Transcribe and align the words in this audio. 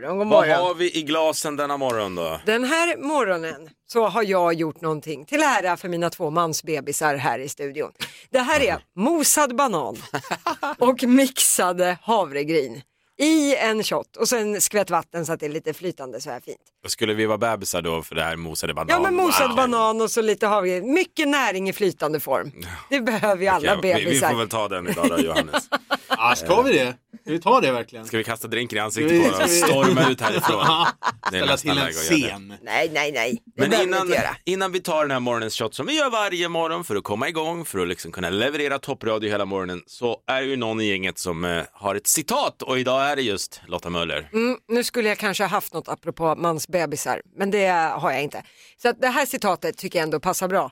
morgon, 0.00 0.18
god 0.18 0.28
Vad 0.28 0.48
morgon. 0.48 0.66
har 0.66 0.74
vi 0.74 0.96
i 0.98 1.02
glasen 1.02 1.56
denna 1.56 1.76
morgon 1.76 2.14
då? 2.14 2.40
Den 2.46 2.64
här 2.64 2.96
morgonen 2.96 3.68
så 3.86 4.06
har 4.06 4.22
jag 4.22 4.54
gjort 4.54 4.80
någonting 4.80 5.24
till 5.24 5.42
ära 5.42 5.76
för 5.76 5.88
mina 5.88 6.10
två 6.10 6.30
mansbebisar 6.30 7.14
här 7.16 7.38
i 7.38 7.48
studion. 7.48 7.92
Det 8.30 8.38
här 8.38 8.60
är 8.60 8.78
mosad 8.96 9.56
banan 9.56 9.96
och 10.78 11.02
mixade 11.02 11.98
havregryn 12.02 12.80
i 13.18 13.56
en 13.56 13.84
shot 13.84 14.16
och 14.16 14.28
sen 14.28 14.60
skvätt 14.60 14.90
vatten 14.90 15.26
så 15.26 15.32
att 15.32 15.40
det 15.40 15.46
är 15.46 15.50
lite 15.50 15.74
flytande 15.74 16.20
så 16.20 16.30
här 16.30 16.40
fint. 16.40 16.56
Skulle 16.86 17.14
vi 17.14 17.26
vara 17.26 17.38
bebisar 17.38 17.82
då 17.82 18.02
för 18.02 18.14
det 18.14 18.22
här 18.22 18.36
mosade 18.36 18.74
banan? 18.74 18.88
Ja 18.90 19.00
men 19.00 19.14
mosad 19.14 19.48
Wow. 19.48 19.56
banan 19.56 20.00
och 20.00 20.10
så 20.10 20.22
lite 20.22 20.46
havregryn. 20.46 20.94
Mycket 20.94 21.28
näring 21.28 21.68
i 21.68 21.72
flytande 21.72 22.20
form. 22.20 22.52
Det 22.90 23.00
behöver 23.00 23.42
ju 23.42 23.48
alla 23.48 23.76
Okej, 23.78 23.94
vi, 23.94 23.98
vi 24.00 24.04
bebisar. 24.04 24.30
får 24.30 24.36
väl 24.38 24.48
ta 24.48 24.68
den 24.68 24.88
idag 24.88 25.08
då 25.08 25.18
Johannes. 25.18 25.68
Ja, 26.18 26.34
ska 26.36 26.62
vi 26.62 26.72
det? 26.72 26.94
Ska 27.22 27.32
vi 27.32 27.40
ta 27.40 27.60
det 27.60 27.72
verkligen? 27.72 28.06
Ska 28.06 28.16
vi 28.18 28.24
kasta 28.24 28.48
drinken 28.48 28.78
i 28.78 28.80
ansiktet 28.80 29.12
vi- 29.12 29.24
på 29.24 29.30
dem 29.30 29.40
och 29.42 29.48
vi- 29.50 29.56
storma 29.60 30.10
ut 30.10 30.20
härifrån? 30.20 30.64
Ställa 31.28 31.56
till 31.56 31.70
en 31.78 31.92
scen. 31.92 32.54
Nej, 32.62 32.90
nej, 32.94 33.12
nej. 33.12 33.42
Det 33.56 33.62
Men 33.68 33.70
vi 33.70 33.82
innan, 33.82 34.08
göra. 34.08 34.36
innan 34.44 34.72
vi 34.72 34.80
tar 34.80 35.02
den 35.02 35.10
här 35.10 35.20
morgonens 35.20 35.54
shot 35.58 35.74
som 35.74 35.86
vi 35.86 35.96
gör 35.96 36.10
varje 36.10 36.48
morgon 36.48 36.84
för 36.84 36.96
att 36.96 37.04
komma 37.04 37.28
igång, 37.28 37.64
för 37.64 37.78
att 37.78 37.88
liksom 37.88 38.12
kunna 38.12 38.30
leverera 38.30 38.78
toppradio 38.78 39.30
hela 39.30 39.44
morgonen, 39.44 39.82
så 39.86 40.16
är 40.26 40.40
det 40.42 40.46
ju 40.48 40.56
någon 40.56 40.80
i 40.80 40.84
gänget 40.88 41.18
som 41.18 41.44
eh, 41.44 41.62
har 41.72 41.94
ett 41.94 42.06
citat 42.06 42.62
och 42.62 42.78
idag 42.78 43.05
är 43.12 43.16
det 43.16 43.22
just 43.22 43.60
Lotta 43.66 43.90
Möller. 43.90 44.28
Mm, 44.32 44.58
nu 44.68 44.84
skulle 44.84 45.08
jag 45.08 45.18
kanske 45.18 45.44
ha 45.44 45.48
haft 45.48 45.72
något 45.74 45.88
apropå 45.88 46.34
mansbebisar, 46.34 47.22
men 47.36 47.50
det 47.50 47.66
har 47.68 48.12
jag 48.12 48.22
inte. 48.22 48.42
Så 48.82 48.88
att 48.88 49.00
det 49.00 49.08
här 49.08 49.26
citatet 49.26 49.78
tycker 49.78 49.98
jag 49.98 50.02
ändå 50.04 50.20
passar 50.20 50.48
bra. 50.48 50.70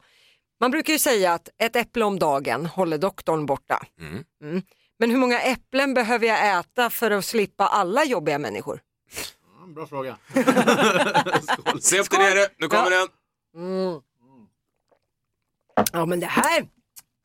Man 0.60 0.70
brukar 0.70 0.92
ju 0.92 0.98
säga 0.98 1.34
att 1.34 1.48
ett 1.58 1.76
äpple 1.76 2.04
om 2.04 2.18
dagen 2.18 2.66
håller 2.66 2.98
doktorn 2.98 3.46
borta. 3.46 3.86
Mm. 4.00 4.62
Men 4.98 5.10
hur 5.10 5.18
många 5.18 5.40
äpplen 5.40 5.94
behöver 5.94 6.26
jag 6.26 6.58
äta 6.60 6.90
för 6.90 7.10
att 7.10 7.24
slippa 7.24 7.66
alla 7.66 8.04
jobbiga 8.04 8.38
människor? 8.38 8.80
Ja, 9.60 9.66
Bra 9.66 9.86
fråga. 9.86 10.16
Se 11.80 12.00
upp 12.00 12.10
där 12.10 12.18
nere, 12.18 12.48
nu 12.58 12.68
kommer 12.68 12.90
Ja. 12.90 13.08
den! 13.54 14.00
Ja 15.92 16.06
men 16.06 16.20
det 16.20 16.26
här, 16.26 16.66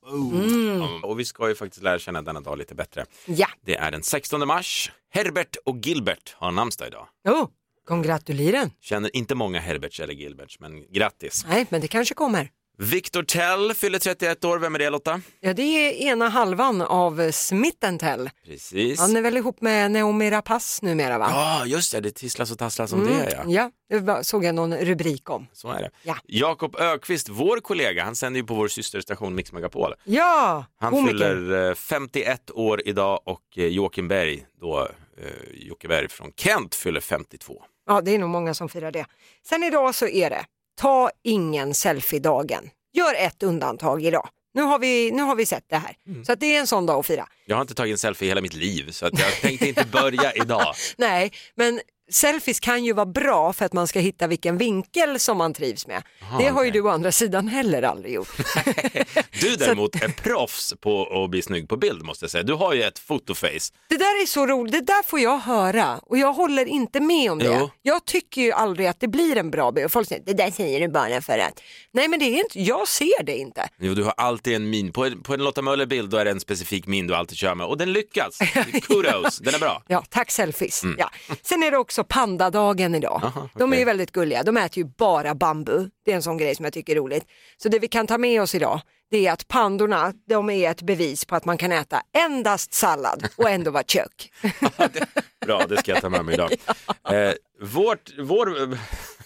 Mm. 0.10 1.04
Och 1.04 1.20
vi 1.20 1.26
ska 1.26 1.50
ju 1.50 1.56
faktiskt 1.56 1.84
lära 1.84 2.00
känna 2.00 2.22
denna 2.22 2.40
dag 2.40 2.58
lite 2.58 2.76
bättre. 2.76 3.06
ja. 3.26 3.48
Det 3.66 3.76
är 3.76 3.92
den 3.92 4.04
16 4.04 4.48
mars. 4.48 4.92
Herbert 5.14 5.56
och 5.66 5.78
Gilbert 5.78 6.36
har 6.38 6.52
namnsdag 6.52 6.88
idag. 6.88 7.08
Oh, 7.28 7.48
kongratulieren. 7.88 8.72
Känner 8.82 9.16
inte 9.16 9.36
många 9.36 9.60
Herberts 9.60 10.00
eller 10.00 10.14
Gilberts, 10.14 10.60
men 10.60 10.92
grattis. 10.94 11.46
Nej 11.50 11.66
men 11.70 11.82
det 11.82 11.88
kanske 11.88 12.16
kommer. 12.16 12.50
Victor 12.81 13.23
Tell 13.23 13.73
fyller 13.73 13.99
31 13.99 14.45
år. 14.45 14.59
Vem 14.59 14.75
är 14.75 14.80
det 14.80 14.89
Lotta? 14.89 15.22
Ja 15.39 15.53
det 15.53 15.61
är 15.61 15.91
ena 16.11 16.30
halvan 16.30 16.81
av 16.81 17.22
eh, 17.22 17.31
Smith 17.31 17.97
Tell. 17.97 18.30
Precis. 18.45 18.99
Han 18.99 19.16
är 19.16 19.22
väl 19.22 19.38
ihop 19.38 19.61
med 19.61 19.91
Naomi 19.91 20.31
Rapace 20.31 20.85
numera 20.85 21.17
va? 21.17 21.27
Ja, 21.31 21.66
just 21.66 21.91
det. 21.91 22.00
Det 22.00 22.11
tisslas 22.11 22.52
och 22.52 22.57
tasslas 22.57 22.94
om 22.94 23.02
Mm, 23.02 23.13
det 23.17 23.44
ja. 23.47 23.72
ja, 23.89 24.00
det 24.00 24.23
såg 24.23 24.44
jag 24.45 24.55
någon 24.55 24.73
rubrik 24.77 25.30
om. 25.30 25.47
Så 25.53 25.69
är 25.72 25.81
det. 25.81 25.89
Ja. 26.03 26.16
Jakob 26.23 26.75
Ökvist, 26.80 27.30
vår 27.30 27.59
kollega, 27.59 28.03
han 28.03 28.16
sänder 28.16 28.39
ju 28.39 28.45
på 28.45 28.53
vår 28.53 28.67
systerstation 28.67 29.35
Mix 29.35 29.52
Megapol. 29.52 29.94
Ja, 30.03 30.66
Han 30.80 30.91
komiker. 30.91 31.11
fyller 31.17 31.69
eh, 31.69 31.75
51 31.75 32.52
år 32.52 32.81
idag 32.85 33.22
och 33.25 33.41
eh, 33.57 33.66
Joakim 33.66 34.07
Berg, 34.07 34.45
då 34.61 34.80
eh, 35.17 35.25
Jocke 35.53 35.88
Berg 35.88 36.09
från 36.09 36.31
Kent, 36.38 36.75
fyller 36.75 37.02
52. 37.02 37.63
Ja, 37.88 38.02
det 38.02 38.11
är 38.16 38.19
nog 38.19 38.30
många 38.30 38.53
som 38.53 38.69
firar 38.69 38.91
det. 38.91 39.05
Sen 39.50 39.63
idag 39.63 39.95
så 39.95 40.07
är 40.07 40.30
det, 40.30 40.45
ta 40.80 41.09
ingen 41.23 41.73
selfie-dagen. 41.73 42.69
Gör 42.94 43.13
ett 43.13 43.44
undantag 43.44 44.05
idag. 44.05 44.30
Nu 44.53 44.61
har 44.61 44.80
vi, 44.80 45.11
nu 45.11 45.23
har 45.23 45.35
vi 45.35 45.45
sett 45.45 45.66
det 45.69 45.77
här. 45.77 45.95
Mm. 46.08 46.25
Så 46.25 46.31
att 46.31 46.39
det 46.39 46.55
är 46.55 46.59
en 46.59 46.67
sån 46.67 46.85
dag 46.85 46.99
att 46.99 47.05
fira. 47.05 47.27
Jag 47.45 47.55
har 47.55 47.61
inte 47.61 47.73
tagit 47.73 47.91
en 47.91 47.97
selfie 47.97 48.25
i 48.25 48.30
hela 48.30 48.41
mitt 48.41 48.53
liv 48.53 48.91
så 48.91 49.05
att 49.05 49.19
jag 49.19 49.31
tänkte 49.41 49.67
inte 49.67 49.85
börja 49.91 50.33
idag. 50.33 50.73
Nej, 50.97 51.31
men 51.55 51.81
selfies 52.10 52.60
kan 52.60 52.86
ju 52.86 52.94
vara 52.94 53.06
bra 53.06 53.54
för 53.54 53.66
att 53.66 53.74
man 53.74 53.88
ska 53.88 54.00
hitta 54.00 54.28
vilken 54.28 54.58
vinkel 54.58 55.20
som 55.20 55.38
man 55.38 55.54
trivs 55.54 55.88
med. 55.88 56.04
det 56.40 56.48
har 56.48 56.64
ju 56.66 56.72
du 56.72 56.82
å 56.82 56.90
andra 56.90 57.12
sidan 57.12 57.48
heller 57.48 57.82
aldrig 57.84 58.14
gjort. 58.14 58.30
Du 59.42 59.56
däremot 59.56 59.96
är 59.96 60.08
proffs 60.09 60.74
på 60.81 61.24
att 61.24 61.30
bli 61.30 61.42
snygg 61.42 61.69
på 61.69 61.78
bild 61.78 62.03
måste 62.03 62.24
jag 62.24 62.31
säga. 62.31 62.44
Du 62.44 62.53
har 62.53 62.74
ju 62.74 62.84
ett 62.84 63.00
fotoface. 63.00 63.74
Det 63.90 63.98
där 63.98 64.22
är 64.22 64.25
så 64.25 64.46
roligt, 64.48 64.72
det 64.72 64.81
där 64.81 65.03
får 65.03 65.19
jag 65.19 65.38
höra 65.38 65.98
och 65.98 66.18
jag 66.18 66.34
håller 66.34 66.66
inte 66.66 67.00
med 67.00 67.31
om 67.31 67.40
det. 67.40 67.58
Jo. 67.59 67.69
Jag 67.81 68.06
tycker 68.06 68.42
ju 68.42 68.52
aldrig 68.52 68.88
att 68.88 69.00
det 69.00 69.08
blir 69.08 69.38
en 69.38 69.52
bra 69.52 69.72
bild. 69.72 69.92
Folk 69.92 70.08
säger, 70.08 70.24
det 70.25 70.34
där 70.34 70.52
säger 70.52 70.80
du 70.80 70.88
bara 70.88 71.22
för 71.22 71.38
att. 71.40 71.62
Nej 71.92 72.08
men 72.08 72.19
det 72.19 72.25
är 72.25 72.40
inte, 72.40 72.62
jag 72.62 72.88
ser 72.88 73.24
det 73.24 73.38
inte. 73.38 73.69
Jo, 73.80 73.94
du 73.94 74.03
har 74.03 74.14
alltid 74.18 74.56
en 74.56 74.69
min. 74.69 74.92
På 74.92 75.06
en, 75.06 75.24
på 75.24 75.34
en 75.34 75.44
Lotta 75.44 75.62
Möller-bild 75.62 76.09
då 76.09 76.18
är 76.18 76.25
det 76.25 76.31
en 76.31 76.40
specifik 76.40 76.88
min 76.88 77.08
du 77.08 77.16
alltid 77.16 77.38
kör 77.38 77.56
med 77.56 77.68
och 77.68 77.78
den 77.78 77.94
lyckas. 77.94 78.38
Kudos, 78.84 79.38
den 79.40 79.56
är 79.56 79.59
bra. 79.59 79.84
Ja, 79.88 80.03
tack 80.09 80.31
selfies. 80.31 80.84
Mm. 80.84 80.96
Ja. 81.00 81.12
Sen 81.42 81.64
är 81.64 81.72
det 81.72 81.78
också 81.78 81.99
pandadagen 82.04 82.96
idag. 82.96 83.32
De 83.58 83.74
är 83.74 83.78
ju 83.78 83.86
väldigt 83.86 84.12
gulliga, 84.12 84.44
de 84.44 84.58
äter 84.58 84.78
ju 84.78 84.90
bara 84.98 85.36
bambu. 85.36 85.90
Det 86.06 86.12
är 86.12 86.16
en 86.16 86.22
sån 86.22 86.38
grej 86.38 86.56
som 86.56 86.66
jag 86.66 86.74
tycker 86.74 86.94
är 86.94 87.00
roligt. 87.00 87.26
Så 87.58 87.70
det 87.70 87.80
vi 87.80 87.88
kan 87.88 88.08
ta 88.08 88.18
med 88.18 88.42
oss 88.42 88.56
idag, 88.56 88.82
det 89.12 89.28
är 89.28 89.31
att 89.34 89.47
pandorna, 89.47 90.14
de 90.28 90.50
är 90.50 90.72
ett 90.72 90.81
bevis 90.81 91.25
på 91.25 91.36
att 91.36 91.46
man 91.46 91.58
kan 91.58 91.72
äta 91.72 92.02
endast 92.18 92.74
sallad 92.74 93.28
och 93.36 93.50
ändå 93.50 93.72
vara 93.72 93.84
tjock. 93.84 94.31
Bra, 95.46 95.66
det 95.70 95.78
ska 95.78 95.92
jag 95.92 96.02
ta 96.02 96.09
med 96.09 96.25
mig 96.25 96.34
idag. 96.34 96.52
Eh, 97.09 97.34
vårt, 97.62 98.09
vår 98.19 98.78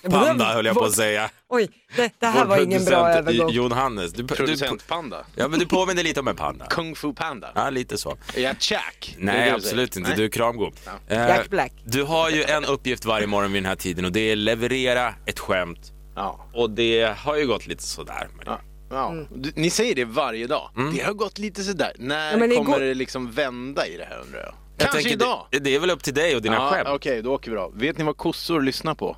panda 0.09 0.45
höll 0.53 0.65
jag 0.65 0.75
på 0.75 0.85
att 0.85 0.95
säga. 0.95 1.29
Oj, 1.49 1.69
det, 1.95 2.11
det 2.19 2.27
här 2.27 2.39
Vår 2.39 2.49
var 2.49 2.63
ingen 2.63 2.85
bra 2.85 3.09
övergång. 3.09 3.49
Jon 3.49 3.71
Hannes. 3.71 4.13
Du, 4.13 4.23
du, 4.23 4.35
Producentpanda. 4.35 5.25
ja, 5.35 5.47
men 5.47 5.59
du 5.59 5.65
påminner 5.65 6.03
lite 6.03 6.19
om 6.19 6.27
en 6.27 6.35
panda. 6.35 6.65
Kung 6.65 6.95
Fu 6.95 7.13
Panda. 7.13 7.51
Ja, 7.55 7.69
lite 7.69 7.97
så. 7.97 8.17
Är 8.35 8.41
jag 8.41 8.55
Jack? 8.59 9.15
Det 9.17 9.21
är 9.21 9.25
Nej, 9.25 9.49
absolut 9.49 9.95
inte. 9.95 10.09
Nej. 10.09 10.17
Du 10.17 10.25
är 10.25 10.29
kramgod. 10.29 10.73
Eh, 11.07 11.17
Jack 11.17 11.49
Black. 11.49 11.73
Du 11.85 12.03
har 12.03 12.29
ju 12.29 12.43
en 12.43 12.65
uppgift 12.65 13.05
varje 13.05 13.27
morgon 13.27 13.51
vid 13.53 13.63
den 13.63 13.69
här 13.69 13.75
tiden 13.75 14.05
och 14.05 14.11
det 14.11 14.31
är 14.31 14.35
leverera 14.35 15.13
ett 15.25 15.39
skämt. 15.39 15.91
Ja. 16.15 16.49
Och 16.53 16.69
det 16.69 17.17
har 17.17 17.35
ju 17.37 17.47
gått 17.47 17.67
lite 17.67 17.83
sådär. 17.83 18.29
Men... 18.37 18.45
Ja. 18.45 18.59
Ja. 18.93 19.15
Du, 19.35 19.51
ni 19.55 19.69
säger 19.69 19.95
det 19.95 20.05
varje 20.05 20.47
dag. 20.47 20.69
Det 20.95 21.01
har 21.03 21.13
gått 21.13 21.37
lite 21.39 21.63
sådär. 21.63 21.91
När 21.99 22.31
Ja, 22.31 22.39
kommer 22.39 22.63
går- 22.63 22.79
det 22.79 22.93
liksom 22.93 23.31
vända 23.31 23.87
i 23.87 23.97
det 23.97 24.05
här 24.05 24.19
undrar 24.25 24.39
jag? 24.39 24.53
Jag 24.77 24.77
Kanske 24.77 24.97
tänker, 25.09 25.25
idag. 25.25 25.45
Det, 25.51 25.59
det 25.59 25.75
är 25.75 25.79
väl 25.79 25.89
upp 25.91 26.03
till 26.03 26.13
dig 26.13 26.35
och 26.35 26.41
dina 26.41 26.55
Ja, 26.55 26.69
skämt. 26.71 26.87
Okej, 26.91 27.21
då 27.21 27.33
åker 27.33 27.51
vi 27.51 27.57
då. 27.57 27.71
Vet 27.75 27.97
ni 27.97 28.03
vad 28.03 28.17
kossor 28.17 28.61
lyssnar 28.61 28.95
på? 28.95 29.17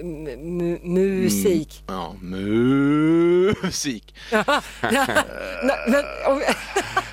M- 0.00 0.26
mu- 0.28 0.84
musik. 1.22 1.84
Ja, 1.86 2.14
musik. 2.20 4.14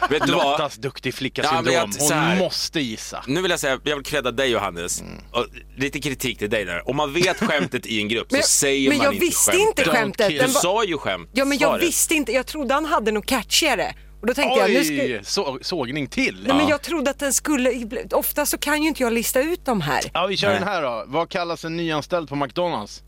Men, 0.09 0.19
Vet 0.19 0.27
du 0.27 0.33
vad? 0.33 0.45
Lottas 0.51 0.75
duktig 0.75 1.09
Ja, 1.09 1.15
flicka-syndrom. 1.17 1.63
men 1.65 1.73
jag- 1.73 2.15
här. 2.15 2.29
Hon 2.29 2.37
måste 2.39 2.79
gissa. 2.81 3.23
Nu 3.27 3.41
vill 3.41 3.51
jag 3.51 3.59
säga, 3.59 3.79
jag 3.83 3.95
vill 3.95 4.05
credda 4.05 4.31
dig 4.31 4.49
Johannes. 4.49 5.03
Och 5.31 5.45
lite 5.77 5.99
kritik 5.99 6.37
till 6.39 6.49
dig 6.49 6.65
där. 6.65 6.89
Om 6.89 6.95
man 6.95 7.13
vet 7.13 7.37
skämtet 7.39 7.85
i 7.85 8.01
en 8.01 8.07
grupp 8.07 8.27
så 8.29 8.33
Men 8.35 8.39
jag- 8.39 8.49
säger 8.49 8.89
men 8.89 8.97
man 8.97 9.05
jag 9.05 9.13
inte 9.13 9.25
visste 9.25 9.51
skämtet. 9.51 9.67
inte 9.79 9.91
skämtet. 9.97 10.29
Du 10.29 10.37
var- 10.39 10.47
sa 10.47 10.83
ju 10.83 10.97
skämt. 10.97 11.29
ja 11.33 11.45
men 11.45 11.57
jag 11.57 11.69
Svaret. 11.69 11.83
visste 11.83 12.15
inte, 12.15 12.31
jag 12.31 12.45
trodde 12.45 12.73
han 12.73 12.85
hade 12.85 13.11
något 13.11 13.25
catchigare. 13.25 13.95
Och 14.21 14.27
då 14.27 14.33
tänkte 14.33 14.59
jag, 14.59 14.69
nu 14.71 14.83
ska, 14.83 14.93
Oj, 14.93 15.19
så, 15.23 15.59
sågning 15.61 16.07
till. 16.07 16.43
nej, 16.47 16.57
men 16.57 16.67
jag 16.67 16.81
trodde 16.81 17.11
att 17.11 17.19
den 17.19 17.33
skulle, 17.33 17.71
ofta 18.11 18.45
så 18.45 18.57
kan 18.57 18.81
ju 18.81 18.87
inte 18.87 19.03
jag 19.03 19.13
lista 19.13 19.41
ut 19.41 19.65
de 19.65 19.81
här. 19.81 20.01
Ja, 20.13 20.25
vi 20.27 20.37
kör 20.37 20.47
Nej. 20.49 20.59
den 20.59 20.67
här 20.67 20.81
då. 20.81 21.03
Vad 21.07 21.29
kallas 21.29 21.65
en 21.65 21.77
nyanställd 21.77 22.29
på 22.29 22.35
McDonalds? 22.35 23.01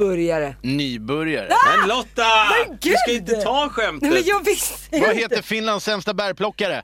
Börjare. 0.00 0.54
Nybörjare. 0.62 1.48
Men 1.78 1.88
Lotta! 1.88 2.24
Men 2.66 2.78
du 2.80 2.94
ska 2.96 3.12
inte 3.12 3.34
ta 3.42 3.68
skämtet. 3.68 4.02
Nej 4.10 4.20
men 4.20 4.28
jag 4.28 4.44
visste 4.44 4.74
Vad 4.90 5.00
inte. 5.10 5.14
heter 5.22 5.42
Finlands 5.42 5.84
sämsta 5.84 6.14
bärplockare? 6.14 6.82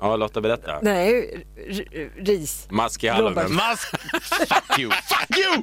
Ja, 0.00 0.16
Lotta 0.16 0.40
berätta. 0.40 0.78
Nej, 0.82 1.44
r- 1.68 1.84
r- 1.92 2.10
ris. 2.16 2.66
Mask 2.70 3.04
i 3.04 3.08
Robert. 3.08 3.16
hallonen. 3.36 3.54
Mask... 3.54 3.94
Fuck 4.22 4.78
you! 4.78 4.90
Fuck 4.90 5.38
you! 5.38 5.62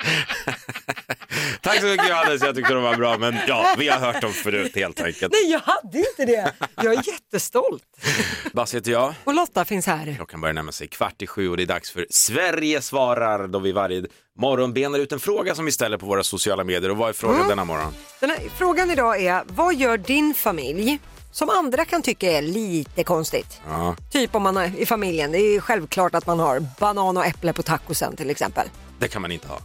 Tack 1.60 1.80
så 1.80 1.86
mycket 1.86 2.08
Johannes, 2.08 2.42
jag 2.42 2.54
tyckte 2.54 2.74
de 2.74 2.82
var 2.82 2.96
bra. 2.96 3.18
Men 3.18 3.36
ja, 3.48 3.74
vi 3.78 3.88
har 3.88 3.98
hört 3.98 4.20
dem 4.20 4.32
förut 4.32 4.72
helt 4.74 5.00
enkelt. 5.00 5.32
Nej 5.32 5.50
jag 5.52 5.60
hade 5.60 5.98
inte 5.98 6.24
det. 6.24 6.52
Jag 6.76 6.94
är 6.94 7.02
jättestolt. 7.12 7.82
Basse 8.52 8.76
heter 8.76 8.90
jag. 8.90 9.14
Och 9.24 9.34
Lotta 9.34 9.64
finns 9.64 9.86
här. 9.86 10.14
Klockan 10.16 10.40
börjar 10.40 10.52
närma 10.54 10.72
sig 10.72 10.88
kvart 10.88 11.22
i 11.22 11.26
sju 11.26 11.48
och 11.50 11.56
det 11.56 11.62
är 11.62 11.66
dags 11.66 11.90
för 11.90 12.06
Sverige 12.10 12.80
svarar 12.82 13.48
då 13.48 13.58
vi 13.58 13.72
varje 13.72 14.04
morgon 14.38 14.72
benar 14.72 14.98
ut 14.98 15.12
en 15.12 15.20
fråga 15.20 15.54
som 15.54 15.64
vi 15.64 15.72
ställer 15.72 15.98
på 15.98 16.06
våra 16.06 16.22
sociala 16.22 16.64
medier. 16.64 16.90
Och 16.90 16.96
vad 16.96 17.08
är 17.08 17.12
frågan 17.12 17.36
Mm. 17.36 17.48
denna 17.48 17.64
morgon? 17.64 17.94
Den 18.20 18.30
här 18.30 18.38
frågan 18.58 18.90
idag 18.90 19.22
är, 19.22 19.42
vad 19.46 19.74
gör 19.74 19.98
din 19.98 20.34
familj 20.34 20.98
som 21.32 21.50
andra 21.50 21.84
kan 21.84 22.02
tycka 22.02 22.32
är 22.32 22.42
lite 22.42 23.04
konstigt? 23.04 23.60
Ja. 23.68 23.96
Typ 24.12 24.34
om 24.34 24.42
man 24.42 24.56
är 24.56 24.72
i 24.78 24.86
familjen, 24.86 25.32
det 25.32 25.38
är 25.38 25.60
självklart 25.60 26.14
att 26.14 26.26
man 26.26 26.40
har 26.40 26.66
banan 26.78 27.16
och 27.16 27.26
äpple 27.26 27.52
på 27.52 27.62
tacosen 27.62 28.16
till 28.16 28.30
exempel. 28.30 28.68
Det 28.98 29.08
kan 29.08 29.22
man 29.22 29.32
inte 29.32 29.48
ha. 29.48 29.58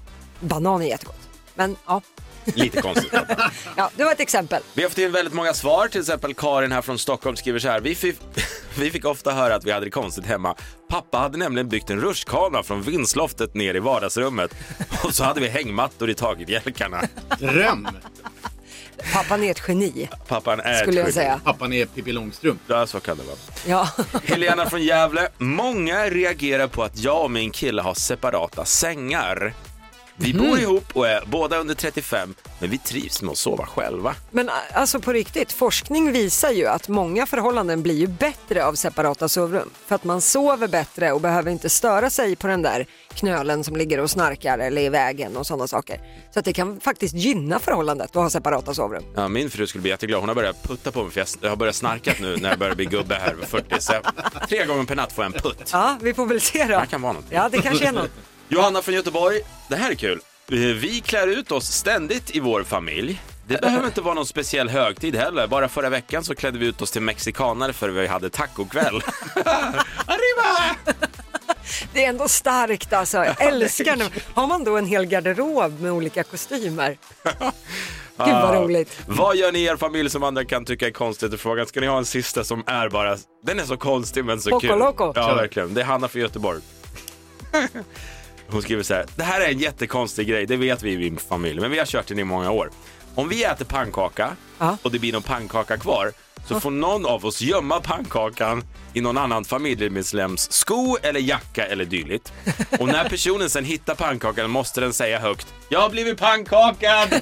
Banan 0.46 0.82
är 0.82 0.88
jättegott. 0.88 1.30
Men 1.56 1.76
ja, 1.86 2.02
Lite 2.46 2.82
konstigt. 2.82 3.14
ja 3.78 3.90
det 3.96 4.04
var 4.04 4.12
ett 4.12 4.20
exempel. 4.20 4.62
Vi 4.74 4.82
har 4.84 4.90
fått 4.90 4.98
in 4.98 5.12
väldigt 5.12 5.34
många 5.34 5.54
svar, 5.54 5.88
till 5.88 6.02
exempel 6.02 6.34
Karin 6.34 6.72
här 6.72 6.82
från 6.82 7.00
Stockholm 7.00 7.36
skriver 7.36 7.60
så 7.60 7.68
här. 7.68 7.80
Vi 7.80 7.96
fick, 7.96 8.20
vi 8.78 8.92
fick 8.92 9.06
ofta 9.06 9.32
höra 9.32 9.56
att 9.56 9.66
vi 9.66 9.72
hade 9.72 9.86
det 9.86 9.90
konstigt 9.92 10.26
hemma. 10.26 10.56
Pappa 10.90 11.18
hade 11.18 11.38
nämligen 11.38 11.70
byggt 11.70 11.90
en 11.90 12.02
rutschkana 12.02 12.64
från 12.64 12.82
vindsloftet 12.82 13.54
ner 13.54 13.76
i 13.76 13.80
vardagsrummet 13.80 14.56
och 15.04 15.16
så 15.16 15.24
hade 15.24 15.42
vi 15.42 15.48
hängmattor 15.48 16.10
i 16.10 16.14
taket, 16.14 16.48
bjälkarna. 16.48 17.02
Dröm! 17.40 17.88
Pappan 19.14 19.44
är 19.44 19.52
ett 19.52 19.62
geni, 19.68 20.10
Pappan 20.28 20.60
är 20.60 20.82
skulle 20.82 21.00
jag 21.00 21.14
säga. 21.14 21.40
Pappan 21.44 21.74
är 21.74 21.86
Pippi 21.86 22.12
Långstrump. 22.12 22.62
Ja, 22.68 22.88
så 22.88 23.00
kan 23.00 23.18
det 23.18 23.24
vara. 23.24 23.38
Ja. 23.68 23.90
Helena 24.24 24.70
från 24.70 24.84
Gävle. 24.84 25.30
Många 25.38 26.10
reagerar 26.10 26.68
på 26.68 26.84
att 26.84 26.98
jag 26.98 27.24
och 27.24 27.32
min 27.32 27.52
kille 27.52 27.82
har 27.82 27.94
separata 27.94 28.66
sängar. 28.66 29.54
Vi 30.18 30.34
Mhm. 30.34 30.48
bor 30.50 30.60
ihop 30.60 30.86
och 30.94 31.08
är 31.08 31.24
båda 31.26 31.58
under 31.58 31.76
35, 31.76 32.36
men 32.60 32.70
vi 32.70 32.78
trivs 32.78 33.22
med 33.22 33.32
att 33.32 33.38
sova 33.38 33.66
själva. 33.66 34.16
Men 34.32 34.50
alltså 34.74 35.00
på 35.00 35.14
riktigt, 35.14 35.52
forskning 35.52 36.12
visar 36.12 36.52
ju 36.52 36.66
att 36.68 36.88
många 36.88 37.26
förhållanden 37.26 37.84
blir 37.84 37.96
ju 37.96 38.08
bättre 38.08 38.66
av 38.66 38.74
separata 38.76 39.30
sovrum. 39.30 39.70
För 39.88 39.96
att 39.96 40.04
man 40.04 40.22
sover 40.22 40.68
bättre 40.68 41.12
och 41.12 41.22
behöver 41.22 41.52
inte 41.52 41.70
störa 41.70 42.10
sig 42.10 42.36
på 42.36 42.48
den 42.48 42.62
där 42.62 42.86
knölen 43.14 43.64
som 43.64 43.76
ligger 43.76 44.00
och 44.00 44.10
snarkar 44.10 44.60
eller 44.60 44.82
i 44.82 44.90
vägen 44.90 45.38
och 45.38 45.48
sådana 45.48 45.68
saker. 45.68 46.00
Så 46.34 46.40
att 46.40 46.46
det 46.46 46.54
kan 46.54 46.80
faktiskt 46.80 47.14
gynna 47.16 47.60
förhållandet 47.60 48.10
att 48.10 48.16
ha 48.16 48.30
separata 48.30 48.74
sovrum. 48.74 49.04
Ja, 49.16 49.28
min 49.28 49.50
fru 49.50 49.68
skulle 49.68 49.82
bli 49.82 49.92
jätteglad. 49.92 50.20
Hon 50.20 50.30
har 50.30 50.36
börjat 50.36 50.64
putta 50.64 50.92
på 50.92 51.04
mig 51.04 51.12
för 51.12 51.20
jag- 51.20 51.28
jag 51.42 51.50
har 51.50 51.56
börjat 51.58 51.76
snarka 51.76 52.14
nu 52.22 52.38
när 52.38 52.50
jag 52.50 52.60
börjar 52.60 52.76
bli 52.76 52.86
gubbe 52.86 53.16
här 53.16 53.34
vid 53.34 53.48
40. 53.48 53.76
Så 53.82 53.94
jag, 53.94 54.04
tre 54.50 54.66
gånger 54.66 54.84
per 54.86 54.96
natt 54.96 55.14
får 55.14 55.24
jag 55.26 55.36
en 55.36 55.42
putt. 55.42 55.70
Ja, 55.72 55.98
vi 56.02 56.14
får 56.14 56.26
väl 56.26 56.42
se 56.42 56.64
då. 56.66 56.80
Det 56.80 56.86
kan 56.88 57.02
vara 57.02 57.14
något. 57.14 57.26
Ja, 57.30 57.50
det 57.52 57.62
kanske 57.62 57.88
är 57.88 57.92
något. 57.92 58.12
Johanna 58.50 58.82
från 58.82 58.96
Göteborg. 58.96 59.42
Det 59.70 59.76
här 59.76 59.92
är 59.92 59.96
kul. 59.96 60.20
Eh, 60.52 60.58
Vi 60.58 61.02
klär 61.06 61.28
ut 61.28 61.52
oss 61.52 61.68
ständigt 61.72 62.36
i 62.36 62.40
vår 62.40 62.64
familj. 62.64 63.22
Det 63.48 63.62
behöver 63.62 63.86
inte 63.86 64.02
vara 64.02 64.14
någon 64.14 64.26
speciell 64.26 64.70
högtid 64.70 65.16
heller. 65.16 65.48
Bara 65.48 65.70
förra 65.70 65.90
veckan 65.90 66.24
så 66.24 66.36
klädde 66.36 66.60
vi 66.60 66.66
ut 66.66 66.82
oss 66.82 66.92
till 66.92 67.02
mexikanare 67.02 67.74
för 67.74 67.90
vi 67.90 68.08
hade 68.08 68.30
tacokväll. 68.30 68.96
Arriba! 70.06 70.76
Det 71.94 72.06
är 72.06 72.10
ändå 72.10 72.28
starkt 72.28 72.94
alltså. 72.94 73.18
Jag 73.26 73.42
älskar 73.48 73.96
det. 73.96 74.10
Har 74.34 74.48
man 74.48 74.64
då 74.64 74.78
en 74.78 74.86
hel 74.86 75.06
garderob 75.06 75.80
med 75.82 75.92
olika 75.92 76.24
kostymer? 76.24 76.98
Gud 78.18 78.34
vad 78.34 78.56
roligt. 78.64 79.00
Vad 79.08 79.36
gör 79.36 79.52
ni 79.52 79.60
i 79.60 79.66
er 79.66 79.76
familj 79.76 80.10
som 80.10 80.24
andra 80.24 80.46
kan 80.46 80.66
tycka 80.66 80.88
är 80.88 80.92
konstigt? 80.92 81.34
i 81.34 81.38
Frågan. 81.38 81.68
Ska 81.68 81.80
ni 81.82 81.88
ha 81.88 81.98
en 81.98 82.06
sista 82.06 82.44
som 82.44 82.64
är 82.68 82.90
bara, 82.90 83.18
den 83.44 83.60
är 83.60 83.64
så 83.66 83.78
konstig 83.78 84.26
men 84.26 84.42
så 84.42 84.50
Poco 84.50 84.68
kul. 84.68 84.80
loco. 84.80 85.12
Ja, 85.16 85.36
verkligen. 85.36 85.74
Det 85.74 85.82
är 85.82 85.86
Hanna 85.86 86.08
från 86.08 86.22
Göteborg. 86.22 86.62
Hon 88.48 88.62
skriver 88.62 88.84
så 88.84 88.94
här, 88.94 89.06
det 89.16 89.24
här 89.24 89.42
är 89.42 89.50
en 89.52 89.60
jättekonstig 89.60 90.28
grej, 90.28 90.46
det 90.46 90.58
vet 90.58 90.84
vi 90.84 90.92
i 90.92 90.98
min 90.98 91.18
familj, 91.18 91.60
men 91.62 91.72
vi 91.72 91.80
har 91.80 91.86
kört 91.86 92.08
den 92.08 92.20
i 92.20 92.24
många 92.24 92.52
år. 92.52 92.70
Om 93.16 93.30
vi 93.30 93.44
äter 93.44 93.66
pannkaka 93.66 94.36
Ja. 94.60 94.78
och 94.82 94.92
det 94.92 95.00
blir 95.00 95.14
någon 95.14 95.24
pannkaka 95.24 95.78
kvar, 95.78 96.12
så 96.48 96.60
får 96.60 96.72
någon 96.72 97.06
av 97.06 97.26
oss 97.26 97.42
gömma 97.42 97.80
pannkakan 97.80 98.64
i 98.94 99.02
någon 99.02 99.18
annan 99.18 99.46
familjemedlems 99.46 100.52
sko 100.52 100.98
eller 101.02 101.20
jacka 101.20 101.66
eller 101.68 101.86
dylikt. 101.86 102.34
Och 102.80 102.88
när 102.88 103.10
personen 103.10 103.50
sen 103.50 103.66
hittar 103.66 103.96
pannkakan 103.96 104.50
måste 104.50 104.82
den 104.82 104.94
säga 104.94 105.20
högt, 105.20 105.48
jag 105.70 105.80
har 105.80 105.90
blivit 105.90 106.18
pannkakad! 106.20 107.22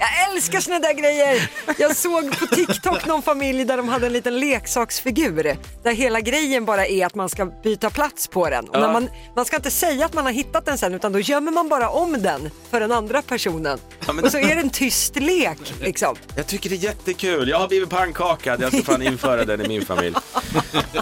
Jag 0.00 0.34
älskar 0.34 0.60
såna 0.60 0.78
där 0.78 0.92
grejer. 0.94 1.50
Jag 1.78 1.96
såg 1.96 2.38
på 2.38 2.46
TikTok 2.46 3.06
någon 3.06 3.22
familj 3.22 3.64
där 3.64 3.76
de 3.76 3.88
hade 3.88 4.06
en 4.06 4.12
liten 4.12 4.40
leksaksfigur. 4.40 5.56
Där 5.82 5.92
hela 5.92 6.20
grejen 6.20 6.64
bara 6.64 6.86
är 6.86 7.06
att 7.06 7.14
man 7.14 7.28
ska 7.28 7.46
byta 7.46 7.90
plats 7.90 8.26
på 8.28 8.50
den. 8.50 8.68
Ja. 8.72 8.92
man, 8.92 9.10
man 9.36 9.44
ska 9.44 9.56
inte 9.56 9.70
säga 9.70 10.04
att 10.04 10.14
man 10.14 10.24
har 10.24 10.32
hittat 10.32 10.66
den 10.66 10.78
sen 10.78 10.94
utan 10.94 11.12
då 11.12 11.20
gömmer 11.20 11.52
man 11.52 11.68
bara 11.68 11.88
om 11.88 12.22
den 12.22 12.50
för 12.70 12.80
den 12.80 12.92
andra 12.92 13.22
personen. 13.22 13.78
Ja, 14.06 14.12
men- 14.12 14.24
Och 14.24 14.30
så 14.30 14.38
är 14.38 14.54
det 14.54 14.60
en 14.60 14.70
tyst 14.70 15.16
lek 15.16 15.58
liksom. 15.80 16.16
Jag 16.36 16.46
tycker 16.46 16.70
det 16.70 16.76
är 16.76 16.84
jättekul. 16.84 17.48
Jag 17.48 17.58
har 17.58 17.68
blivit 17.68 17.90
pannkakad. 17.90 18.62
Jag 18.62 18.72
ska 18.72 18.82
fan 18.82 19.02
införa 19.02 19.44
den 19.44 19.60
i 19.60 19.68
min 19.68 19.86
familj. 19.86 20.16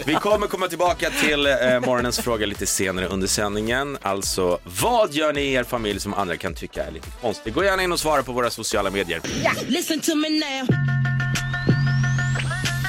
Vi 0.05 0.15
kommer 0.15 0.47
komma 0.47 0.69
tillbaka 0.69 1.11
till 1.11 1.47
eh, 1.47 1.53
morgonens 1.87 2.19
fråga 2.21 2.47
lite 2.47 2.67
senare 2.67 3.07
under 3.07 3.27
sändningen. 3.27 3.99
Alltså, 4.03 4.59
vad 4.83 5.13
gör 5.15 5.33
ni 5.33 5.41
i 5.41 5.53
er 5.53 5.65
familj 5.65 6.01
som 6.01 6.15
andra 6.15 6.37
kan 6.37 6.55
tycka 6.55 6.85
är 6.85 6.91
lite 6.91 7.09
konstigt? 7.21 7.55
Gå 7.55 7.65
gärna 7.65 7.83
in 7.83 7.93
och 7.93 8.01
svara 8.01 8.23
på 8.23 8.33
våra 8.33 8.51
sociala 8.51 8.88
medier. 8.91 9.21
Listen 9.69 10.01
to 10.01 10.15
me 10.15 10.29
now. 10.29 10.69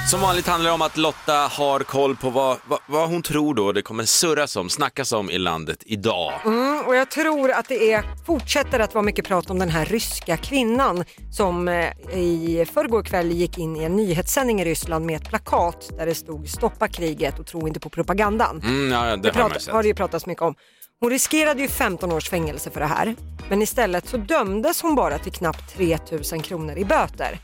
Som 0.10 0.22
vanligt 0.22 0.48
handlar 0.48 0.70
det 0.70 0.74
om 0.74 0.82
att 0.82 0.98
Lotta 0.98 1.34
har 1.34 1.80
koll 1.80 2.16
på 2.16 2.30
vad, 2.30 2.58
vad, 2.68 2.80
vad 2.86 3.10
hon 3.10 3.22
tror 3.22 3.54
då 3.54 3.72
det 3.72 3.82
kommer 3.82 4.06
surras 4.06 4.56
om, 4.56 4.70
snackas 4.70 5.12
om 5.12 5.30
i 5.32 5.38
landet 5.38 5.84
idag. 5.86 6.34
Mm, 6.46 6.80
och 6.88 6.96
jag 6.96 7.12
tror 7.12 7.52
att 7.52 7.68
det 7.68 7.92
är, 7.94 8.04
fortsätter 8.26 8.80
att 8.80 8.94
vara 8.94 9.04
mycket 9.04 9.26
prat 9.28 9.50
om 9.50 9.60
den 9.60 9.70
här 9.70 9.86
ryska 9.86 10.38
kvinnan 10.38 11.04
som 11.32 11.68
eh, 11.68 11.90
i 12.14 12.66
förrgår 12.74 13.04
kväll 13.04 13.32
gick 13.32 13.58
in 13.58 13.76
i 13.76 13.84
en 13.84 13.96
nyhetssändning 13.96 14.62
i 14.62 14.66
Ryssland 14.66 15.06
med 15.06 15.16
ett 15.22 15.30
plakat 15.30 15.90
där 15.98 16.06
det 16.06 16.16
stod 16.16 16.50
stoppa 16.50 16.88
kriget 16.88 17.40
och 17.40 17.46
tro 17.48 17.68
inte 17.68 17.80
på 17.80 17.90
propagandan. 17.90 18.62
Mm, 18.64 18.92
ja, 18.92 19.16
det, 19.16 19.18
Det 19.18 19.40
har 19.40 19.50
prat, 19.50 19.62
sett. 19.62 19.74
har 19.74 19.82
det 19.84 19.88
ju 19.88 19.96
pratats 19.96 20.26
mycket 20.26 20.42
om. 20.44 20.56
Hon 21.02 21.10
riskerade 21.10 21.62
ju 21.62 21.68
15 21.68 22.12
års 22.12 22.30
fängelse 22.30 22.72
för 22.72 22.80
det 22.80 22.86
här, 22.86 23.16
men 23.50 23.62
istället 23.62 24.08
så 24.08 24.18
dömdes 24.18 24.82
hon 24.82 24.96
bara 24.96 25.18
till 25.18 25.32
knappt 25.32 25.76
3 25.76 25.98
000 26.32 26.42
kronor 26.42 26.78
i 26.78 26.86
böter. 26.86 27.40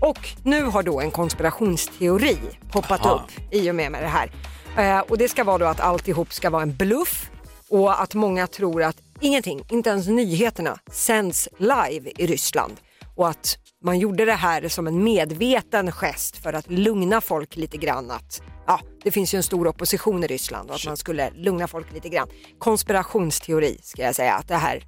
Och 0.00 0.18
nu 0.44 0.64
har 0.64 0.82
då 0.82 1.00
en 1.00 1.10
konspirationsteori 1.10 2.38
poppat 2.72 3.06
Aha. 3.06 3.14
upp 3.14 3.54
i 3.54 3.70
och 3.70 3.74
med, 3.74 3.92
med 3.92 4.02
det 4.02 4.08
här. 4.08 4.30
Eh, 4.78 5.00
och 5.00 5.18
det 5.18 5.28
ska 5.28 5.44
vara 5.44 5.58
då 5.58 5.64
att 5.64 5.80
alltihop 5.80 6.32
ska 6.32 6.50
vara 6.50 6.62
en 6.62 6.76
bluff 6.76 7.30
och 7.68 8.02
att 8.02 8.14
många 8.14 8.46
tror 8.46 8.82
att 8.82 8.96
ingenting, 9.20 9.64
inte 9.70 9.90
ens 9.90 10.06
nyheterna, 10.06 10.78
sänds 10.92 11.48
live 11.58 12.10
i 12.16 12.26
Ryssland. 12.26 12.72
Och 13.14 13.28
att 13.28 13.58
man 13.84 13.98
gjorde 13.98 14.24
det 14.24 14.32
här 14.32 14.68
som 14.68 14.86
en 14.86 15.04
medveten 15.04 15.92
gest 15.92 16.36
för 16.36 16.52
att 16.52 16.70
lugna 16.70 17.20
folk 17.20 17.56
lite 17.56 17.76
grann. 17.76 18.10
Att, 18.10 18.42
ja, 18.66 18.80
det 19.02 19.10
finns 19.10 19.34
ju 19.34 19.36
en 19.36 19.42
stor 19.42 19.66
opposition 19.66 20.24
i 20.24 20.26
Ryssland 20.26 20.70
och 20.70 20.76
att 20.76 20.86
man 20.86 20.96
skulle 20.96 21.30
lugna 21.30 21.68
folk 21.68 21.92
lite 21.92 22.08
grann. 22.08 22.28
Konspirationsteori 22.58 23.78
ska 23.82 24.02
jag 24.02 24.14
säga 24.14 24.34
att 24.34 24.48
det 24.48 24.56
här 24.56 24.84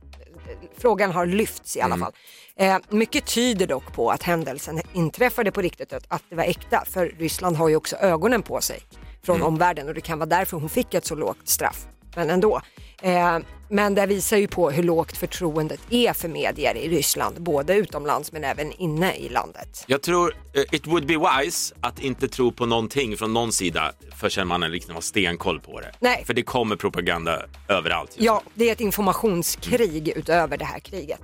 frågan 0.79 1.11
har 1.13 1.27
lyfts 1.27 1.77
i 1.77 1.81
alla 1.81 1.97
fall. 1.97 2.13
Eh, 2.57 2.79
mycket 2.89 3.27
tyder 3.27 3.67
dock 3.67 3.93
på 3.93 4.11
att 4.11 4.23
händelsen 4.23 4.81
inträffade 4.93 5.53
på 5.53 5.61
riktigt, 5.61 5.93
att, 5.93 6.05
att 6.09 6.23
det 6.29 6.37
var 6.37 6.45
äkta. 6.45 6.85
För 6.87 7.07
Ryssland 7.19 7.57
har 7.57 7.69
ju 7.69 7.77
också 7.77 7.97
ögonen 7.97 8.43
på 8.43 8.61
sig 8.61 8.81
från 9.23 9.43
omvärlden 9.43 9.89
och 9.89 9.95
det 9.95 10.01
kan 10.01 10.19
vara 10.19 10.29
därför 10.29 10.57
hon 10.57 10.69
fick 10.69 10.95
ett 10.95 11.05
så 11.05 11.15
lågt 11.15 11.49
straff. 11.49 11.87
Men 12.17 12.31
ändå. 12.31 12.61
Eh, 13.03 13.39
men 13.69 13.95
det 13.95 14.07
visar 14.07 14.37
ju 14.37 14.49
på 14.49 14.71
hur 14.71 14.83
lågt 14.83 15.17
förtroendet 15.17 15.81
är 15.91 16.13
för 16.13 16.29
medier 16.29 16.75
i 16.77 16.89
Ryssland, 16.89 17.43
både 17.43 17.75
utomlands 17.75 18.33
men 18.33 18.45
även 18.45 18.73
inne 18.73 19.15
i 19.15 19.29
landet. 19.29 19.85
Jag 19.87 20.03
tror 20.03 20.35
eh, 20.53 20.63
it 20.73 20.87
would 20.87 21.07
be 21.07 21.15
wise 21.43 21.75
att 21.81 21.99
inte 22.01 22.29
tro 22.29 22.53
på 22.53 22.67
någonting 22.67 23.17
från 23.17 23.33
någon 23.33 23.53
sida 23.53 23.93
förrän 24.17 24.49
man 24.49 24.61
liksom 24.61 24.95
har 24.95 25.01
stenkoll 25.01 25.61
på 25.61 25.81
det. 25.81 25.93
Nej. 26.01 26.25
För 26.27 26.35
det 26.35 26.43
kommer 26.43 26.77
propaganda 26.77 27.43
överallt. 27.69 28.11
Ja, 28.17 28.43
det 28.55 28.69
är 28.69 28.73
ett 28.73 28.81
informationskrig 28.81 30.09
utöver 30.09 30.57
det 30.57 30.65
här 30.65 30.79
kriget. 30.79 31.21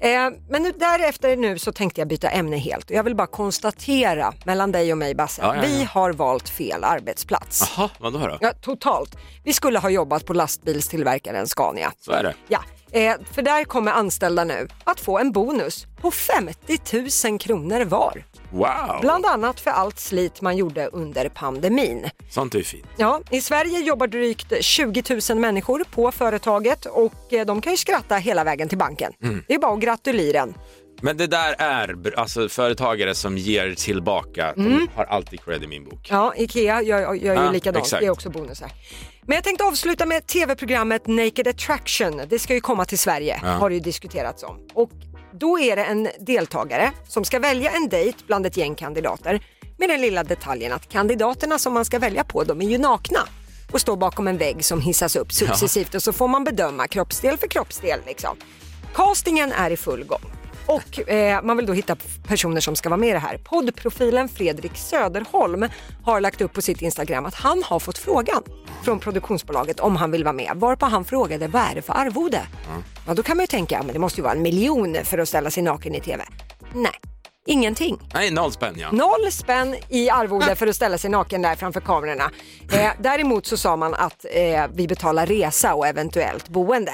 Eh, 0.00 0.30
men 0.48 0.62
nu, 0.62 0.72
därefter 0.78 1.36
nu 1.36 1.58
så 1.58 1.72
tänkte 1.72 2.00
jag 2.00 2.08
byta 2.08 2.28
ämne 2.28 2.56
helt 2.56 2.90
och 2.90 2.96
jag 2.96 3.04
vill 3.04 3.14
bara 3.14 3.26
konstatera 3.26 4.34
mellan 4.44 4.72
dig 4.72 4.92
och 4.92 4.98
mig 4.98 5.14
Basse, 5.14 5.42
Ja, 5.42 5.56
ja, 5.56 5.62
ja. 5.62 5.68
vi 5.68 5.84
har 5.84 6.12
valt 6.12 6.48
fel 6.48 6.84
arbetsplats. 6.84 7.72
Jaha, 7.76 7.90
vadå 7.98 8.18
då? 8.18 8.38
Ja, 8.40 8.52
totalt. 8.60 9.16
Vi 9.44 9.52
skulle 9.52 9.78
ha 9.78 9.90
jobbat 9.90 10.26
på 10.26 10.32
lastbilstillverkaren 11.32 11.46
Scania. 11.46 11.92
Så 12.00 12.12
är 12.12 12.22
det. 12.22 12.34
Ja, 12.48 12.62
eh, 13.00 13.16
för 13.32 13.42
där 13.42 13.64
kommer 13.64 13.92
anställda 13.92 14.44
nu 14.44 14.68
att 14.84 15.00
få 15.00 15.18
en 15.18 15.32
bonus 15.32 15.86
på 16.00 16.10
50 16.10 17.28
000 17.30 17.38
kronor 17.38 17.84
var. 17.84 18.24
Wow, 18.50 19.00
Bland 19.00 19.26
annat 19.26 19.60
för 19.60 19.70
allt 19.70 19.98
slit 19.98 20.40
man 20.40 20.56
gjorde 20.56 20.86
under 20.86 21.28
pandemin. 21.28 22.10
sånt 22.30 22.54
är 22.54 22.58
ju 22.58 22.64
fint. 22.64 22.86
Ja, 22.96 23.20
i 23.30 23.40
Sverige 23.40 23.78
jobbar 23.80 24.06
drygt 24.06 24.52
20 24.64 25.02
000 25.30 25.38
människor 25.38 25.84
på 25.90 26.12
företaget 26.12 26.86
och 26.86 27.32
eh, 27.32 27.46
de 27.46 27.60
kan 27.60 27.72
ju 27.72 27.76
skratta 27.76 28.16
hela 28.16 28.44
vägen 28.44 28.68
till 28.68 28.78
banken. 28.78 29.12
Mm. 29.22 29.44
Det 29.48 29.54
är 29.54 29.58
bara 29.58 29.72
att 29.74 29.80
gratulera. 29.80 30.48
Men 31.00 31.16
det 31.16 31.26
där 31.26 31.54
är 31.58 32.14
alltså 32.16 32.48
företagare 32.48 33.14
som 33.14 33.38
ger 33.38 33.74
tillbaka. 33.74 34.52
De 34.56 34.88
har 34.94 35.04
alltid 35.04 35.44
cred 35.44 35.62
i 35.62 35.66
min 35.66 35.84
bok. 35.84 36.06
Ja, 36.10 36.34
Ikea 36.36 36.82
gör, 36.82 37.00
gör 37.00 37.14
ju 37.14 37.24
Ja, 37.24 37.50
likadant, 37.50 37.84
exakt. 37.84 38.00
det 38.00 38.06
är 38.06 38.10
också 38.10 38.30
bonusar. 38.30 38.70
Men 39.26 39.34
jag 39.34 39.44
tänkte 39.44 39.64
avsluta 39.64 40.06
med 40.06 40.26
tv-programmet 40.26 41.06
Naked 41.06 41.48
Attraction. 41.48 42.22
Det 42.28 42.38
ska 42.38 42.54
ju 42.54 42.60
komma 42.60 42.84
till 42.84 42.98
Sverige, 42.98 43.40
Ja. 43.42 43.48
har 43.48 43.68
det 43.70 43.74
ju 43.74 43.80
diskuterats 43.80 44.42
om. 44.42 44.56
Och 44.74 44.90
då 45.32 45.58
är 45.58 45.76
det 45.76 45.84
en 45.84 46.08
deltagare 46.20 46.92
som 47.08 47.24
ska 47.24 47.38
välja 47.38 47.70
en 47.70 47.88
dejt 47.88 48.18
bland 48.26 48.46
ett 48.46 48.56
gäng 48.56 48.74
kandidater 48.74 49.40
med 49.78 49.88
den 49.88 50.00
lilla 50.00 50.24
detaljen 50.24 50.72
att 50.72 50.88
kandidaterna 50.88 51.58
som 51.58 51.72
man 51.74 51.84
ska 51.84 51.98
välja 51.98 52.24
på, 52.24 52.44
de 52.44 52.62
är 52.62 52.66
ju 52.66 52.78
nakna 52.78 53.20
och 53.72 53.80
står 53.80 53.96
bakom 53.96 54.28
en 54.28 54.38
vägg 54.38 54.64
som 54.64 54.80
hissas 54.80 55.16
upp 55.16 55.32
successivt 55.32 55.94
och 55.94 56.02
så 56.02 56.12
får 56.12 56.28
man 56.28 56.44
bedöma 56.44 56.88
kroppsdel 56.88 57.36
för 57.38 57.46
kroppsdel. 57.48 58.00
Liksom. 58.06 58.36
Castingen 58.94 59.52
är 59.52 59.70
i 59.70 59.76
full 59.76 60.04
gång. 60.04 60.22
Och 60.66 61.08
eh, 61.08 61.42
man 61.42 61.56
vill 61.56 61.66
då 61.66 61.72
hitta 61.72 61.96
personer 62.28 62.60
som 62.60 62.76
ska 62.76 62.88
vara 62.88 63.00
med 63.00 63.08
i 63.08 63.12
det 63.12 63.18
här. 63.18 63.38
Poddprofilen 63.38 64.28
Fredrik 64.28 64.76
Söderholm 64.76 65.68
har 66.04 66.20
lagt 66.20 66.40
upp 66.40 66.52
på 66.52 66.62
sitt 66.62 66.82
Instagram 66.82 67.26
att 67.26 67.34
han 67.34 67.62
har 67.62 67.78
fått 67.78 67.98
frågan 67.98 68.42
från 68.82 69.00
produktionsbolaget 69.00 69.80
om 69.80 69.96
han 69.96 70.10
vill 70.10 70.24
vara 70.24 70.32
med. 70.32 70.52
Varpå 70.54 70.86
han 70.86 71.04
frågade 71.04 71.48
vad 71.48 71.62
är 71.62 71.74
det 71.74 71.82
för 71.82 71.92
arvode? 71.92 72.42
Ja, 73.06 73.14
då 73.14 73.22
kan 73.22 73.36
man 73.36 73.42
ju 73.42 73.46
tänka, 73.46 73.82
men 73.82 73.92
det 73.92 73.98
måste 73.98 74.20
ju 74.20 74.22
vara 74.22 74.34
en 74.34 74.42
miljon 74.42 74.96
för 75.04 75.18
att 75.18 75.28
ställa 75.28 75.50
sig 75.50 75.62
naken 75.62 75.94
i 75.94 76.00
TV. 76.00 76.24
Nej, 76.74 76.92
ingenting. 77.46 77.98
Nej, 78.14 78.30
noll 78.30 78.52
spänn 78.52 78.74
ja. 78.78 78.92
Noll 78.92 79.32
spänn 79.32 79.76
i 79.88 80.10
arvode 80.10 80.56
för 80.56 80.66
att 80.66 80.76
ställa 80.76 80.98
sig 80.98 81.10
naken 81.10 81.42
där 81.42 81.54
framför 81.54 81.80
kamerorna. 81.80 82.30
Eh, 82.72 82.90
däremot 83.00 83.46
så 83.46 83.56
sa 83.56 83.76
man 83.76 83.94
att 83.94 84.24
eh, 84.30 84.66
vi 84.74 84.88
betalar 84.88 85.26
resa 85.26 85.74
och 85.74 85.86
eventuellt 85.86 86.48
boende. 86.48 86.92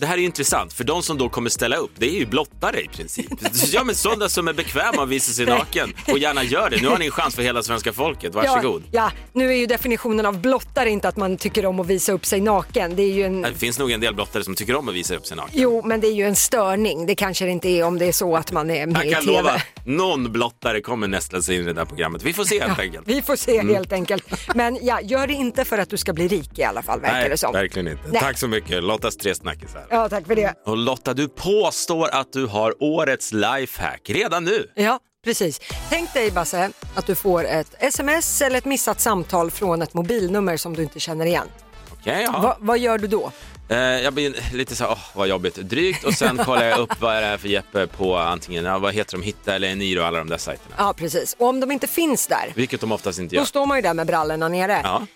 Det 0.00 0.06
här 0.06 0.14
är 0.14 0.18
ju 0.18 0.24
intressant, 0.24 0.72
för 0.72 0.84
de 0.84 1.02
som 1.02 1.18
då 1.18 1.28
kommer 1.28 1.50
ställa 1.50 1.76
upp, 1.76 1.90
det 1.96 2.06
är 2.08 2.18
ju 2.18 2.26
blottare 2.26 2.80
i 2.80 2.88
princip. 2.88 3.26
Ja 3.72 3.84
men 3.84 3.94
sådana 3.94 4.28
som 4.28 4.48
är 4.48 4.52
bekväma 4.52 5.02
att 5.02 5.08
visa 5.08 5.32
sig 5.32 5.46
naken 5.46 5.94
och 6.08 6.18
gärna 6.18 6.42
gör 6.42 6.70
det. 6.70 6.82
Nu 6.82 6.88
har 6.88 6.98
ni 6.98 7.04
en 7.06 7.10
chans 7.10 7.34
för 7.34 7.42
hela 7.42 7.62
svenska 7.62 7.92
folket, 7.92 8.34
varsågod. 8.34 8.82
Ja, 8.92 9.02
ja, 9.02 9.10
nu 9.32 9.48
är 9.52 9.56
ju 9.56 9.66
definitionen 9.66 10.26
av 10.26 10.40
blottare 10.40 10.90
inte 10.90 11.08
att 11.08 11.16
man 11.16 11.36
tycker 11.36 11.66
om 11.66 11.80
att 11.80 11.86
visa 11.86 12.12
upp 12.12 12.26
sig 12.26 12.40
naken. 12.40 12.96
Det 12.96 13.02
är 13.02 13.12
ju 13.12 13.22
en... 13.24 13.42
Det 13.42 13.54
finns 13.54 13.78
nog 13.78 13.90
en 13.90 14.00
del 14.00 14.14
blottare 14.14 14.44
som 14.44 14.54
tycker 14.54 14.74
om 14.76 14.88
att 14.88 14.94
visa 14.94 15.16
upp 15.16 15.26
sig 15.26 15.36
naken. 15.36 15.60
Jo, 15.60 15.82
men 15.84 16.00
det 16.00 16.06
är 16.06 16.12
ju 16.12 16.24
en 16.24 16.36
störning. 16.36 17.06
Det 17.06 17.14
kanske 17.14 17.44
det 17.44 17.50
inte 17.50 17.68
är 17.68 17.84
om 17.84 17.98
det 17.98 18.04
är 18.06 18.12
så 18.12 18.36
att 18.36 18.52
man 18.52 18.70
är 18.70 18.86
med 18.86 18.96
Jag 18.96 19.06
i 19.06 19.12
kan 19.12 19.24
TV. 19.24 19.36
lova, 19.36 19.62
någon 19.84 20.32
blottare 20.32 20.80
kommer 20.80 21.08
nästla 21.08 21.42
sig 21.42 21.54
in 21.56 21.60
i 21.62 21.64
det 21.64 21.72
där 21.72 21.84
programmet. 21.84 22.22
Vi 22.22 22.32
får 22.32 22.44
se 22.44 22.60
helt 22.60 22.78
enkelt. 22.78 23.08
Vi 23.08 23.22
får 23.22 23.36
se 23.36 23.62
helt 23.62 23.92
enkelt. 23.92 24.24
Men 24.54 24.78
ja, 24.82 25.00
gör 25.00 25.26
det 25.26 25.34
inte 25.34 25.64
för 25.64 25.78
att 25.78 25.90
du 25.90 25.96
ska 25.96 26.12
bli 26.12 26.28
rik 26.28 26.58
i 26.58 26.62
alla 26.64 26.82
fall, 26.82 27.00
verkar 27.00 27.14
Nej, 27.20 27.28
det 27.28 27.36
som. 27.36 27.52
verkligen 27.52 27.88
inte. 27.88 28.02
Nej. 28.12 28.20
Tack 28.20 28.38
så 28.38 28.48
mycket, 28.48 28.82
Lottas 28.84 29.16
tre 29.16 29.34
snackisar. 29.34 29.86
Ja, 29.90 30.08
tack 30.08 30.26
för 30.26 30.36
det. 30.36 30.54
Och 30.66 30.76
Lotta, 30.76 31.14
du 31.14 31.28
påstår 31.28 32.08
att 32.14 32.32
du 32.32 32.46
har 32.46 32.74
årets 32.82 33.32
lifehack 33.32 34.00
redan 34.10 34.44
nu. 34.44 34.70
Ja, 34.74 34.98
precis. 35.24 35.60
Tänk 35.90 36.12
dig 36.14 36.30
Basse 36.30 36.70
att 36.94 37.06
du 37.06 37.14
får 37.14 37.44
ett 37.44 37.74
sms 37.78 38.42
eller 38.42 38.58
ett 38.58 38.64
missat 38.64 39.00
samtal 39.00 39.50
från 39.50 39.82
ett 39.82 39.94
mobilnummer 39.94 40.56
som 40.56 40.76
du 40.76 40.82
inte 40.82 41.00
känner 41.00 41.26
igen. 41.26 41.46
Okej, 41.92 42.22
ja. 42.32 42.40
Va, 42.40 42.56
vad 42.60 42.78
gör 42.78 42.98
du 42.98 43.06
då? 43.06 43.32
Eh, 43.70 43.76
jag 43.78 44.14
blir 44.14 44.54
lite 44.54 44.76
så 44.76 44.84
här, 44.84 44.92
åh 44.92 44.98
vad 45.14 45.28
jobbigt, 45.28 45.54
drygt 45.54 46.04
och 46.04 46.14
sen 46.14 46.36
kollar 46.36 46.64
jag 46.64 46.78
upp 46.78 47.00
vad 47.00 47.14
det 47.22 47.26
är 47.26 47.36
för 47.38 47.48
Jeppe 47.48 47.86
på 47.86 48.16
antingen, 48.16 48.64
ja, 48.64 48.78
vad 48.78 48.94
heter 48.94 49.12
de, 49.16 49.22
Hitta 49.22 49.54
eller 49.54 49.68
Eniro, 49.68 50.02
alla 50.02 50.18
de 50.18 50.28
där 50.28 50.38
sajterna. 50.38 50.74
Ja, 50.78 50.94
precis. 50.96 51.36
Och 51.38 51.46
om 51.48 51.60
de 51.60 51.70
inte 51.70 51.86
finns 51.86 52.26
där, 52.26 52.52
Vilket 52.54 52.80
de 52.80 52.92
oftast 52.92 53.18
inte 53.18 53.34
då 53.34 53.40
gör. 53.40 53.46
står 53.46 53.66
man 53.66 53.78
ju 53.78 53.82
där 53.82 53.94
med 53.94 54.06
brallorna 54.06 54.48
nere. 54.48 54.80
Ja. 54.84 55.06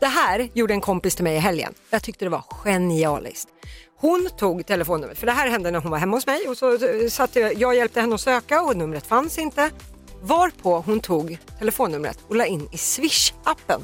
Det 0.00 0.06
här 0.06 0.48
gjorde 0.54 0.74
en 0.74 0.80
kompis 0.80 1.14
till 1.14 1.24
mig 1.24 1.36
i 1.36 1.38
helgen. 1.38 1.74
Jag 1.90 2.02
tyckte 2.02 2.24
det 2.24 2.28
var 2.28 2.44
genialiskt. 2.64 3.48
Hon 3.98 4.28
tog 4.38 4.66
telefonnumret, 4.66 5.18
för 5.18 5.26
det 5.26 5.32
här 5.32 5.48
hände 5.50 5.70
när 5.70 5.80
hon 5.80 5.90
var 5.90 5.98
hemma 5.98 6.16
hos 6.16 6.26
mig 6.26 6.48
och 6.48 6.58
så 6.58 6.78
satt 7.10 7.36
jag, 7.36 7.54
jag 7.54 7.76
hjälpte 7.76 8.00
henne 8.00 8.14
att 8.14 8.20
söka 8.20 8.62
och 8.62 8.76
numret 8.76 9.06
fanns 9.06 9.38
inte. 9.38 9.70
Varpå 10.22 10.82
hon 10.86 11.00
tog 11.00 11.38
telefonnumret 11.58 12.18
och 12.28 12.36
la 12.36 12.46
in 12.46 12.68
i 12.72 12.76
Swish-appen. 12.76 13.80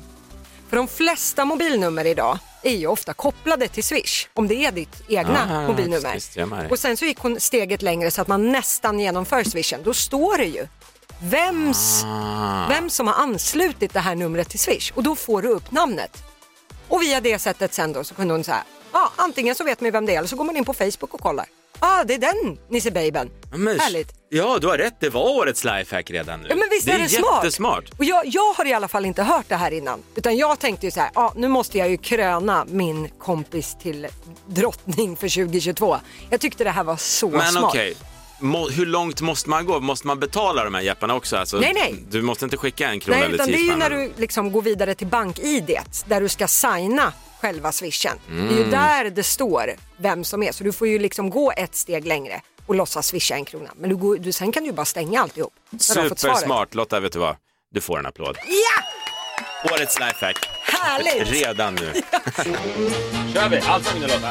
För 0.68 0.76
de 0.76 0.88
flesta 0.88 1.44
mobilnummer 1.44 2.04
idag 2.04 2.38
är 2.62 2.76
ju 2.76 2.86
ofta 2.86 3.14
kopplade 3.14 3.68
till 3.68 3.84
Swish, 3.84 4.26
om 4.34 4.48
det 4.48 4.54
är 4.54 4.72
ditt 4.72 5.02
egna 5.08 5.48
Ah, 5.64 5.66
mobilnummer. 5.68 6.14
visst, 6.14 6.36
och 6.70 6.78
sen 6.78 6.96
så 6.96 7.04
gick 7.04 7.18
hon 7.18 7.40
steget 7.40 7.82
längre 7.82 8.10
så 8.10 8.22
att 8.22 8.28
man 8.28 8.52
nästan 8.52 9.00
genomför 9.00 9.44
Swishen. 9.44 9.80
Då 9.84 9.94
står 9.94 10.38
det 10.38 10.44
ju 10.44 10.66
vems, 11.22 12.02
Ah. 12.06 12.66
vem 12.68 12.90
som 12.90 13.06
har 13.06 13.14
anslutit 13.14 13.92
det 13.92 14.00
här 14.00 14.14
numret 14.14 14.48
till 14.48 14.58
Swish 14.60 14.92
och 14.94 15.02
då 15.02 15.16
får 15.16 15.42
du 15.42 15.48
upp 15.48 15.70
namnet. 15.70 16.22
Och 16.88 17.02
via 17.02 17.20
det 17.20 17.38
sättet 17.38 17.74
sen 17.74 17.92
då 17.92 18.04
så 18.04 18.14
kunde 18.14 18.34
hon 18.34 18.44
säga, 18.44 18.64
ja 18.92 19.12
antingen 19.16 19.54
så 19.54 19.64
vet 19.64 19.80
man 19.80 19.90
vem 19.90 20.06
det 20.06 20.14
är 20.14 20.18
eller 20.18 20.28
så 20.28 20.36
går 20.36 20.44
man 20.44 20.56
in 20.56 20.64
på 20.64 20.72
Facebook 20.74 21.14
och 21.14 21.20
kollar. 21.20 21.46
Ja 21.80 22.00
ah, 22.00 22.04
det 22.04 22.14
är 22.14 22.18
den 22.18 22.58
Nisse 22.68 22.90
Babyn. 22.90 23.30
Men, 23.54 23.80
Härligt. 23.80 24.12
Ja, 24.28 24.58
du 24.60 24.66
har 24.66 24.78
rätt, 24.78 24.94
det 25.00 25.08
var 25.08 25.20
årets 25.30 25.64
lifehack 25.64 26.10
redan 26.10 26.40
nu. 26.40 26.46
Ja, 26.48 26.56
men 26.56 26.68
visst 26.70 26.86
det 26.86 26.92
är, 26.92 26.98
det 26.98 27.08
smart? 27.08 27.44
jättesmart. 27.44 27.84
Och 27.98 28.04
jag, 28.04 28.26
jag 28.26 28.52
har 28.52 28.66
i 28.66 28.72
alla 28.72 28.88
fall 28.88 29.04
inte 29.04 29.22
hört 29.22 29.44
det 29.48 29.56
här 29.56 29.70
innan. 29.70 30.02
Utan 30.14 30.36
jag 30.36 30.58
tänkte 30.58 30.86
ju 30.86 30.90
så 30.90 31.00
här, 31.00 31.10
ja, 31.14 31.32
nu 31.36 31.48
måste 31.48 31.78
jag 31.78 31.90
ju 31.90 31.96
kröna 31.96 32.64
min 32.68 33.08
kompis 33.18 33.76
till 33.82 34.06
drottning 34.46 35.16
för 35.16 35.28
2022. 35.28 35.96
Jag 36.30 36.40
tyckte 36.40 36.64
det 36.64 36.70
här 36.70 36.84
var 36.84 36.96
så 36.96 37.28
Men 37.28 37.52
smart. 37.52 37.64
okej, 37.64 37.94
Må, 38.40 38.68
hur 38.68 38.86
långt 38.86 39.20
måste 39.20 39.50
man 39.50 39.66
gå? 39.66 39.80
Måste 39.80 40.06
man 40.06 40.20
betala 40.20 40.64
de 40.64 40.74
här 40.74 40.82
jepparna 40.82 41.14
också? 41.14 41.36
Alltså, 41.36 41.56
Nej, 41.58 41.72
nej. 41.74 41.94
Du 42.10 42.22
måste 42.22 42.44
inte 42.44 42.56
skicka 42.56 42.88
en 42.88 43.00
krona 43.00 43.16
Nej, 43.16 43.24
eller 43.24 43.34
utan 43.34 43.46
det 43.46 43.52
tio 43.52 43.62
är 43.68 43.72
ju 43.72 43.76
när 43.76 43.90
du 43.90 44.12
liksom 44.16 44.52
går 44.52 44.62
vidare 44.62 44.94
till 44.94 45.06
bank-id 45.06 45.78
där 46.06 46.20
du 46.20 46.28
ska 46.28 46.48
signa 46.48 47.12
själva 47.42 47.72
swishen. 47.72 48.18
Det 48.28 48.32
är 48.34 48.38
Mm. 48.40 48.56
ju 48.56 48.64
där 48.70 49.10
det 49.10 49.22
står 49.22 49.70
vem 49.96 50.24
som 50.24 50.42
är, 50.42 50.52
så 50.52 50.64
du 50.64 50.72
får 50.72 50.88
ju 50.88 50.98
liksom 50.98 51.30
gå 51.30 51.52
ett 51.56 51.74
steg 51.74 52.06
längre 52.06 52.40
och 52.66 52.74
låtsas 52.74 53.06
swisha 53.06 53.34
en 53.34 53.44
krona. 53.44 53.70
Men 53.76 53.90
du 53.90 53.96
går, 53.96 54.16
du, 54.16 54.32
sen 54.32 54.52
kan 54.52 54.62
du 54.62 54.68
ju 54.68 54.72
bara 54.74 54.84
stänga 54.86 55.20
alltihop. 55.22 55.52
Supersmart. 55.80 56.74
Lotta, 56.74 57.00
vet 57.00 57.12
du 57.12 57.18
vad? 57.18 57.36
Du 57.70 57.80
får 57.80 57.98
en 57.98 58.06
applåd. 58.06 58.38
Ja! 58.46 59.70
Årets 59.74 59.98
lifehack. 60.00 60.48
Härligt! 60.62 61.30
Redan 61.32 61.74
nu. 61.74 61.92
kör 63.34 63.48
vi, 63.48 63.58
allsång 63.60 64.00
nu 64.00 64.06
Lotta. 64.06 64.30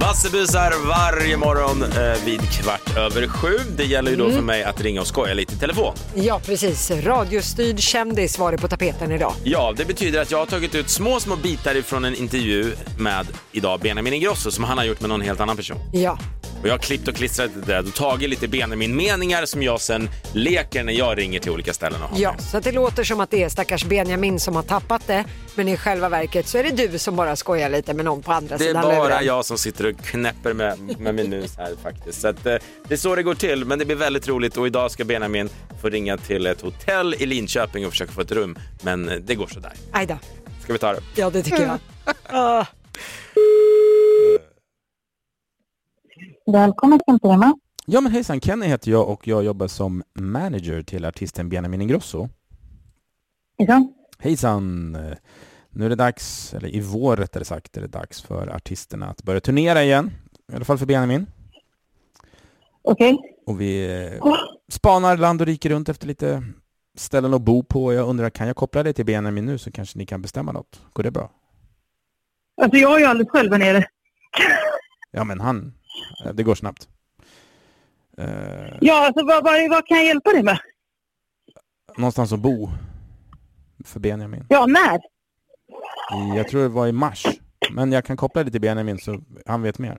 Bassebusar 0.00 0.72
varje 0.88 1.36
morgon 1.36 1.82
eh, 1.82 2.24
vid 2.24 2.40
kvart 2.40 2.96
över 2.96 3.26
sju. 3.28 3.58
Det 3.76 3.84
gäller 3.84 4.10
ju 4.10 4.16
då 4.16 4.24
Mm. 4.24 4.36
för 4.36 4.42
mig 4.42 4.64
att 4.64 4.80
ringa 4.80 5.00
och 5.00 5.06
skoja 5.06 5.34
lite 5.34 5.54
i 5.54 5.56
telefon. 5.56 5.94
Ja, 6.14 6.40
precis. 6.46 6.90
Radiostyrd 6.90 7.80
kändis 7.80 8.38
var 8.38 8.52
det 8.52 8.58
på 8.58 8.68
tapeten 8.68 9.12
idag. 9.12 9.32
Ja, 9.44 9.74
det 9.76 9.84
betyder 9.84 10.22
att 10.22 10.30
jag 10.30 10.38
har 10.38 10.46
tagit 10.46 10.74
ut 10.74 10.88
små, 10.90 11.20
små 11.20 11.36
bitar 11.36 11.74
ifrån 11.74 12.04
en 12.04 12.14
intervju 12.14 12.72
med 12.98 13.26
idag 13.52 13.80
Benjamin 13.80 14.12
Ingrosso 14.12 14.50
som 14.50 14.64
han 14.64 14.78
har 14.78 14.84
gjort 14.84 15.00
med 15.00 15.08
någon 15.08 15.20
helt 15.20 15.40
annan 15.40 15.56
person. 15.56 15.76
Ja, 15.92 16.18
Och 16.60 16.68
jag 16.68 16.72
har 16.72 16.78
klippt 16.78 17.08
och 17.08 17.14
klistrat 17.14 17.50
det 17.54 17.72
där 17.72 17.88
och 17.88 17.94
tagit 17.94 18.30
lite 18.30 18.48
Benjamin-meningar 18.48 19.44
som 19.46 19.62
jag 19.62 19.80
sen 19.80 20.10
leker 20.32 20.84
när 20.84 20.92
jag 20.92 21.18
ringer 21.18 21.40
till 21.40 21.50
olika 21.50 21.72
ställen 21.72 22.02
och 22.02 22.08
har 22.08 22.18
ja, 22.18 22.32
med. 22.32 22.42
så 22.42 22.56
att 22.56 22.64
det 22.64 22.72
låter 22.72 23.04
som 23.04 23.20
att 23.20 23.30
det 23.30 23.42
är 23.42 23.48
stackars 23.48 23.84
Benjamin 23.84 24.40
som 24.40 24.56
har 24.56 24.62
tappat 24.62 25.06
det. 25.06 25.24
Men 25.54 25.68
i 25.68 25.76
själva 25.76 26.08
verket 26.08 26.46
så 26.48 26.58
är 26.58 26.64
det 26.64 26.88
du 26.88 26.98
som 26.98 27.16
bara 27.16 27.36
skojar 27.36 27.70
lite 27.70 27.94
med 27.94 28.04
någon 28.04 28.22
på 28.22 28.32
andra 28.32 28.56
Det 28.56 28.64
är 28.64 28.68
sidan 28.68 28.82
bara 28.82 29.04
luren. 29.04 29.24
jag 29.24 29.44
som 29.44 29.58
sitter 29.58 29.86
och 29.86 30.04
knäpper 30.04 30.52
med, 30.52 30.78
med 30.98 31.14
min 31.14 31.30
mus 31.30 31.56
här 31.56 31.72
faktiskt. 31.82 32.20
Så 32.20 32.28
att, 32.28 32.46
eh, 32.46 32.54
det 32.88 32.94
är 32.94 32.98
så 32.98 33.14
det 33.14 33.22
går 33.22 33.34
till, 33.34 33.64
men 33.64 33.78
det 33.78 33.84
blir 33.84 33.96
väldigt 33.96 34.28
roligt 34.28 34.56
och 34.56 34.66
idag 34.66 34.90
ska 34.90 35.04
Benjamin 35.04 35.48
få 35.82 35.88
ringa 35.88 36.16
till 36.16 36.46
ett 36.46 36.60
hotell 36.60 37.14
i 37.18 37.26
Linköping 37.26 37.86
och 37.86 37.92
försöka 37.92 38.12
få 38.12 38.20
ett 38.20 38.32
rum. 38.32 38.58
Men 38.82 39.08
eh, 39.08 39.16
det 39.16 39.34
går 39.34 39.46
sådär. 39.46 39.72
Aj 39.92 40.06
då. 40.06 40.18
Ska 40.62 40.72
vi 40.72 40.78
ta 40.78 40.92
det? 40.92 41.00
Ja, 41.14 41.30
det 41.30 41.42
tycker 41.42 41.62
jag. 41.62 41.78
Ah. 42.32 42.66
Välkommen 46.52 47.00
till 47.06 47.20
Tema. 47.20 47.54
Ja 47.86 48.00
men 48.00 48.12
hejsan, 48.12 48.40
Kenny 48.40 48.66
heter 48.66 48.90
jag 48.90 49.08
och 49.08 49.28
jag 49.28 49.44
jobbar 49.44 49.68
som 49.68 50.02
manager 50.14 50.82
till 50.82 51.04
artisten 51.04 51.48
Benjamin 51.48 51.82
Ingrosso. 51.82 52.28
Hejsan. 53.58 53.94
Hejsan! 54.18 54.92
Nu 55.70 55.84
är 55.84 55.88
det 55.88 55.94
dags, 55.94 56.54
eller 56.54 56.68
i 56.74 56.80
vår 56.80 57.16
rättare 57.16 57.44
sagt, 57.44 57.76
är 57.76 57.80
det 57.80 57.86
dags 57.86 58.22
för 58.22 58.48
artisterna 58.48 59.06
att 59.06 59.22
börja 59.22 59.40
turnera 59.40 59.82
igen. 59.82 60.10
I 60.52 60.56
alla 60.56 60.64
fall 60.64 60.78
för 60.78 60.86
Benjamin. 60.86 61.26
Okej. 62.82 63.18
Och 63.46 63.60
vi 63.60 64.02
eh, 64.02 64.34
spanar 64.68 65.16
land 65.16 65.40
och 65.40 65.46
rike 65.46 65.68
runt 65.68 65.88
efter 65.88 66.06
lite 66.06 66.42
ställen 66.96 67.34
att 67.34 67.42
bo 67.42 67.62
på. 67.62 67.92
Jag 67.92 68.08
undrar, 68.08 68.30
kan 68.30 68.46
jag 68.46 68.56
koppla 68.56 68.82
det 68.82 68.92
till 68.92 69.06
Benjamin 69.06 69.46
nu 69.46 69.58
så 69.58 69.72
kanske 69.72 69.98
ni 69.98 70.06
kan 70.06 70.22
bestämma 70.22 70.52
något? 70.52 70.80
Går 70.92 71.02
det 71.02 71.10
bra? 71.10 71.30
Alltså 72.62 72.78
jag 72.78 72.94
är 72.94 72.98
ju 72.98 73.04
alldeles 73.04 73.30
själv 73.30 73.52
här 73.52 73.58
nere. 73.58 73.84
Ja 75.10 75.24
men 75.24 75.40
han, 75.40 75.74
det 76.34 76.42
går 76.42 76.54
snabbt. 76.54 76.88
Eh, 78.18 78.76
Ja, 78.80 79.06
alltså 79.06 79.24
vad, 79.24 79.44
vad, 79.44 79.70
vad 79.70 79.86
kan 79.86 79.96
jag 79.96 80.06
hjälpa 80.06 80.30
dig 80.32 80.42
med? 80.42 80.58
någonstans 81.96 82.32
att 82.32 82.40
bo 82.40 82.68
för 83.84 84.00
Benjamin. 84.00 84.46
Ja, 84.48 84.66
när? 84.66 85.00
Jag 86.36 86.48
tror 86.48 86.62
det 86.62 86.68
var 86.68 86.86
i 86.86 86.92
mars. 86.92 87.26
Men 87.72 87.92
jag 87.92 88.04
kan 88.04 88.16
koppla 88.16 88.44
det 88.44 88.50
till 88.50 88.60
Benjamin 88.60 88.98
så 88.98 89.20
han 89.46 89.62
vet 89.62 89.78
mer. 89.78 89.98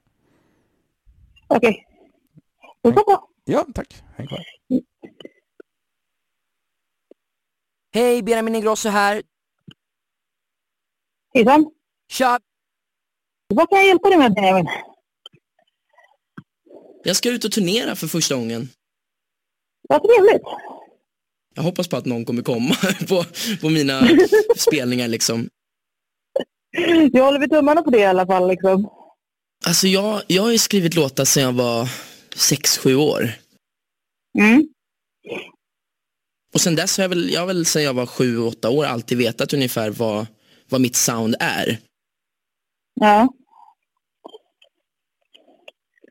Okej. 1.47 1.87
Går 2.81 2.91
bra. 2.91 3.27
Ja, 3.43 3.65
tack. 3.75 4.03
Häng 4.15 4.27
kvar. 4.27 4.39
Hej, 7.93 8.23
Benjamin 8.23 8.55
Ingrosso 8.55 8.89
här. 8.89 9.21
Hejsan. 11.33 11.71
Tja! 12.07 12.39
Vad 13.47 13.69
kan 13.69 13.77
jag 13.77 13.87
hjälpa 13.87 14.09
dig 14.09 14.17
med 14.17 14.33
Benjamin? 14.33 14.67
Jag 17.03 17.15
ska 17.15 17.29
ut 17.29 17.45
och 17.45 17.51
turnera 17.51 17.95
för 17.95 18.07
första 18.07 18.35
gången. 18.35 18.69
Vad 19.89 20.03
trevligt. 20.03 20.41
Jag 21.55 21.63
hoppas 21.63 21.87
på 21.87 21.97
att 21.97 22.05
någon 22.05 22.25
kommer 22.25 22.41
komma 22.41 22.75
på, 23.07 23.25
på 23.61 23.69
mina 23.69 24.07
spelningar 24.57 25.07
liksom. 25.07 25.49
Jag 27.11 27.23
håller 27.25 27.47
tummarna 27.47 27.81
på 27.81 27.89
det 27.89 27.99
i 27.99 28.05
alla 28.05 28.25
fall 28.25 28.47
liksom. 28.47 28.89
Alltså 29.65 29.87
jag, 29.87 30.21
jag 30.27 30.43
har 30.43 30.51
ju 30.51 30.57
skrivit 30.57 30.95
låtar 30.95 31.25
sedan 31.25 31.43
jag 31.43 31.53
var 31.53 31.89
sex 32.35 32.77
sju 32.77 32.95
år. 32.95 33.31
Mm. 34.39 34.67
Och 36.53 36.61
sen 36.61 36.75
dess 36.75 36.97
har 36.97 37.03
jag 37.03 37.09
väl, 37.09 37.29
jag 37.33 37.39
har 37.39 37.47
väl 37.47 37.65
sedan 37.65 37.83
jag 37.83 37.93
var 37.93 38.05
sju 38.05 38.37
åtta 38.37 38.69
år 38.69 38.85
alltid 38.85 39.17
vetat 39.17 39.53
ungefär 39.53 39.89
vad, 39.89 40.27
vad 40.69 40.81
mitt 40.81 40.95
sound 40.95 41.35
är. 41.39 41.77
Ja. 42.93 43.33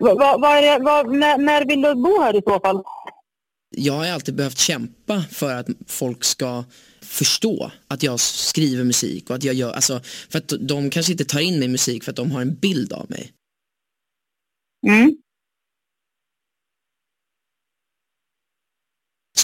Är 0.00 0.78
det, 0.78 0.84
vad, 0.84 1.12
när, 1.12 1.38
när 1.38 1.66
vill 1.66 1.80
du 1.80 1.94
bo 1.94 2.20
här 2.20 2.36
i 2.36 2.42
så 2.42 2.60
fall? 2.60 2.82
Jag 3.76 3.92
har 3.92 4.06
alltid 4.06 4.34
behövt 4.34 4.58
kämpa 4.58 5.22
för 5.30 5.54
att 5.54 5.66
folk 5.86 6.24
ska 6.24 6.64
förstå 7.02 7.70
att 7.88 8.02
jag 8.02 8.20
skriver 8.20 8.84
musik 8.84 9.30
och 9.30 9.36
att 9.36 9.44
jag 9.44 9.54
gör, 9.54 9.72
alltså 9.72 10.00
för 10.30 10.38
att 10.38 10.52
de 10.60 10.90
kanske 10.90 11.12
inte 11.12 11.24
tar 11.24 11.40
in 11.40 11.58
mig 11.58 11.68
i 11.68 11.70
musik 11.70 12.04
för 12.04 12.10
att 12.10 12.16
de 12.16 12.30
har 12.30 12.40
en 12.40 12.54
bild 12.54 12.92
av 12.92 13.10
mig. 13.10 13.32
Mm. 14.86 15.16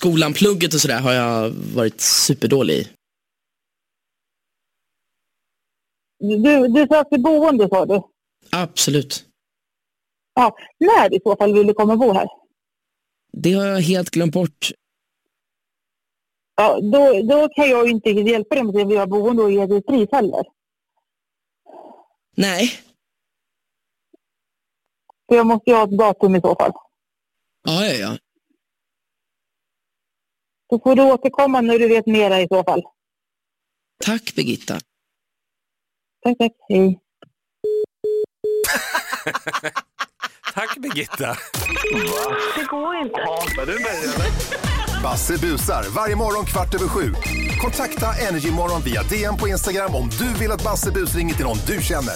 skolan, 0.06 0.32
plugget 0.32 0.75
och 0.75 0.80
sådär 0.80 1.00
har 1.00 1.12
jag 1.12 1.50
varit 1.50 2.00
superdålig 2.00 2.75
i. 2.75 2.88
Du, 6.18 6.68
du 6.68 6.86
söker 6.86 7.18
boende 7.18 7.68
sa 7.68 7.86
du? 7.86 8.02
Absolut. 8.50 9.25
Ja. 10.37 10.57
När 10.78 11.14
i 11.14 11.21
så 11.23 11.37
fall 11.37 11.55
vill 11.55 11.66
du 11.66 11.75
komma 11.75 11.93
och 11.93 11.99
bo 11.99 12.12
här? 12.12 12.28
Det 13.33 13.52
har 13.52 13.66
jag 13.66 13.81
helt 13.81 14.11
glömt 14.11 14.33
bort. 14.33 14.71
Ja, 16.57 16.81
då, 16.81 17.23
då 17.23 17.49
kan 17.49 17.71
jag 17.71 17.87
ju 17.87 17.93
inte 17.93 18.11
hjälpa 18.11 18.55
dig 18.55 18.64
med 18.64 18.83
att 18.83 18.88
vi 18.88 18.97
har 18.97 19.07
boende 19.07 19.43
och 19.43 19.52
ge 19.52 19.66
dig 19.66 19.83
pris 19.83 20.09
heller. 20.12 20.45
Nej. 22.37 22.71
För 25.28 25.37
jag 25.37 25.47
måste 25.47 25.71
ju 25.71 25.76
ha 25.76 25.85
ett 25.85 25.99
datum 25.99 26.37
i 26.37 26.40
så 26.40 26.55
fall. 26.55 26.73
Ja, 27.62 27.87
ja, 27.87 27.95
ja. 27.95 28.19
Då 30.71 30.78
får 30.78 30.97
du 30.97 31.02
återkomma 31.12 31.61
när 31.61 31.78
du 31.78 31.88
vet 31.88 32.07
mera 32.07 32.40
i 32.40 32.49
så 32.49 32.64
fall. 32.64 32.83
Tack 34.05 34.35
Birgitta. 34.35 34.78
Tack, 36.23 36.38
tack. 36.38 36.52
Hej. 36.69 37.00
Tack 40.54 40.76
Birgitta. 40.76 41.37
Det 42.56 42.64
går 42.71 42.97
inte. 42.97 43.21
Hatar 43.21 43.66
du 43.66 43.73
mig 43.73 44.02
eller? 44.02 45.02
Basse 45.02 45.38
busar 45.38 45.85
varje 45.95 46.16
morgon 46.16 46.45
kvart 46.45 46.75
över 46.75 46.88
sju. 46.88 47.14
Kontakta 47.61 48.06
Energymorgon 48.28 48.83
via 48.83 49.02
DM 49.02 49.37
på 49.37 49.49
Instagram 49.49 49.95
om 49.95 50.11
du 50.18 50.35
vill 50.35 50.52
att 50.52 50.62
Basse 50.62 50.92
bus 50.92 51.14
ringer 51.14 51.35
till 51.35 51.45
någon 51.45 51.59
du 51.66 51.83
känner. 51.83 52.14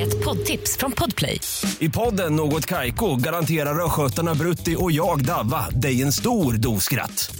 Ett 0.00 0.24
poddtips 0.24 0.76
från 0.76 0.92
Podplay. 0.92 1.40
I 1.78 1.88
podden 1.88 2.36
Något 2.36 2.66
Kaiko 2.66 3.16
garanterar 3.16 3.84
östgötarna 3.84 4.34
Brutti 4.34 4.76
och 4.78 4.92
jag, 4.92 5.24
Davva, 5.24 5.70
dig 5.70 6.02
en 6.02 6.12
stor 6.12 6.52
dos 6.52 6.84
skratt. 6.84 7.39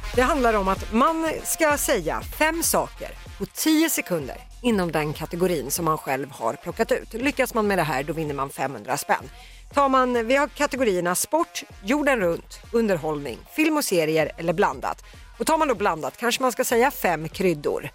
Det 0.15 0.21
handlar 0.21 0.53
om 0.53 0.67
att 0.67 0.93
man 0.93 1.31
ska 1.43 1.77
säga 1.77 2.21
fem 2.21 2.63
saker 2.63 3.09
på 3.37 3.45
tio 3.45 3.89
sekunder 3.89 4.37
inom 4.61 4.91
den 4.91 5.13
kategorin 5.13 5.71
som 5.71 5.85
man 5.85 5.97
själv 5.97 6.31
har 6.31 6.53
plockat 6.53 6.91
ut. 6.91 7.13
Lyckas 7.13 7.53
man 7.53 7.67
med 7.67 7.77
det 7.77 7.83
här 7.83 8.03
då 8.03 8.13
vinner 8.13 8.33
man 8.33 8.49
500 8.49 8.97
spänn. 8.97 9.29
Tar 9.73 9.89
man, 9.89 10.27
vi 10.27 10.35
har 10.35 10.47
kategorierna 10.47 11.15
sport, 11.15 11.63
jorden 11.83 12.19
runt, 12.19 12.59
underhållning, 12.71 13.37
film 13.55 13.77
och 13.77 13.83
serier 13.83 14.31
eller 14.37 14.53
blandat. 14.53 15.03
Och 15.41 15.47
tar 15.47 15.57
man 15.57 15.67
då 15.67 15.75
blandat 15.75 16.17
kanske 16.17 16.41
man 16.41 16.51
ska 16.51 16.63
säga 16.63 16.91
fem 16.91 17.29
kryddor. 17.29 17.89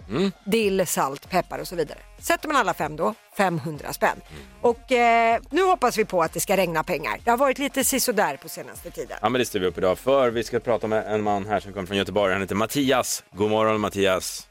Dill, 0.45 0.87
salt, 0.87 1.31
peppar 1.31 1.59
och 1.59 1.69
så 1.69 1.77
vidare. 1.77 1.99
Sätter 2.19 2.49
man 2.49 2.57
alla 2.57 2.75
fem 2.75 2.97
då, 2.97 3.15
500 3.37 3.93
spänn. 3.93 4.21
Och 4.61 4.93
eh, 4.93 5.41
nu 5.51 5.63
hoppas 5.63 5.99
vi 5.99 6.05
på 6.05 6.23
att 6.23 6.33
det 6.33 6.41
ska 6.41 6.57
regna 6.57 6.85
pengar. 6.85 7.21
Det 7.25 7.31
har 7.31 7.39
varit 7.39 7.59
lite 7.59 7.85
sisådär 7.85 8.37
på 8.37 8.49
senaste 8.49 8.91
tiden. 8.91 9.19
Ja 9.23 9.29
men 9.29 9.39
det 9.39 9.45
styr 9.45 9.61
vi 9.61 9.67
upp 9.67 9.79
idag 9.79 9.99
för 9.99 10.31
vi 10.31 10.45
ska 10.45 10.61
prata 10.61 10.87
med 10.87 11.15
en 11.15 11.23
man 11.23 11.47
här 11.47 11.61
som 11.61 11.73
kommer 11.73 11.87
från 11.87 11.97
Göteborg. 11.97 12.33
Han 12.33 12.43
heter 12.43 12.55
Mattias. 12.55 13.25
God 13.33 13.51
morgon 13.51 13.81
Mattias. 13.81 14.49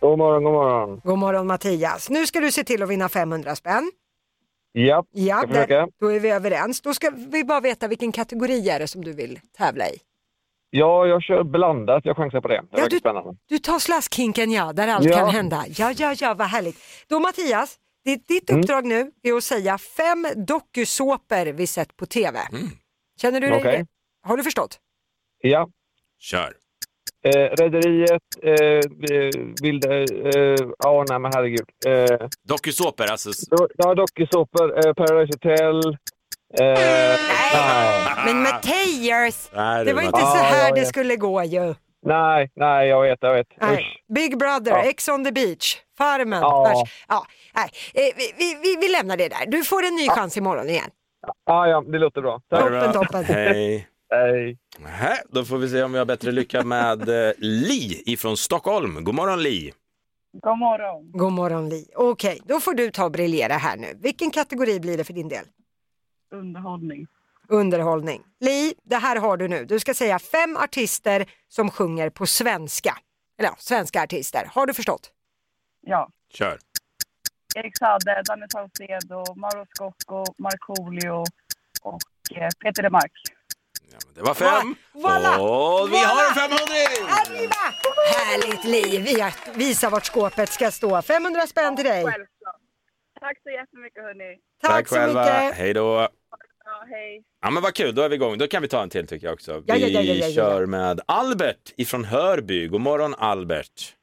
God 0.00 0.18
morgon, 0.18 0.44
god 0.44 0.52
morgon. 0.52 1.00
God 1.04 1.18
morgon 1.18 1.46
Mattias. 1.46 2.10
Nu 2.10 2.26
ska 2.26 2.40
du 2.40 2.52
se 2.52 2.64
till 2.64 2.82
att 2.82 2.88
vinna 2.88 3.08
500 3.08 3.56
spänn. 3.56 3.90
Ja, 4.72 5.04
Ja, 5.10 5.44
där, 5.46 5.86
då 6.00 6.12
är 6.12 6.20
vi 6.20 6.30
överens. 6.30 6.80
Då 6.80 6.94
ska 6.94 7.10
vi 7.10 7.44
bara 7.44 7.60
veta 7.60 7.88
vilken 7.88 8.12
kategori 8.12 8.68
är 8.68 8.78
det 8.78 8.88
som 8.88 9.04
du 9.04 9.12
vill 9.12 9.40
tävla 9.56 9.88
i. 9.88 9.98
Ja, 10.70 11.06
jag 11.06 11.22
kör 11.22 11.44
blandat. 11.44 12.04
Jag 12.04 12.16
chansar 12.16 12.40
på 12.40 12.48
det. 12.48 12.62
Det 12.72 12.80
Ja, 12.80 12.88
du- 12.90 12.98
spännande. 12.98 13.36
Du 13.48 13.58
tar 13.58 13.78
slaskhinken 13.78 14.50
ja, 14.50 14.72
där 14.72 14.88
allt 14.88 15.04
Ja. 15.06 15.16
kan 15.16 15.28
hända. 15.30 15.64
Ja, 15.68 15.92
ja, 15.96 16.14
ja, 16.18 16.34
vad 16.34 16.46
härligt. 16.46 16.76
Då 17.08 17.20
Mattias, 17.20 17.76
det, 18.04 18.28
ditt 18.28 18.50
Mm. 18.50 18.60
uppdrag 18.60 18.86
nu 18.86 19.10
är 19.22 19.32
att 19.32 19.44
säga 19.44 19.78
fem 19.78 20.26
dokusåpor 20.46 21.52
vi 21.52 21.66
sett 21.66 21.96
på 21.96 22.06
TV. 22.06 22.38
Känner 23.20 23.40
du 23.40 23.46
dig... 23.48 23.58
Okej. 23.58 23.86
Har 24.22 24.36
du 24.36 24.42
förstått? 24.42 24.78
Ja. 25.40 25.68
Kör. 26.18 26.52
Eh, 27.24 27.30
Rederiet, 27.30 28.22
eh, 28.42 28.52
eh, 28.52 29.30
Vilda... 29.62 29.94
Eh, 29.94 30.56
ja, 30.78 31.04
nej 31.08 31.18
men 31.18 31.32
herregud. 31.34 31.66
Eh, 31.86 32.28
Dokusåpor, 32.48 33.06
alltså. 33.10 33.30
ja, 33.76 33.94
dokusåpor, 33.94 34.78
eh, 34.86 34.92
Paradise 34.94 35.38
Hotel. 35.38 35.96
Eh, 36.54 36.64
nej. 36.64 38.16
Men 38.24 38.42
Mattias, 38.42 39.50
Nej, 39.54 39.84
det 39.84 39.92
var 39.92 40.02
inte 40.02 40.20
så 40.20 40.26
Ja, 40.36 40.42
här 40.42 40.74
det 40.74 40.86
skulle 40.86 41.16
gå 41.16 41.42
ju. 41.44 41.74
nej, 42.06 42.50
nej, 42.56 42.88
jag 42.88 43.02
vet, 43.02 43.18
jag 43.20 43.34
vet. 43.34 43.46
Nej. 43.60 43.74
Usch. 43.78 44.14
Big 44.14 44.38
Brother, 44.38 44.70
Ja. 44.70 44.82
Ex 44.84 45.08
on 45.08 45.24
the 45.24 45.32
beach, 45.32 45.76
Farmen. 45.98 46.40
Ja. 46.40 46.84
Ja, 47.08 47.26
nej. 47.54 47.70
Eh, 47.94 48.14
vi, 48.38 48.56
vi, 48.62 48.76
vi, 48.80 48.88
lämnar 48.88 49.16
det 49.16 49.28
där. 49.28 49.46
Du 49.46 49.64
får 49.64 49.82
en 49.86 49.94
ny 49.96 50.08
chans 50.08 50.36
imorgon 50.36 50.68
igen. 50.68 50.90
Ja, 51.46 51.66
ja, 51.68 51.80
det 51.80 51.98
låter 51.98 52.20
bra. 52.20 52.40
Det 52.50 52.56
Toppen, 52.56 52.80
bra. 52.80 52.92
toppen. 52.92 53.24
Hej. 53.24 53.88
Hej. 54.10 54.56
Nähä, 54.78 55.16
Då 55.30 55.44
får 55.44 55.58
vi 55.58 55.68
se 55.68 55.82
om 55.82 55.92
vi 55.92 55.98
har 55.98 56.04
bättre 56.06 56.32
lycka 56.32 56.62
med 56.62 57.08
eh, 57.08 57.32
Li 57.38 58.02
ifrån 58.06 58.36
Stockholm. 58.36 59.04
God 59.04 59.14
morgon 59.14 59.42
Li. 59.42 59.72
God 60.42 60.58
morgon. 60.58 61.10
God 61.12 61.32
morgon 61.32 61.68
Li. 61.68 61.86
Okej, 61.96 62.40
då 62.44 62.60
får 62.60 62.74
du 62.74 62.90
ta 62.90 63.04
och 63.04 63.10
briljera 63.10 63.52
här 63.54 63.76
nu. 63.76 63.86
Vilken 64.02 64.30
kategori 64.30 64.80
blir 64.80 64.96
det 64.96 65.04
för 65.04 65.12
din 65.12 65.28
del? 65.28 65.44
Underhållning. 66.30 67.06
Underhållning. 67.48 68.22
Li, 68.40 68.74
det 68.84 68.96
här 68.96 69.16
har 69.16 69.36
du 69.36 69.48
nu. 69.48 69.64
Du 69.64 69.80
ska 69.80 69.94
säga 69.94 70.18
fem 70.18 70.56
artister 70.56 71.26
som 71.48 71.70
sjunger 71.70 72.10
på 72.10 72.26
svenska. 72.26 72.98
Eller 73.38 73.48
ja, 73.48 73.56
svenska 73.58 74.02
artister. 74.02 74.50
Har 74.54 74.66
du 74.66 74.74
förstått? 74.74 75.10
Ja. 75.80 76.08
Kör. 76.32 76.58
Erik 77.54 77.78
Saade, 77.78 78.22
Danny 78.26 78.46
Saucedo, 78.52 79.34
Mauro 79.34 79.66
Scocco, 79.74 80.24
Markoolio 80.38 81.24
och 81.82 82.00
eh, 82.36 82.48
Peter 82.62 82.82
DeMarc. 82.82 83.12
Det 84.14 84.22
var 84.22 84.34
fem. 84.34 84.74
Voilà. 84.92 85.36
Och 85.38 85.92
vi 85.92 85.96
har 85.98 86.28
en 86.28 86.34
500! 86.34 86.64
Arriba! 87.10 87.54
Härligt 88.14 88.64
Li, 88.64 88.98
Vi 88.98 89.20
har- 89.20 89.54
visa 89.58 89.90
vart 89.90 90.04
skåpet 90.06 90.48
ska 90.52 90.70
stå. 90.70 91.02
500 91.02 91.46
spänn 91.46 91.76
till 91.76 91.84
dig. 91.84 92.04
Självklart. 92.04 92.28
Tack 93.20 93.38
så 93.42 93.50
jättemycket 93.50 94.02
hörni. 94.02 94.38
Tack, 94.62 94.88
så 94.88 94.94
själva. 94.94 95.20
mycket. 95.20 95.54
Hej 95.58 95.74
då. 95.74 96.08
Ja, 96.64 96.84
hej. 96.90 97.22
Ja 97.42 97.50
men 97.50 97.62
vad 97.62 97.74
kul, 97.74 97.94
då 97.94 98.02
är 98.02 98.08
vi 98.08 98.14
igång. 98.14 98.38
Då 98.38 98.46
kan 98.46 98.62
vi 98.62 98.68
ta 98.68 98.82
en 98.82 98.90
till 98.90 99.06
tycker 99.06 99.26
jag 99.26 99.34
också. 99.34 99.52
Ja, 99.52 99.74
vi 99.74 99.80
ja, 99.80 99.88
ja, 99.88 100.00
ja, 100.00 100.14
ja, 100.14 100.26
ja. 100.26 100.34
kör 100.34 100.66
med 100.66 101.00
Albert 101.06 101.74
ifrån 101.76 102.04
Hörby. 102.04 102.68
God 102.68 102.80
morgon 102.80 103.14
Albert. 103.18 103.94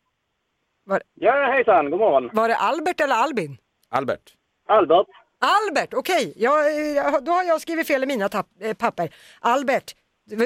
Ja, 1.14 1.52
hejsan. 1.52 1.90
God 1.92 2.00
morgon. 2.00 2.30
Var 2.34 2.48
det 2.48 2.56
Albert 2.56 3.00
eller 3.02 3.16
Albin? 3.16 3.58
Albert. 3.90 4.34
Albert. 4.68 5.08
Albert, 5.40 5.94
okej. 5.94 6.34
Jag, 6.36 6.82
jag, 6.96 7.24
då 7.26 7.32
har 7.32 7.44
jag 7.44 7.62
skrivit 7.62 7.88
fel 7.88 8.04
i 8.04 8.06
mina 8.06 8.30
tapp, 8.30 8.48
eh, 8.62 8.74
papper. 8.74 9.10
Albert, 9.40 9.96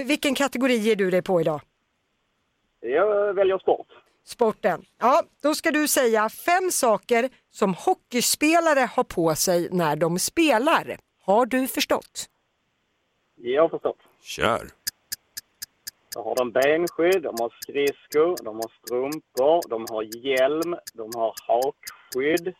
vilken 0.05 0.35
kategori 0.35 0.75
ger 0.75 0.95
du 0.95 1.11
dig 1.11 1.21
på 1.21 1.41
idag? 1.41 1.61
Jag 2.79 3.33
väljer 3.33 3.57
sport. 3.57 3.87
Sporten. 4.29 4.81
Ja, 4.99 5.23
då 5.41 5.55
ska 5.55 5.71
du 5.71 5.87
säga 5.87 6.29
fem 6.29 6.71
saker 6.71 7.29
som 7.51 7.73
hockeyspelare 7.73 8.89
har 8.95 9.03
på 9.03 9.35
sig 9.35 9.67
när 9.71 9.95
de 9.95 10.19
spelar. 10.19 10.97
Har 11.25 11.45
du 11.45 11.67
förstått? 11.67 12.25
Jag 13.35 13.61
har 13.61 13.69
förstått. 13.69 13.97
Kör. 14.23 14.67
Då 16.15 16.23
har 16.23 16.35
de 16.35 16.51
benskydd, 16.51 17.23
de 17.23 17.35
har 17.39 17.53
skridskor, 17.61 18.43
de 18.43 18.55
har 18.55 18.71
strumpor, 18.85 19.69
de 19.69 19.85
har 19.89 20.03
hjälm, 20.27 20.75
de 20.93 21.11
har 21.19 21.33
hakskydd, 21.47 22.53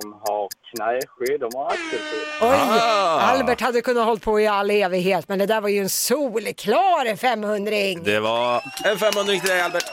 de 0.00 0.12
har 0.12 0.48
knäskydd, 0.70 1.40
de 1.40 1.50
har 1.54 1.66
axelskydd. 1.66 2.28
Oj, 2.40 2.48
Ah. 2.50 3.20
Albert 3.20 3.60
hade 3.60 3.80
kunnat 3.80 4.04
hålla 4.06 4.20
på 4.20 4.40
i 4.40 4.46
all 4.46 4.70
evighet 4.70 5.28
men 5.28 5.38
det 5.38 5.46
där 5.46 5.60
var 5.60 5.68
ju 5.68 5.78
en 5.78 5.88
solklar 5.88 7.16
500 7.16 7.70
Det 8.04 8.20
var 8.20 8.62
en 8.84 8.98
500 8.98 9.32
till 9.32 9.48
dig 9.48 9.60
Albert. 9.60 9.84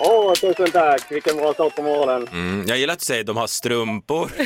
Åh, 0.00 0.34
tusen 0.34 0.70
tack! 0.70 1.12
Vilken 1.12 1.36
bra 1.36 1.54
start 1.54 1.76
på 1.76 1.82
morgonen. 1.82 2.28
Mm, 2.28 2.64
jag 2.66 2.78
gillar 2.78 2.92
att 2.94 2.98
du 3.00 3.04
säger 3.04 3.24
de 3.24 3.36
har 3.36 3.46
strumpor. 3.46 4.30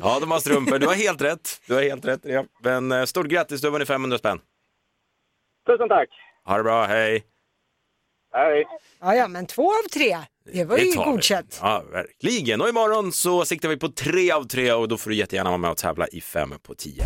ja, 0.00 0.18
de 0.20 0.30
har 0.30 0.40
strumpor. 0.40 0.78
Du 0.78 0.86
har 0.86 0.94
helt 0.94 1.22
rätt. 1.22 1.60
Du 1.66 1.74
har 1.74 1.82
helt 1.82 2.04
rätt. 2.04 2.20
Ja. 2.22 2.44
Men 2.62 2.92
eh, 2.92 3.04
stort 3.04 3.26
grattis, 3.26 3.60
du 3.60 3.66
har 3.66 3.72
vunnit 3.72 3.88
500 3.88 4.18
spänn. 4.18 4.40
Tusen 5.66 5.88
tack! 5.88 6.08
Ha 6.44 6.56
det 6.56 6.62
bra, 6.62 6.84
hej. 6.84 7.24
Hej! 8.34 8.66
Ja, 9.00 9.14
ja, 9.14 9.28
men 9.28 9.46
två 9.46 9.70
av 9.70 9.88
tre. 9.92 10.18
Det 10.52 10.64
var 10.64 10.78
ju 10.78 10.92
tar 10.92 11.04
vi. 11.04 11.10
godkänt. 11.10 11.58
Ja, 11.62 11.84
verkligen. 11.92 12.60
Och 12.60 12.68
imorgon 12.68 13.12
så 13.12 13.44
siktar 13.44 13.68
vi 13.68 13.76
på 13.76 13.88
tre 13.88 14.30
av 14.32 14.44
tre 14.44 14.72
och 14.72 14.88
då 14.88 14.96
får 14.96 15.10
du 15.10 15.16
jättegärna 15.16 15.50
vara 15.50 15.58
med 15.58 15.70
och 15.70 15.76
tävla 15.76 16.06
i 16.08 16.20
fem 16.20 16.54
på 16.62 16.74
tio. 16.74 17.04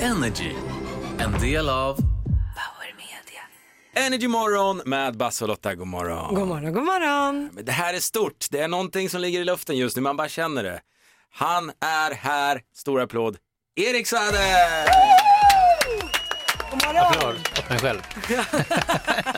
Energy. 0.00 0.52
En 1.18 1.40
del 1.40 1.68
av 1.68 1.96
Energy 3.94 4.28
Morgon 4.28 4.82
med 4.84 5.16
Basse 5.16 5.44
och 5.44 5.48
Lotta. 5.48 5.74
God 5.74 5.86
morgon. 5.86 6.34
God 6.34 6.48
morgon, 6.48 6.72
god 6.72 6.84
morgon. 6.84 7.50
Men 7.52 7.64
det 7.64 7.72
här 7.72 7.94
är 7.94 8.00
stort. 8.00 8.46
Det 8.50 8.58
är 8.60 8.68
någonting 8.68 9.10
som 9.10 9.20
ligger 9.20 9.40
i 9.40 9.44
luften 9.44 9.76
just 9.76 9.96
nu. 9.96 10.02
Man 10.02 10.16
bara 10.16 10.28
känner 10.28 10.62
det. 10.62 10.80
Han 11.32 11.72
är 11.80 12.14
här. 12.14 12.60
Stor 12.74 13.00
applåd. 13.00 13.36
Erik 13.76 14.06
Saade! 14.06 14.38
God 16.70 16.82
morgon. 16.86 16.96
Applåd 17.06 17.34
åt 17.58 17.68
mig 17.70 17.78
själv. 17.78 18.00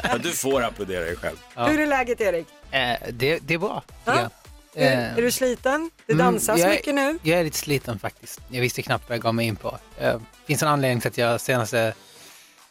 Ja, 0.02 0.18
du 0.18 0.32
får 0.32 0.62
applådera 0.62 1.00
dig 1.04 1.16
själv. 1.16 1.36
Ja. 1.54 1.66
Hur 1.66 1.80
är 1.80 1.86
läget 1.86 2.20
Erik? 2.20 2.46
Eh, 2.70 2.96
det, 3.12 3.38
det 3.38 3.54
är 3.54 3.58
bra, 3.58 3.82
Ja. 4.04 4.12
Är, 4.12 4.30
Eh, 4.76 5.18
är 5.18 5.22
du 5.22 5.30
sliten? 5.30 5.90
Det 6.06 6.12
mm, 6.12 6.24
dansas 6.26 6.58
jag 6.60 6.68
är- 6.68 6.74
mycket 6.74 6.94
nu. 6.94 7.18
Jag 7.22 7.40
är 7.40 7.44
lite 7.44 7.58
sliten 7.58 7.98
faktiskt. 7.98 8.40
Jag 8.48 8.60
visste 8.60 8.82
knappt 8.82 9.08
vad 9.08 9.16
jag 9.16 9.22
gav 9.22 9.34
mig 9.34 9.46
in 9.46 9.56
på. 9.56 9.78
Det 9.98 10.20
finns 10.46 10.62
en 10.62 10.68
anledning 10.68 11.00
till 11.00 11.08
att 11.10 11.18
jag 11.18 11.40
senaste 11.40 11.94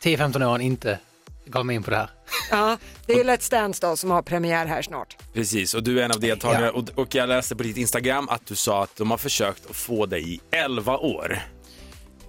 10-15 0.03 0.45
åren 0.45 0.61
inte 0.61 0.99
gav 1.45 1.65
mig 1.65 1.75
in 1.75 1.83
på 1.83 1.91
det 1.91 1.97
här. 1.97 2.09
Ja, 2.51 2.77
det 3.05 3.13
är 3.13 3.23
Let's 3.23 3.51
Dance 3.51 3.87
då 3.87 3.97
som 3.97 4.11
har 4.11 4.21
premiär 4.21 4.65
här 4.65 4.81
snart. 4.81 5.17
Precis, 5.33 5.73
och 5.73 5.83
du 5.83 5.99
är 5.99 6.05
en 6.05 6.11
av 6.11 6.19
deltagarna. 6.19 6.65
Ja. 6.65 6.71
Och, 6.71 6.89
och 6.95 7.15
jag 7.15 7.29
läste 7.29 7.55
på 7.55 7.63
ditt 7.63 7.77
Instagram 7.77 8.29
att 8.29 8.45
du 8.45 8.55
sa 8.55 8.83
att 8.83 8.95
de 8.95 9.11
har 9.11 9.17
försökt 9.17 9.69
att 9.69 9.75
få 9.75 10.05
dig 10.05 10.33
i 10.33 10.39
11 10.51 10.97
år. 10.97 11.39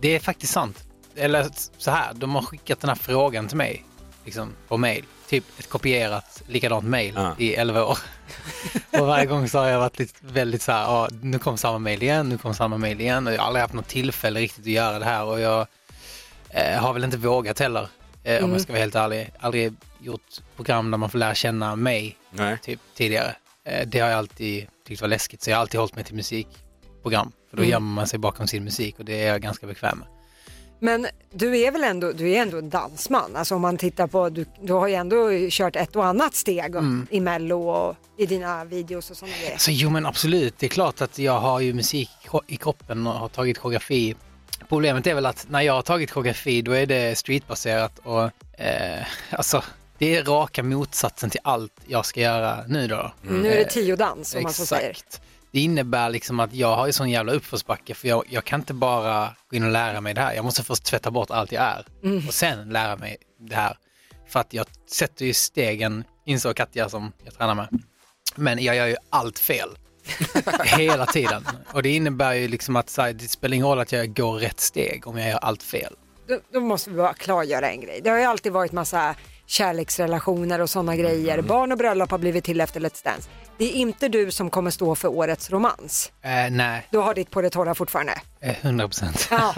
Det 0.01 0.09
är 0.09 0.21
faktiskt 0.21 0.53
sant. 0.53 0.85
Eller 1.17 1.47
så 1.79 1.91
här, 1.91 2.15
de 2.15 2.35
har 2.35 2.43
skickat 2.43 2.81
den 2.81 2.89
här 2.89 2.97
frågan 2.97 3.49
till 3.49 3.57
mig 3.57 3.85
liksom, 4.25 4.53
på 4.69 4.77
mail. 4.77 5.05
Typ 5.29 5.45
ett 5.59 5.69
kopierat 5.69 6.43
likadant 6.47 6.85
mail 6.85 7.19
i 7.39 7.55
11 7.55 7.85
år. 7.85 7.99
och 9.01 9.07
varje 9.07 9.27
gång 9.27 9.49
så 9.49 9.59
har 9.59 9.67
jag 9.67 9.79
varit 9.79 9.99
lite, 9.99 10.15
väldigt 10.21 10.63
så 10.63 10.73
här, 10.73 10.83
ja, 10.83 11.09
nu 11.23 11.39
kom 11.39 11.59
samma 11.59 11.79
mail 11.79 12.03
igen, 12.03 12.29
nu 12.29 12.39
kom 12.39 12.55
samma 12.55 12.79
mail 12.79 13.01
igen. 13.01 13.27
Och 13.27 13.33
jag 13.33 13.39
har 13.39 13.47
aldrig 13.47 13.63
haft 13.63 13.75
något 13.75 13.89
tillfälle 13.89 14.41
riktigt 14.41 14.65
att 14.65 14.73
göra 14.73 14.99
det 14.99 15.05
här 15.05 15.25
och 15.25 15.41
jag 15.41 15.67
eh, 16.49 16.79
har 16.79 16.93
väl 16.93 17.05
inte 17.05 17.17
vågat 17.17 17.59
heller. 17.59 17.89
Eh, 18.25 18.37
Om 18.37 18.39
Mm. 18.45 18.53
jag 18.53 18.61
ska 18.61 18.73
vara 18.73 18.81
helt 18.81 18.95
ärlig. 18.95 19.31
Aldrig 19.41 19.73
gjort 20.01 20.41
program 20.57 20.91
där 20.91 20.99
man 20.99 21.11
får 21.11 21.19
lära 21.19 21.35
känna 21.35 21.77
mig 21.77 22.17
Nej. 22.31 22.59
typ, 22.63 22.81
tidigare. 22.95 23.37
Eh, 23.65 23.87
det 23.87 23.99
har 24.01 24.09
jag 24.09 24.19
alltid 24.19 24.67
tyckt 24.87 25.01
var 25.01 25.09
läskigt, 25.09 25.43
så 25.43 25.51
jag 25.51 25.57
har 25.57 25.61
alltid 25.61 25.81
hållit 25.81 25.95
mig 25.97 26.05
till 26.05 26.15
musikprogram. 26.15 27.33
För 27.51 27.57
då 27.57 27.63
Mm. 27.63 27.71
gömmer 27.71 27.95
man 27.95 28.07
sig 28.07 28.19
bakom 28.19 28.47
sin 28.47 28.65
musik 28.65 28.99
och 28.99 29.05
det 29.05 29.23
är 29.23 29.27
jag 29.29 29.43
ganska 29.43 29.67
bekväm 29.67 29.99
med. 29.99 30.09
Men 30.81 31.07
du 31.33 31.59
är 31.61 31.71
väl 31.73 31.85
ändå, 31.85 32.13
du 32.13 32.31
är 32.33 32.43
ändå 32.43 32.59
en 32.59 32.71
dansman? 32.71 33.37
Alltså 33.37 33.55
om 33.55 33.63
man 33.63 33.77
tittar 33.77 34.07
på, 34.07 34.29
du, 34.29 34.45
du 34.63 34.73
har 34.73 34.89
ju 34.89 34.95
ändå 34.95 35.17
kört 35.51 35.77
ett 35.77 35.97
och 35.97 36.07
annat 36.07 36.35
steg 36.35 36.75
Mm. 36.77 37.07
i 37.11 37.21
mello 37.21 37.69
och 37.69 37.97
i 38.19 38.27
dina 38.27 38.65
videos 38.65 39.11
och 39.11 39.17
sådana 39.17 39.37
grejer. 39.37 39.59
Så 39.59 39.71
jo 39.71 39.91
men 39.91 40.07
absolut, 40.07 40.55
det 40.59 40.67
är 40.67 40.71
klart 40.71 41.01
att 41.01 41.19
jag 41.19 41.41
har 41.41 41.61
ju 41.61 41.73
musik 41.75 42.11
i 42.47 42.57
kroppen 42.57 43.07
och 43.07 43.13
har 43.13 43.29
tagit 43.29 43.59
koreografi. 43.59 44.15
Problemet 44.75 45.07
är 45.07 45.15
väl 45.15 45.27
att 45.27 45.47
när 45.51 45.61
jag 45.61 45.73
har 45.73 45.83
tagit 45.83 46.11
koreografi 46.11 46.63
då 46.63 46.73
är 46.73 46.87
det 46.87 47.19
streetbaserat 47.19 47.99
och 47.99 48.23
eh, 48.61 49.07
alltså 49.31 49.65
det 49.99 50.17
är 50.17 50.25
raka 50.25 50.63
motsatsen 50.63 51.31
till 51.31 51.41
allt 51.45 51.73
jag 51.87 52.07
ska 52.07 52.21
göra 52.21 52.65
nu 52.69 52.89
då. 52.89 53.13
Nu 53.23 53.53
är 53.53 53.57
det 53.57 53.65
tio 53.65 53.97
dans 53.97 54.35
om 54.35 54.43
man 54.43 54.53
så 54.53 54.67
säger. 54.67 54.97
Det 55.51 55.61
innebär 55.61 56.11
liksom 56.11 56.41
att 56.41 56.55
jag 56.55 56.77
har 56.77 56.87
ju 56.87 56.93
sån 56.93 57.11
jävla 57.11 57.33
uppförsbacke 57.33 57.95
för 57.95 58.09
jag, 58.09 58.25
jag 58.29 58.45
kan 58.45 58.61
inte 58.61 58.75
bara 58.75 59.37
gå 59.51 59.57
in 59.57 59.65
och 59.65 59.71
lära 59.71 60.01
mig 60.01 60.15
det 60.15 60.21
här. 60.21 60.35
Jag 60.35 60.45
måste 60.45 60.63
först 60.63 60.85
tvätta 60.85 61.11
bort 61.11 61.31
allt 61.31 61.53
jag 61.53 61.63
är 61.65 61.87
Mm. 62.03 62.29
och 62.29 62.35
sen 62.35 62.69
lära 62.69 62.97
mig 62.97 63.17
det 63.41 63.55
här. 63.55 63.77
För 64.29 64.41
att 64.41 64.53
jag 64.53 64.67
sätter 64.91 65.25
ju 65.25 65.35
stegen, 65.35 66.05
insåg 66.25 66.57
Katja 66.57 66.89
som 66.89 67.13
jag 67.25 67.35
tränar 67.35 67.55
med. 67.55 67.69
Men 68.35 68.65
jag 68.65 68.77
gör 68.77 68.87
ju 68.87 68.97
allt 69.11 69.39
fel. 69.39 69.69
Hela 70.65 71.07
tiden. 71.07 71.49
Och 71.73 71.83
det 71.83 71.89
innebär 71.89 72.33
ju 72.33 72.49
liksom 72.49 72.77
att 72.77 72.97
här, 72.97 73.13
det 73.13 73.29
spelar 73.29 73.55
ingen 73.55 73.67
roll 73.67 73.79
att 73.79 73.93
jag 73.93 74.15
går 74.17 74.35
rätt 74.39 74.61
steg 74.61 75.07
om 75.07 75.19
jag 75.19 75.29
gör 75.31 75.39
allt 75.39 75.63
fel. 75.63 75.95
Då, 76.29 76.39
då 76.53 76.61
måste 76.61 76.91
vi 76.91 76.97
bara 76.97 77.15
klargöra 77.15 77.71
en 77.71 77.81
grej. 77.81 78.01
Det 78.05 78.11
har 78.11 78.19
ju 78.19 78.25
alltid 78.25 78.53
varit 78.53 78.73
massa 78.73 79.15
kärleksrelationer 79.47 80.61
och 80.61 80.71
sådana 80.71 80.97
grejer. 80.97 81.35
Mm. 81.35 81.47
Barn 81.47 81.73
och 81.73 81.79
bröllop 81.79 82.11
har 82.11 82.19
blivit 82.19 82.45
till 82.45 82.61
efter 82.61 82.81
Let's 82.81 83.05
Dance. 83.05 83.29
Det 83.59 83.65
är 83.65 83.73
inte 83.73 84.09
du 84.09 84.31
som 84.31 84.51
kommer 84.51 84.71
stå 84.71 84.95
för 84.95 85.09
årets 85.09 85.51
romans. 85.51 86.13
Eh, 86.23 86.51
nej, 86.51 86.87
Du 86.91 86.99
har 86.99 87.15
ditt 87.15 87.31
på 87.31 87.43
det 87.43 87.51
torra 87.51 87.75
fortfarande. 87.75 88.21
eh, 88.41 88.55
100 88.65 88.89
procent. 88.89 89.29
Ja, 89.31 89.55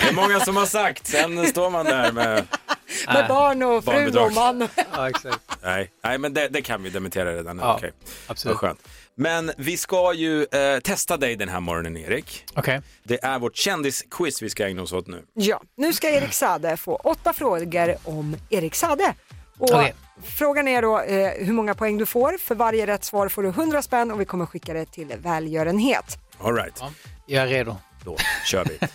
Det 0.00 0.08
är 0.08 0.12
många 0.14 0.40
som 0.40 0.56
har 0.56 0.66
sagt, 0.66 1.06
sen 1.06 1.46
står 1.46 1.70
man 1.70 1.84
där 1.84 2.12
med... 2.12 2.44
med 3.06 3.28
barn 3.28 3.62
och 3.62 3.84
fru 3.84 4.18
och 4.18 4.32
man. 4.32 4.68
Ja, 4.96 5.08
exakt. 5.08 5.40
Nej, 5.62 5.90
nej 6.04 6.18
men 6.18 6.34
det, 6.34 6.48
det 6.48 6.62
kan 6.62 6.82
vi 6.82 6.90
dementera 6.90 7.32
redan 7.36 7.56
nu. 7.56 7.62
Ja, 7.62 7.74
Okej. 7.76 7.92
absolut. 8.26 8.54
Vad 8.54 8.60
skönt. 8.60 8.80
Men 9.18 9.52
vi 9.56 9.76
ska 9.76 10.12
ju 10.14 10.42
eh, 10.42 10.80
testa 10.82 11.16
dig 11.16 11.36
den 11.36 11.48
här 11.48 11.60
morgonen, 11.60 11.96
Erik. 11.96 12.44
Okej. 12.54 12.80
Det 13.02 13.24
är 13.24 13.38
vårt 13.38 13.56
kändisquiz 13.56 14.42
vi 14.42 14.50
ska 14.50 14.66
ägna 14.66 14.82
oss 14.82 14.92
åt 14.92 15.06
nu. 15.06 15.24
Ja, 15.34 15.62
nu 15.76 15.92
ska 15.92 16.08
Erik 16.10 16.32
Sade 16.32 16.76
få 16.76 16.96
åtta 16.96 17.32
frågor 17.32 17.96
om 18.04 18.36
Erik 18.50 18.74
Sade. 18.74 19.14
Och 19.58 19.70
Okej. 19.70 19.94
Frågan 20.22 20.68
är 20.68 20.82
då 20.82 21.00
eh, 21.00 21.46
hur 21.46 21.52
många 21.52 21.74
poäng 21.74 21.98
du 21.98 22.06
får. 22.06 22.38
För 22.38 22.54
varje 22.54 22.86
rätt 22.86 23.04
svar 23.04 23.28
får 23.28 23.42
du 23.42 23.48
100 23.48 23.82
spänn 23.82 24.10
och 24.10 24.20
vi 24.20 24.24
kommer 24.24 24.46
skicka 24.46 24.72
det 24.72 24.84
till 24.86 25.12
välgörenhet. 25.18 26.18
All 26.38 26.54
right. 26.54 26.80
Jag 27.26 27.42
är 27.42 27.46
redo. 27.48 27.76
Då 28.04 28.16
kör 28.46 28.64
vi. 28.64 28.86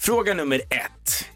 Fråga 0.00 0.34
nummer 0.34 0.60
ett. 0.60 1.28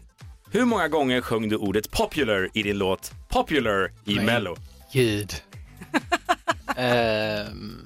Hur 0.51 0.65
många 0.65 0.87
gånger 0.87 1.21
sjöng 1.21 1.49
du 1.49 1.55
ordet 1.55 1.91
popular 1.91 2.49
i 2.53 2.63
din 2.63 2.77
låt 2.77 3.11
Popular 3.29 3.91
i 4.05 4.15
Nej. 4.15 4.25
Mello? 4.25 4.55
Gud. 4.93 5.33
Ehm, 6.77 7.84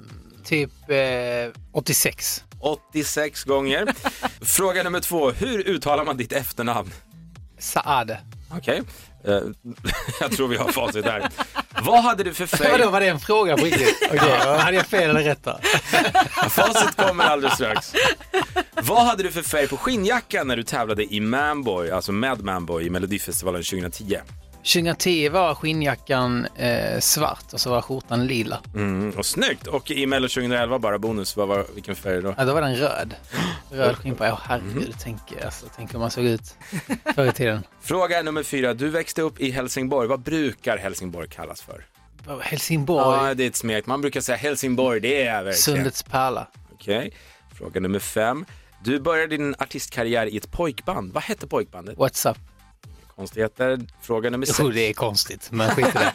typ 0.50 0.70
eh, 0.90 1.60
86. 1.72 2.44
86 2.60 3.44
gånger. 3.44 3.88
Fråga 4.44 4.82
nummer 4.82 5.00
två. 5.00 5.30
Hur 5.30 5.68
uttalar 5.68 6.04
man 6.04 6.16
ditt 6.16 6.32
efternamn? 6.32 6.90
Saade. 7.58 8.18
Okej. 8.50 8.82
Eh, 9.24 9.32
jag 10.20 10.32
tror 10.32 10.48
vi 10.48 10.56
har 10.56 10.72
facit 10.72 11.04
där. 11.04 11.28
Vad 11.82 12.02
hade 12.02 12.24
du 12.24 12.34
för 12.34 12.46
färg? 12.46 12.70
Vadå, 12.70 12.90
var 12.90 13.00
det 13.00 13.08
en 13.08 13.20
fråga 13.20 13.56
på 13.56 13.64
riktigt? 13.64 14.02
Okej, 14.06 14.58
hade 14.58 14.76
jag 14.76 14.86
fel 14.86 15.10
eller 15.10 15.22
rätt 15.22 15.44
då? 15.44 15.58
Facit 16.48 16.96
kommer 16.96 17.24
alldeles 17.24 17.54
strax. 17.54 17.92
Vad 18.82 19.06
hade 19.06 19.22
du 19.22 19.30
för 19.30 19.42
färg 19.42 19.68
på 19.68 19.76
skinnjackan 19.76 20.48
när 20.48 20.56
du 20.56 20.62
tävlade 20.62 21.14
i 21.14 21.20
Manboy, 21.20 21.90
alltså 21.90 22.12
med 22.12 22.44
Manboy 22.44 22.86
i 22.86 22.90
Melodifestivalen 22.90 23.62
2010? 23.62 24.16
2010 24.64 25.28
var 25.28 25.54
skinnjackan 25.54 26.46
eh, 26.56 27.00
svart 27.00 27.52
och 27.52 27.60
så 27.60 27.70
var 27.70 27.82
skjortan 27.82 28.26
lila. 28.26 28.60
Mm, 28.74 29.10
och 29.10 29.26
snyggt! 29.26 29.66
Och 29.66 29.90
i 29.90 30.06
Mello 30.06 30.28
2011, 30.28 30.78
bara 30.78 30.98
bonus, 30.98 31.36
vad 31.36 31.48
var, 31.48 31.66
vilken 31.74 31.94
färg 31.96 32.22
då? 32.22 32.34
Ja, 32.38 32.44
då 32.44 32.54
var 32.54 32.62
den 32.62 32.76
röd. 32.76 33.14
Röd 33.70 33.96
skinnpaj. 33.96 34.28
Ja, 34.28 34.40
herregud, 34.44 34.94
tänk, 35.02 35.18
alltså, 35.44 35.66
tänk 35.76 35.94
hur 35.94 35.98
man 35.98 36.10
såg 36.10 36.24
ut 36.24 36.54
förr 37.14 37.26
i 37.26 37.32
tiden. 37.32 37.62
Fråga 37.80 38.22
nummer 38.22 38.42
fyra. 38.42 38.74
Du 38.74 38.88
växte 38.88 39.22
upp 39.22 39.40
i 39.40 39.50
Helsingborg. 39.50 40.08
Vad 40.08 40.20
brukar 40.20 40.76
Helsingborg 40.78 41.28
kallas 41.28 41.62
för? 41.62 41.86
Helsingborg, 42.42 43.26
Ja, 43.28 43.34
det 43.34 43.44
är 43.44 43.48
ett 43.48 43.56
smek. 43.56 43.86
Man 43.86 44.00
brukar 44.00 44.20
säga 44.20 44.38
Helsingborg, 44.38 45.00
det 45.00 45.22
är 45.26 45.34
verkligen. 45.42 45.54
Sundets 45.76 46.02
pärla. 46.02 46.46
Okej. 46.72 47.12
Fråga 47.54 47.80
nummer 47.80 47.98
fem. 47.98 48.44
Du 48.84 49.00
började 49.00 49.36
din 49.36 49.54
artistkarriär 49.58 50.26
i 50.26 50.36
ett 50.36 50.50
pojkband. 50.52 51.12
Vad 51.12 51.22
hette 51.22 51.46
pojkbandet? 51.46 51.96
What's 51.96 52.30
up? 52.30 52.38
Konstigheter. 53.20 53.78
Fråga 54.02 54.30
nummer 54.30 54.46
sex. 54.46 54.58
Jo, 54.62 54.68
det 54.70 54.80
är 54.88 54.92
konstigt, 54.92 55.48
men 55.52 55.70
skit 55.70 55.86
i 55.86 55.90
det. 55.92 56.12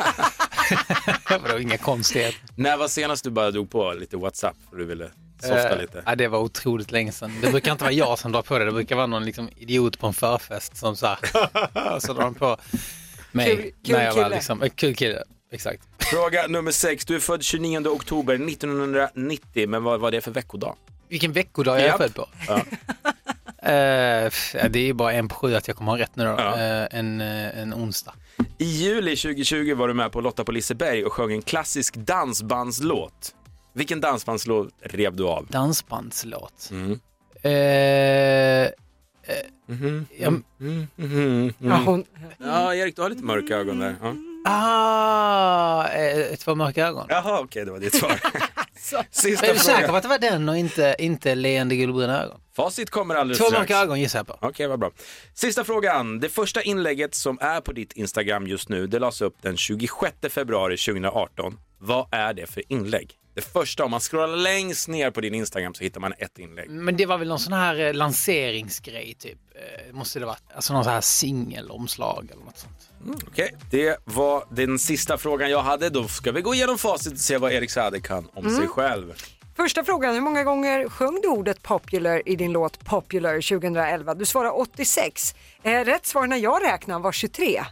Vadå, 1.43 1.59
inga 1.59 1.77
konstigheter. 1.77 2.39
När 2.55 2.77
var 2.77 2.87
senast 2.87 3.23
du 3.23 3.29
bara 3.29 3.51
drog 3.51 3.69
på 3.69 3.93
lite 3.93 4.17
WhatsApp 4.17 4.55
för 4.69 4.77
du 4.77 4.85
ville 4.85 5.09
softa 5.41 5.69
Eh, 5.75 5.81
lite? 5.81 6.03
Ja, 6.05 6.15
det 6.15 6.27
var 6.27 6.39
otroligt 6.39 6.91
länge 6.91 7.11
sedan. 7.11 7.31
Det 7.41 7.51
brukar 7.51 7.71
inte 7.71 7.83
vara 7.83 7.93
jag 7.93 8.19
som 8.19 8.31
drar 8.31 8.41
på 8.41 8.59
det. 8.59 8.65
Det 8.65 8.71
brukar 8.71 8.95
vara 8.95 9.07
någon 9.07 9.25
liksom, 9.25 9.49
idiot 9.57 9.99
på 9.99 10.07
en 10.07 10.13
förfest 10.13 10.77
som 10.77 10.95
så 10.95 11.05
här, 11.07 11.99
så 11.99 12.13
drar 12.13 12.23
de 12.23 12.35
på 12.35 12.57
mig. 13.31 13.45
Kul- 13.55 13.71
kul 13.85 13.95
när 13.95 14.03
jag 14.05 14.13
var 14.15 14.23
kille. 14.23 14.35
liksom, 14.35 14.61
eh, 14.61 14.69
kul 14.69 14.95
kille, 14.95 15.23
exakt. 15.51 15.83
Fråga 15.99 16.47
nummer 16.47 16.71
sex. 16.71 17.05
Du 17.05 17.15
är 17.15 17.19
född 17.19 17.43
29 17.43 17.87
oktober 17.87 18.33
1990, 18.49 19.69
men 19.69 19.83
vad 19.83 19.99
var 19.99 20.11
det 20.11 20.21
för 20.21 20.31
veckodag? 20.31 20.75
Vilken 21.09 21.31
veckodag 21.33 21.79
jag 21.79 21.85
är 21.87 21.97
född 21.97 22.15
på? 22.15 22.29
Ja. 22.47 22.61
Eh, 23.65 24.31
det 24.69 24.79
är 24.79 24.85
ju 24.85 24.93
bara 24.93 25.13
en 25.13 25.27
på 25.27 25.35
sju 25.35 25.55
att 25.55 25.67
jag 25.67 25.77
kommer 25.77 25.91
ha 25.91 25.99
rätt 25.99 26.15
nu 26.15 26.23
då. 26.23 26.29
Ja. 26.29 26.59
Eh, 26.59 26.87
en, 26.99 27.21
eh, 27.21 27.59
en 27.59 27.73
onsdag. 27.73 28.13
I 28.57 28.65
juli 28.65 29.15
2020 29.15 29.75
var 29.75 29.87
du 29.87 29.93
med 29.93 30.11
på 30.11 30.21
Lotta 30.21 30.43
på 30.43 30.51
Liseberg 30.51 31.05
och 31.05 31.13
sjöng 31.13 31.31
en 31.31 31.41
klassisk 31.41 31.95
dansbandslåt. 31.95 33.35
Vilken 33.73 34.01
dansbandslåt 34.01 34.69
rev 34.81 35.15
du 35.15 35.23
av? 35.23 35.45
Dansbandslåt. 35.49 36.69
Mm. 36.71 36.99
Eh, 37.41 37.51
ja. 40.17 40.33
Ja, 41.57 41.81
hon, 41.85 42.05
Ja, 42.37 42.75
Erik, 42.75 42.95
du 42.95 43.01
har 43.01 43.09
lite 43.09 43.23
mörka 43.23 43.55
ögon 43.55 43.79
där. 43.79 43.95
Ja. 44.01 44.15
ah, 44.45 45.87
två 46.37 46.55
mörka 46.55 46.87
ögon. 46.87 47.05
Jaha, 47.09 47.39
okej, 47.39 47.65
det 47.65 47.71
var 47.71 47.79
ditt 47.79 47.95
svar. 47.95 48.19
Sista 49.11 49.45
Är 49.47 49.53
du 49.53 49.59
säker 49.59 49.75
på 49.75 49.81
frågan. 49.83 49.95
att 49.95 50.03
det 50.03 50.09
var 50.09 50.19
den 50.19 50.49
och 50.49 50.57
inte, 50.57 50.95
inte 50.99 51.35
leende 51.35 51.75
guldbruna 51.75 52.23
ögon? 52.23 52.39
Facit 52.55 52.89
kommer 52.89 53.15
alldeles 53.15 53.37
Två 53.37 53.45
strax. 53.45 53.59
mörka 53.59 53.81
ögon 53.81 53.99
gissar 53.99 54.19
jag 54.19 54.27
på. 54.27 54.37
Okej, 54.41 54.67
vad 54.67 54.79
bra. 54.79 54.91
Sista 55.33 55.63
frågan. 55.63 56.19
Det 56.19 56.29
första 56.29 56.61
inlägget 56.61 57.15
som 57.15 57.37
är 57.41 57.61
på 57.61 57.71
ditt 57.71 57.93
Instagram 57.93 58.47
just 58.47 58.69
nu, 58.69 58.87
det 58.87 58.99
lades 58.99 59.21
upp 59.21 59.35
den 59.41 59.57
26 59.57 60.15
februari 60.29 60.77
2018. 60.77 61.57
Vad 61.79 62.07
är 62.11 62.33
det 62.33 62.45
för 62.47 62.63
inlägg? 62.71 63.13
Det 63.35 63.41
första, 63.41 63.85
om 63.85 63.91
man 63.91 63.99
scrollar 63.99 64.35
längst 64.35 64.87
ner 64.87 65.11
på 65.11 65.21
din 65.21 65.35
Instagram 65.35 65.73
så 65.73 65.83
hittar 65.83 65.99
man 66.01 66.13
ett 66.17 66.39
inlägg. 66.39 66.69
Men 66.69 66.97
det 66.97 67.05
var 67.05 67.17
väl 67.17 67.27
någon 67.27 67.39
sån 67.39 67.53
här 67.53 67.79
eh, 67.79 67.93
lanseringsgrej 67.93 69.15
typ. 69.19 69.37
Eh, 69.55 69.93
måste 69.95 70.19
det 70.19 70.25
vara. 70.25 70.37
Alltså 70.55 70.73
någon 70.73 70.83
sån 70.83 70.93
här 70.93 71.01
singelomslag 71.01 72.29
eller 72.31 72.43
något 72.45 72.57
sånt. 72.57 73.21
Okej, 73.27 73.55
det 73.71 73.97
var 74.05 74.43
den 74.51 74.79
sista 74.79 75.17
frågan 75.17 75.49
jag 75.49 75.61
hade. 75.61 75.89
Då 75.89 76.07
ska 76.07 76.31
vi 76.31 76.41
gå 76.41 76.53
igenom 76.53 76.77
facit 76.77 77.13
och 77.13 77.19
se 77.19 77.37
vad 77.37 77.51
Erik 77.51 77.71
Saade 77.71 77.99
kan 77.99 78.29
om 78.33 78.45
Mm. 78.45 78.57
sig 78.57 78.67
själv. 78.67 79.13
Första 79.55 79.83
frågan, 79.83 80.13
hur 80.13 80.21
många 80.21 80.43
gånger 80.43 80.89
sjöng 80.89 81.21
du 81.21 81.27
ordet 81.27 81.61
popular 81.63 82.21
i 82.25 82.35
din 82.35 82.51
låt 82.51 82.85
Popular 82.85 83.41
2011? 83.41 84.13
Du 84.13 84.25
svarar 84.25 84.59
86. 84.59 85.35
Eh, 85.63 85.83
rätt 85.85 86.05
svar 86.05 86.27
när 86.27 86.37
jag 86.37 86.63
räknar 86.63 86.99
var 86.99 87.11
23. 87.11 87.63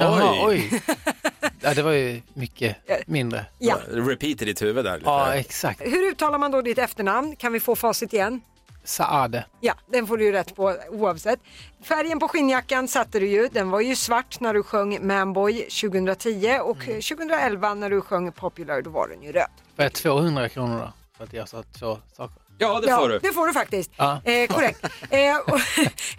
Jaha, 0.00 0.46
Oj. 0.48 0.82
Ja, 1.62 1.74
det 1.74 1.82
var 1.82 1.92
ju 1.92 2.22
mycket 2.34 2.76
mindre. 3.06 3.46
Ja. 3.58 3.78
Repeat 3.88 4.42
i 4.42 4.44
ditt 4.44 4.62
huvud 4.62 4.84
där. 4.84 4.94
Lite. 4.98 5.10
Ja, 5.10 5.34
exakt. 5.34 5.80
Hur 5.80 6.10
uttalar 6.10 6.38
man 6.38 6.50
då 6.50 6.62
ditt 6.62 6.78
efternamn? 6.78 7.36
Kan 7.36 7.52
vi 7.52 7.60
få 7.60 7.76
facit 7.76 8.12
igen? 8.12 8.40
Saade. 8.84 9.44
Ja, 9.60 9.74
den 9.86 10.06
får 10.06 10.16
du 10.18 10.24
ju 10.24 10.32
rätt 10.32 10.56
på 10.56 10.76
oavsett. 10.90 11.40
Färgen 11.84 12.18
på 12.18 12.28
skinnjackan 12.28 12.88
satte 12.88 13.18
du 13.20 13.26
ju. 13.26 13.48
Den 13.52 13.70
var 13.70 13.80
ju 13.80 13.96
svart 13.96 14.40
när 14.40 14.54
du 14.54 14.62
sjöng 14.62 15.06
Manboy 15.06 15.54
2010 15.62 16.58
och 16.62 16.78
2011 16.78 17.74
när 17.74 17.90
du 17.90 18.00
sjöng 18.00 18.32
Popular 18.32 18.82
då 18.82 18.90
var 18.90 19.08
den 19.08 19.22
ju 19.22 19.32
röd. 19.32 19.46
Får 19.76 19.82
jag 19.82 19.92
200 19.92 20.48
kronor 20.48 20.78
då? 20.78 20.92
För 21.16 21.24
att 21.24 21.32
jag 21.32 21.48
sa 21.48 21.62
två 21.62 21.98
saker. 22.16 22.36
Ja, 22.58 22.80
ja, 22.86 23.18
Det 23.22 23.32
får 23.32 23.46
du 23.46 23.52
faktiskt. 23.52 23.90
Ja. 23.96 24.20
Eh, 24.24 24.46
korrekt. 24.48 24.84
Eh, 25.10 25.18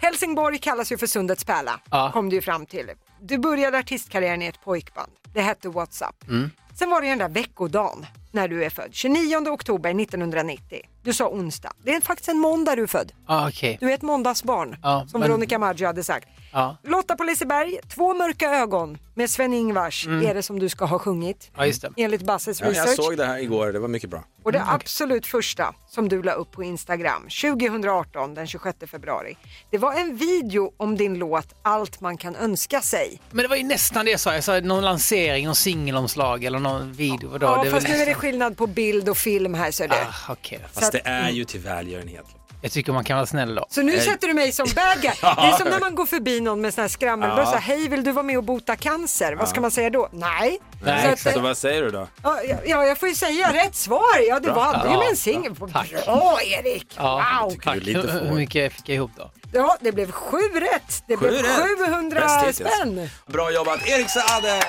Helsingborg 0.00 0.58
kallas 0.58 0.92
ju 0.92 0.98
för 0.98 1.06
Sundets 1.06 1.44
pärla, 1.44 1.80
Ja. 1.90 2.10
kom 2.12 2.28
du 2.30 2.36
ju 2.36 2.42
fram 2.42 2.66
till. 2.66 2.90
Du 3.24 3.38
började 3.38 3.78
artistkarriären 3.78 4.42
i 4.42 4.46
ett 4.46 4.60
pojkband. 4.64 5.12
Det 5.34 5.40
hette 5.40 5.68
WhatsApp. 5.68 6.28
Mm. 6.28 6.50
Sen 6.74 6.90
var 6.90 7.00
det 7.00 7.06
ju 7.06 7.10
den 7.10 7.18
där 7.18 7.28
veckodagen 7.28 8.06
när 8.30 8.48
du 8.48 8.64
är 8.64 8.70
född. 8.70 8.88
29 8.92 9.36
oktober 9.36 10.02
1990. 10.02 10.80
Du 11.04 11.12
sa 11.12 11.28
onsdag. 11.28 11.72
Det 11.84 11.94
är 11.94 12.00
faktiskt 12.00 12.28
en 12.28 12.38
måndag 12.38 12.76
du 12.76 12.82
är 12.82 12.86
född. 12.86 13.12
Ah, 13.26 13.48
Okej. 13.48 13.76
Du 13.80 13.90
är 13.90 13.94
ett 13.94 14.02
måndagsbarn, 14.02 14.76
Ja, 14.82 15.06
som 15.10 15.20
men- 15.20 15.28
Veronica 15.28 15.58
Maggio 15.58 15.86
hade 15.86 16.04
sagt. 16.04 16.28
Ja. 16.52 16.76
Lotta 16.84 17.16
på 17.16 17.24
Liseberg, 17.24 17.78
Två 17.94 18.14
mörka 18.14 18.50
ögon 18.50 18.98
med 19.14 19.30
Sven-Ingvars 19.30 20.06
Mm. 20.06 20.26
är 20.26 20.34
det 20.34 20.42
som 20.42 20.58
du 20.58 20.68
ska 20.68 20.84
ha 20.84 20.98
sjungit. 20.98 21.50
Ja, 21.56 21.66
just 21.66 21.82
det. 21.82 21.90
Enligt 21.96 22.22
Basses 22.22 22.60
Ja, 22.60 22.68
research. 22.70 22.88
jag 22.88 22.96
såg 23.04 23.16
det 23.16 23.24
här 23.26 23.38
igår, 23.38 23.72
det 23.72 23.78
var 23.78 23.88
mycket 23.88 24.10
bra. 24.10 24.24
Och 24.42 24.52
det 24.52 24.62
absolut 24.66 25.26
första 25.26 25.74
som 25.88 26.08
du 26.08 26.22
la 26.22 26.32
upp 26.32 26.52
på 26.52 26.62
Instagram 26.62 27.22
2018 27.28 28.34
den 28.34 28.46
26 28.46 28.86
februari. 28.86 29.36
Det 29.70 29.78
var 29.78 29.94
en 29.94 30.16
video 30.16 30.72
om 30.76 30.96
din 30.96 31.14
låt 31.18 31.46
Allt 31.62 32.00
man 32.00 32.16
kan 32.16 32.36
önska 32.36 32.80
sig. 32.80 33.20
Men 33.30 33.42
det 33.42 33.48
var 33.48 33.56
ju 33.56 33.62
nästan 33.64 34.04
det 34.04 34.10
jag 34.10 34.20
sa. 34.20 34.34
Jag 34.34 34.44
sa 34.44 34.60
någon 34.60 34.84
lansering, 34.84 35.46
någon 35.46 35.54
singelomslag 35.54 36.44
eller 36.44 36.58
någon 36.58 36.92
video. 36.92 37.28
Vadå? 37.30 37.46
ja, 37.46 37.64
det 37.64 37.70
fast 37.70 37.86
väl 37.88 37.92
nu 37.96 38.02
är 38.02 38.06
det 38.06 38.14
skillnad 38.14 38.56
på 38.56 38.66
bild 38.66 39.08
och 39.08 39.16
film 39.16 39.54
här 39.54 39.70
ser 39.70 39.88
du. 39.88 39.94
Ah, 39.94 40.32
okej. 40.32 40.60
Fast 40.72 40.91
det 40.92 41.02
är 41.04 41.30
ju 41.30 41.44
till 41.44 41.60
välgörenhet. 41.60 42.24
Jag 42.64 42.72
tycker 42.72 42.92
man 42.92 43.04
kan 43.04 43.16
vara 43.16 43.26
snäll 43.26 43.54
då. 43.54 43.66
Så 43.70 43.82
nu 43.82 43.98
sätter 44.00 44.28
du 44.28 44.34
mig 44.34 44.52
som 44.52 44.66
bad 44.74 44.96
guy. 45.02 45.12
Det 45.20 45.26
är 45.26 45.56
som 45.58 45.68
när 45.68 45.80
man 45.80 45.94
går 45.94 46.06
förbi 46.06 46.40
någon 46.40 46.60
med 46.60 46.74
sån 46.74 46.82
här 46.82 46.88
skrammelbröst. 46.88 47.52
Ja. 47.52 47.58
Hej, 47.58 47.88
vill 47.88 48.04
du 48.04 48.12
vara 48.12 48.22
med 48.22 48.36
och 48.38 48.44
bota 48.44 48.76
cancer? 48.76 49.32
Vad 49.34 49.48
ska 49.48 49.56
Ja. 49.56 49.60
man 49.60 49.70
säga 49.70 49.90
då? 49.90 50.08
Nej. 50.12 50.58
Nej, 50.84 51.02
Så 51.02 51.08
att, 51.28 51.34
så, 51.34 51.38
eh, 51.38 51.42
vad 51.42 51.56
säger 51.56 51.82
du 51.82 51.90
då? 51.90 52.08
Ja, 52.22 52.40
ja, 52.48 52.56
ja, 52.66 52.86
jag 52.86 52.98
får 52.98 53.08
ju 53.08 53.14
säga 53.14 53.52
rätt 53.52 53.74
svar. 53.74 54.20
Ja, 54.28 54.34
det 54.40 54.46
Bra. 54.46 54.54
var 54.54 54.72
Ja, 54.84 55.04
en 55.10 55.16
singel. 55.16 55.56
Tack. 55.72 55.90
Bra 56.04 56.38
Erik! 56.42 56.94
Ja, 56.96 57.40
wow! 57.42 57.54
tack. 57.64 57.74
Hur, 57.86 58.08
hur 58.28 58.34
mycket 58.34 58.72
fick 58.72 58.88
jag 58.88 58.96
ihop 58.96 59.10
då? 59.16 59.30
Ja, 59.52 59.76
det 59.80 59.92
blev 59.92 60.10
sju 60.10 60.36
rätt. 60.54 61.02
Det 61.08 61.16
Sju 61.16 61.28
blev 61.28 61.42
rätt. 61.42 61.78
700 61.86 62.20
Bäst 62.44 62.58
spänn. 62.58 63.08
Bra 63.26 63.50
jobbat 63.50 63.88
Erik 63.88 64.10
Saade! 64.10 64.60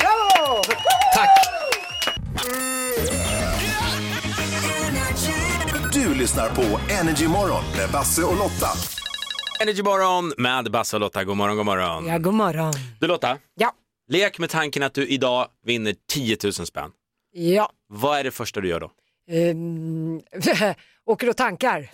Bravo! 0.00 0.62
Tack! 1.14 1.28
Du 6.14 6.20
lyssnar 6.20 6.48
på 6.48 6.80
Energy 6.92 7.28
Morgon 7.28 7.64
med 7.76 7.90
Basse 7.90 8.22
och 8.22 8.36
Lotta. 8.36 8.68
Energy 9.60 9.82
morgon 9.82 10.32
med 10.38 10.70
Basse 10.70 10.96
och 10.96 11.00
Lotta. 11.00 11.24
God 11.24 11.36
morgon, 11.36 11.56
god 11.56 11.66
morgon. 11.66 12.06
Ja, 12.06 12.18
god 12.18 12.34
morgon. 12.34 12.72
Du 13.00 13.06
Lotta, 13.06 13.38
Ja. 13.54 13.72
lek 14.08 14.38
med 14.38 14.50
tanken 14.50 14.82
att 14.82 14.94
du 14.94 15.06
idag 15.06 15.48
vinner 15.66 15.94
10 16.12 16.36
000 16.44 16.52
spänn. 16.52 16.90
Ja. 17.32 17.70
Vad 17.88 18.18
är 18.18 18.24
det 18.24 18.30
första 18.30 18.60
du 18.60 18.68
gör 18.68 18.80
då? 18.80 18.90
Ehm, 19.30 20.20
åker 21.06 21.28
och 21.28 21.36
tankar. 21.36 21.80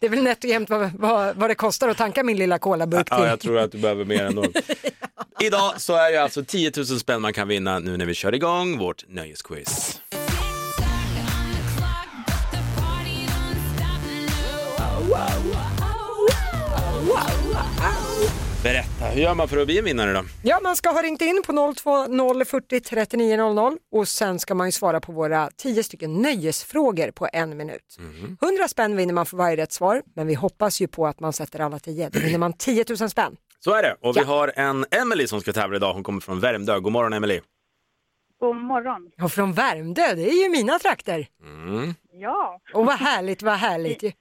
det 0.00 0.06
är 0.06 0.10
väl 0.10 0.22
nätt 0.22 0.44
och 0.44 0.50
jämnt 0.50 0.70
vad, 0.70 0.90
vad, 0.94 1.36
vad 1.36 1.50
det 1.50 1.54
kostar 1.54 1.88
att 1.88 1.96
tanka 1.96 2.22
min 2.24 2.36
lilla 2.36 2.58
colaburk 2.58 3.06
till. 3.10 3.16
Ja, 3.18 3.26
jag 3.26 3.40
tror 3.40 3.58
att 3.58 3.72
du 3.72 3.78
behöver 3.78 4.04
mer 4.04 4.24
ändå. 4.24 4.44
Idag 5.40 5.80
så 5.80 5.94
är 5.94 6.12
det 6.12 6.22
alltså 6.22 6.44
10 6.44 6.72
000 6.76 6.86
spänn 6.86 7.22
man 7.22 7.32
kan 7.32 7.48
vinna 7.48 7.78
nu 7.78 7.96
när 7.96 8.06
vi 8.06 8.14
kör 8.14 8.34
igång 8.34 8.78
vårt 8.78 9.04
nöjesquiz. 9.08 9.97
Berätta, 18.62 19.04
hur 19.04 19.22
gör 19.22 19.34
man 19.34 19.48
för 19.48 19.58
att 19.58 19.66
bli 19.66 19.78
en 19.78 19.84
vinnare 19.84 20.12
då? 20.12 20.22
Ja, 20.42 20.60
man 20.62 20.76
ska 20.76 20.90
ha 20.90 21.02
ringt 21.02 21.22
in 21.22 21.42
på 21.46 21.74
020 21.74 22.44
40 22.44 22.80
39 22.80 23.36
00 23.36 23.76
och 23.92 24.08
sen 24.08 24.38
ska 24.38 24.54
man 24.54 24.68
ju 24.68 24.72
svara 24.72 25.00
på 25.00 25.12
våra 25.12 25.50
10 25.56 25.82
stycken 25.82 26.22
nöjesfrågor 26.22 27.10
på 27.10 27.28
en 27.32 27.56
minut. 27.56 27.96
100 28.42 28.68
spänn 28.68 28.96
vinner 28.96 29.14
man 29.14 29.26
för 29.26 29.36
varje 29.36 29.56
rätt 29.56 29.72
svar, 29.72 30.02
men 30.14 30.26
vi 30.26 30.34
hoppas 30.34 30.80
ju 30.80 30.88
på 30.88 31.06
att 31.06 31.20
man 31.20 31.32
sätter 31.32 31.60
alla 31.60 31.78
10. 31.78 32.08
Då 32.10 32.20
vinner 32.20 32.38
man 32.38 32.52
10 32.52 32.84
000 33.00 33.10
spänn. 33.10 33.36
Så 33.60 33.72
är 33.74 33.82
det, 33.82 33.96
och 34.00 34.16
vi 34.16 34.20
har 34.20 34.52
en 34.56 34.84
Emily 34.90 35.26
som 35.26 35.40
ska 35.40 35.52
tävla 35.52 35.76
idag. 35.76 35.94
Hon 35.94 36.02
kommer 36.02 36.20
från 36.20 36.40
Värmdö. 36.40 36.80
God 36.80 36.92
morgon 36.92 37.12
Emily. 37.12 37.40
God 38.40 38.56
morgon. 38.56 39.10
Och 39.22 39.32
från 39.32 39.52
Värmdö, 39.52 40.14
det 40.14 40.30
är 40.30 40.42
ju 40.44 40.48
mina 40.50 40.78
trakter. 40.78 41.26
Mm. 41.42 41.94
Ja. 42.12 42.60
Och 42.74 42.86
vad 42.86 42.94
härligt, 42.98 43.42
vad 43.42 43.54
härligt. 43.54 44.02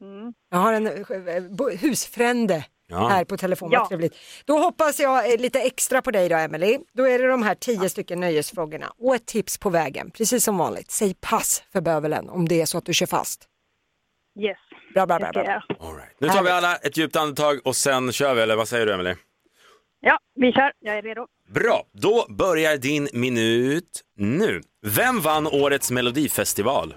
Mm. 0.00 0.32
Jag 0.50 0.58
har 0.58 0.72
en 0.72 0.86
eh, 0.86 1.42
bo- 1.50 1.70
husfrände 1.70 2.64
Ja. 2.88 3.08
här 3.08 3.24
på 3.24 3.36
telefon, 3.36 3.68
Ja. 3.72 3.86
trevligt. 3.88 4.16
Då 4.44 4.58
hoppas 4.58 5.00
jag 5.00 5.32
eh, 5.32 5.40
lite 5.40 5.60
extra 5.60 6.02
på 6.02 6.10
dig 6.10 6.28
då 6.28 6.36
Emily. 6.36 6.78
Då 6.94 7.08
är 7.08 7.18
det 7.18 7.28
de 7.28 7.42
här 7.42 7.54
10 7.54 7.88
stycken 7.88 8.20
nöjesfrågorna 8.20 8.92
och 8.98 9.14
ett 9.14 9.26
tips 9.26 9.58
på 9.58 9.70
vägen, 9.70 10.10
precis 10.10 10.44
som 10.44 10.58
vanligt. 10.58 10.90
Säg 10.90 11.14
pass 11.14 11.62
för 11.72 11.80
bövelen 11.80 12.28
om 12.28 12.48
det 12.48 12.60
är 12.60 12.66
så 12.66 12.78
att 12.78 12.84
du 12.86 12.94
kör 12.94 13.06
fast. 13.06 13.48
Yes. 14.40 14.58
Bra, 14.94 15.06
bra, 15.06 15.18
bra. 15.18 15.32
Bra. 15.32 15.44
jag. 15.44 15.62
Nu 16.20 16.28
tar 16.28 16.42
vi 16.42 16.50
alla 16.50 16.76
ett 16.76 16.96
djupt 16.96 17.16
andetag 17.16 17.60
och 17.64 17.76
sen 17.76 18.12
kör 18.12 18.34
vi, 18.34 18.42
eller 18.42 18.56
vad 18.56 18.68
säger 18.68 18.86
du 18.86 18.92
Emily? 18.92 19.14
Ja, 20.00 20.18
vi 20.34 20.52
kör. 20.52 20.72
Jag 20.80 20.98
är 20.98 21.02
redo. 21.02 21.26
Bra, 21.54 21.82
då 21.92 22.26
börjar 22.28 22.76
din 22.76 23.08
minut 23.12 24.02
nu. 24.16 24.60
Vem 24.86 25.20
vann 25.20 25.46
årets 25.46 25.90
melodifestival? 25.90 26.94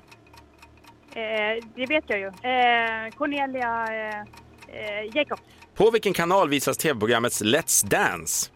Eh, 1.15 1.65
det 1.75 1.85
vet 1.85 2.03
jag 2.07 2.19
ju. 2.19 2.25
Eh, 2.25 3.09
Cornelia 3.17 3.85
eh, 3.91 4.19
eh, 4.19 5.15
Jacobs, 5.15 5.41
På 5.79 5.91
vilken 5.91 6.13
kanal 6.13 6.49
visas 6.49 6.77
tv-programmet 6.77 7.31
Let's 7.31 7.85
Dance? 7.85 8.51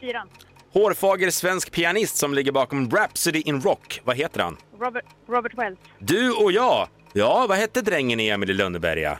fyran. 0.00 0.28
Hårfager 0.72 1.30
svensk 1.30 1.72
pianist 1.72 2.16
som 2.16 2.34
ligger 2.34 2.52
bakom 2.52 2.90
Rhapsody 2.90 3.40
in 3.40 3.60
Rock. 3.60 4.00
Vad 4.04 4.16
heter 4.16 4.40
han? 4.40 4.56
Robert, 4.80 5.04
Robert 5.28 5.58
Wells. 5.58 5.78
Du 5.98 6.32
och 6.32 6.52
jag. 6.52 6.88
Ja, 7.12 7.46
vad 7.48 7.58
hette 7.58 7.82
drängen 7.82 8.20
i 8.20 8.28
Emily 8.28 8.52
Lönneberga? 8.52 9.18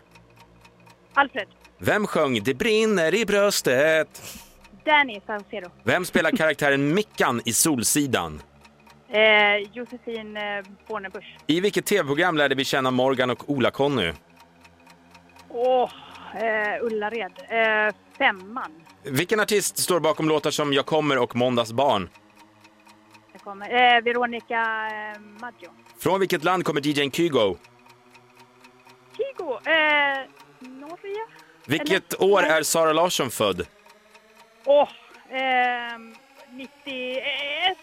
Alfred. 1.15 1.49
Vem 1.79 2.07
sjöng 2.07 2.43
Det 2.45 2.55
brinner 2.55 3.15
i 3.15 3.27
bröstet? 3.27 4.23
Danny 4.85 5.21
Saucedo. 5.27 5.71
Vem 5.85 6.05
spelar 6.05 6.31
karaktären 6.31 6.95
Mickan 6.95 7.43
i 7.45 7.53
Solsidan? 7.53 8.43
Eh, 9.13 9.21
Josefin 9.73 10.37
eh, 10.37 10.43
Bornebusch. 10.89 11.37
I 11.47 11.61
vilket 11.61 11.87
tv-program 11.87 12.37
lärde 12.37 12.55
vi 12.55 12.65
känna 12.65 12.91
Morgan 12.91 13.31
och 13.31 13.51
Ola-Conny? 13.51 14.13
Åh, 15.49 15.91
eh, 16.35 16.85
Ullared. 16.85 17.33
Eh, 17.49 17.95
femman. 18.19 18.73
Vilken 19.05 19.41
artist 19.41 19.79
står 19.79 20.01
bakom 20.01 20.29
låtar 20.29 20.51
som 20.51 20.73
Jag 20.73 20.87
kommer 20.87 21.19
och 21.19 21.37
Måndags 21.37 21.73
barn? 21.73 22.09
Jag 23.33 23.43
kommer. 23.43 23.97
Eh, 23.97 24.03
Veronica 24.03 24.61
eh, 25.15 25.21
Maggio. 25.21 25.71
Från 25.99 26.21
vilket 26.21 26.45
land 26.45 26.65
kommer 26.65 26.81
DJn 26.87 27.11
Kygo? 27.11 27.57
Kygo. 29.17 29.53
Eh, 29.71 30.19
Norge. 30.59 31.27
Vilket 31.67 32.13
Eller- 32.15 32.33
år 32.33 32.43
är 32.43 32.63
Sara 32.63 32.93
Larsson 32.93 33.31
född? 33.31 33.67
Åh, 34.65 34.89
ehm, 35.31 36.15
91. 36.51 36.67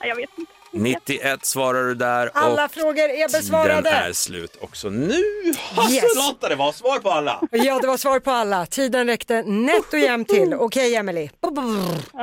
Nej, 0.00 0.08
jag 0.08 0.16
vet 0.16 0.30
inte. 0.38 0.52
91 0.72 1.44
svarar 1.46 1.84
du 1.84 1.94
där 1.94 2.30
Alla 2.34 2.64
och 2.64 2.70
frågor 2.70 3.02
är 3.02 3.28
tiden 3.28 3.40
besvarade. 3.40 3.90
är 3.90 4.12
slut 4.12 4.56
också 4.60 4.88
nu. 4.88 5.14
Yes. 5.90 6.04
Lotta, 6.16 6.48
det 6.48 6.54
var 6.54 6.72
svar 6.72 6.98
på 6.98 7.10
alla. 7.10 7.40
Ja, 7.50 7.78
det 7.80 7.86
var 7.86 7.96
svar 7.96 8.20
på 8.20 8.30
alla. 8.30 8.66
Tiden 8.66 9.06
räckte 9.06 9.42
nätt 9.42 9.92
och 9.92 9.98
jämnt 9.98 10.28
till. 10.28 10.54
Okej, 10.54 10.94
Emily. 10.94 11.30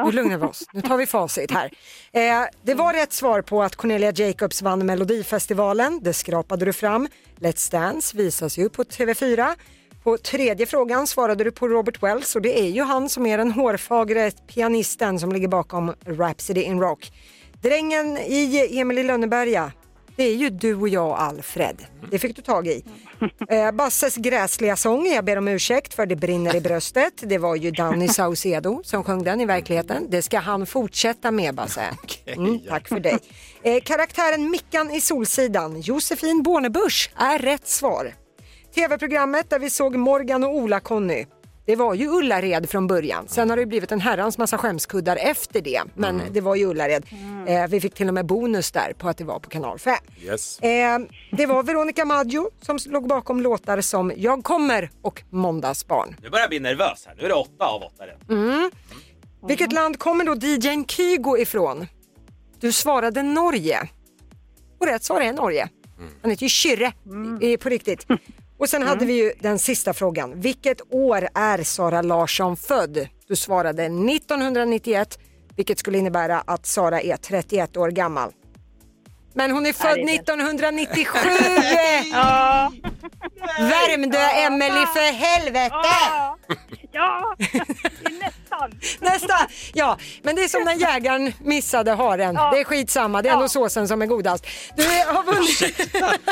Nu 0.06 0.12
lugnar 0.12 0.38
vi 0.38 0.46
oss. 0.46 0.64
Nu 0.74 0.82
tar 0.82 0.98
vi 0.98 1.06
facit 1.06 1.52
här. 1.52 1.72
Eh, 2.12 2.48
det 2.64 2.74
var 2.74 2.94
rätt 2.94 3.14
svar 3.14 3.42
på 3.42 3.64
att 3.64 3.76
Cornelia 3.76 4.12
Jacobs 4.12 4.62
vann 4.62 4.86
Melodifestivalen. 4.86 6.00
Det 6.04 6.14
skrapade 6.14 6.66
du 6.66 6.74
fram. 6.74 7.08
Let's 7.40 7.72
Dance 7.72 8.18
visas 8.18 8.58
ju 8.58 8.70
på 8.70 8.84
TV4. 8.84 9.56
På 10.04 10.18
tredje 10.18 10.66
frågan 10.66 11.08
svarade 11.08 11.44
du 11.44 11.52
på 11.52 11.68
Robert 11.68 12.04
Wells 12.04 12.36
och 12.36 12.42
det 12.42 12.60
är 12.60 12.70
ju 12.70 12.84
han 12.84 13.10
som 13.10 13.26
är 13.26 13.38
den 13.38 13.52
hårfagre 13.52 14.32
pianisten 14.32 15.20
som 15.20 15.32
ligger 15.32 15.48
bakom 15.48 15.94
Rhapsody 16.06 16.62
in 16.62 16.80
Rock. 16.80 17.12
Drängen 17.66 18.18
i 18.18 18.80
Emil 18.80 18.98
i 18.98 19.04
Lönneberga, 19.04 19.72
det 20.16 20.24
är 20.24 20.36
ju 20.36 20.50
du 20.50 20.76
och 20.76 20.90
jag 20.90 21.18
Alfred. 21.20 21.86
Det 22.12 22.20
fick 22.20 22.36
du 22.36 22.42
tag 22.42 22.68
i. 22.68 22.84
Eh, 23.50 23.72
Basses 23.72 24.16
gräsliga 24.16 24.76
sång, 24.76 25.08
jag 25.08 25.26
ber 25.26 25.38
om 25.38 25.48
ursäkt 25.48 25.94
för 25.94 26.06
det 26.06 26.16
brinner 26.16 26.56
i 26.56 26.62
bröstet. 26.62 27.14
Det 27.24 27.38
var 27.38 27.56
ju 27.56 27.72
Danny 27.72 28.08
Saucedo 28.18 28.82
som 28.84 29.04
sjöng 29.04 29.24
den 29.24 29.42
i 29.42 29.46
verkligheten. 29.46 30.08
Det 30.10 30.22
ska 30.22 30.40
han 30.40 30.66
fortsätta 30.66 31.32
med 31.32 31.56
Basse. 31.56 31.82
Mm, 32.26 32.60
tack 32.70 32.88
för 32.88 33.00
dig. 33.00 33.18
Eh, 33.64 33.82
karaktären 33.84 34.50
Mickan 34.50 34.92
i 34.92 35.02
Solsidan, 35.02 35.82
Josefin 35.82 36.44
Bornebusch, 36.44 37.12
är 37.18 37.40
rätt 37.40 37.68
svar. 37.68 38.14
TV-programmet 38.76 39.50
där 39.50 39.60
vi 39.60 39.70
såg 39.70 39.96
Morgan 39.96 40.44
och 40.44 40.56
Ola-Conny. 40.56 41.26
Det 41.66 41.76
var 41.76 41.94
ju 41.94 42.08
Ullared 42.08 42.70
från 42.70 42.88
början. 42.88 43.28
Sen 43.28 43.50
har 43.50 43.58
det 43.58 43.66
blivit 43.66 43.92
en 43.92 44.02
herrans 44.02 44.38
massa 44.38 44.58
skämskuddar 44.58 45.16
efter 45.22 45.62
det. 45.62 45.82
Men 45.96 46.22
det 46.32 46.42
var 46.42 46.56
ju 46.56 46.66
Ullared. 46.66 47.06
Eh, 47.48 47.68
vi 47.68 47.82
fick 47.82 47.94
till 47.94 48.08
och 48.08 48.14
med 48.14 48.26
bonus 48.26 48.72
där 48.72 48.94
på 48.98 49.10
att 49.10 49.18
det 49.18 49.24
var 49.24 49.40
på 49.40 49.50
kanal 49.50 49.80
5. 49.80 49.96
Yes. 50.22 50.60
Eh, 50.60 51.00
det 51.32 51.46
var 51.46 51.64
Veronica 51.64 52.06
Maggio 52.06 52.50
som 52.62 52.78
låg 52.86 53.08
bakom 53.08 53.42
låtar 53.42 53.82
som 53.82 54.12
Jag 54.16 54.44
kommer 54.44 54.90
och 55.02 55.24
Måndagsbarn. 55.30 56.16
Nu 56.22 56.30
börjar 56.30 56.44
jag 56.44 56.50
bli 56.50 56.60
nervös 56.60 57.04
här. 57.08 57.16
Nu 57.18 57.24
är 57.24 57.28
det 57.30 57.36
åtta 57.36 57.66
av 57.66 57.82
åtta 57.84 58.08
rätt. 58.08 58.30
Mm. 58.30 58.72
Vilket 59.48 59.72
land 59.74 60.00
kommer 60.00 60.26
då 60.26 60.36
DJn 60.36 60.86
Kygo 60.88 61.38
ifrån? 61.38 61.88
Du 62.60 62.72
svarade 62.72 63.24
Norge. 63.24 63.90
Och 64.80 64.86
rätt 64.88 65.04
svar 65.04 65.22
är 65.22 65.34
Norge. 65.34 65.70
Han 66.22 66.32
heter 66.32 66.44
ju 66.44 66.50
Kyrre 66.50 66.94
i- 67.42 67.58
på 67.58 67.70
riktigt. 67.70 68.08
Och 68.58 68.70
sen 68.70 68.84
hade 68.84 69.06
vi 69.06 69.14
ju 69.14 69.34
den 69.40 69.60
sista 69.60 69.94
frågan. 69.94 70.42
Vilket 70.42 70.82
år 70.90 71.28
är 71.36 71.64
Sara 71.64 72.02
Larsson 72.02 72.58
född? 72.58 73.08
Du 73.28 73.36
svarade 73.36 73.84
1991, 73.84 75.20
vilket 75.56 75.80
skulle 75.80 75.98
innebära 75.98 76.44
att 76.48 76.66
Sara 76.66 77.02
är 77.02 77.18
31 77.18 77.78
år 77.78 77.90
gammal. 77.90 78.32
Men 79.34 79.52
hon 79.52 79.66
är 79.66 79.74
född 79.74 80.10
1997! 80.10 81.18
Ja. 82.12 82.72
Värmdö 83.60 84.18
Emelie 84.18 84.86
för 84.86 85.14
helvete! 85.14 85.76
Ja, 86.92 87.36
är 87.40 88.45
nästan. 88.62 88.80
Nästan! 89.00 89.48
Ja, 89.74 89.98
men 90.24 90.36
det 90.36 90.44
är 90.44 90.48
som 90.48 90.64
när 90.64 90.74
jägaren 90.74 91.34
missade 91.40 91.92
haren. 91.92 92.36
Det 92.36 92.60
är 92.60 92.64
skitsamma, 92.64 93.22
det 93.22 93.30
är 93.30 93.34
ändå 93.34 93.48
såsen 93.50 93.88
som 93.88 94.02
är 94.02 94.06
godast. 94.06 94.48
Du 94.78 94.84
har 94.84 95.24
vunnit... 95.24 95.94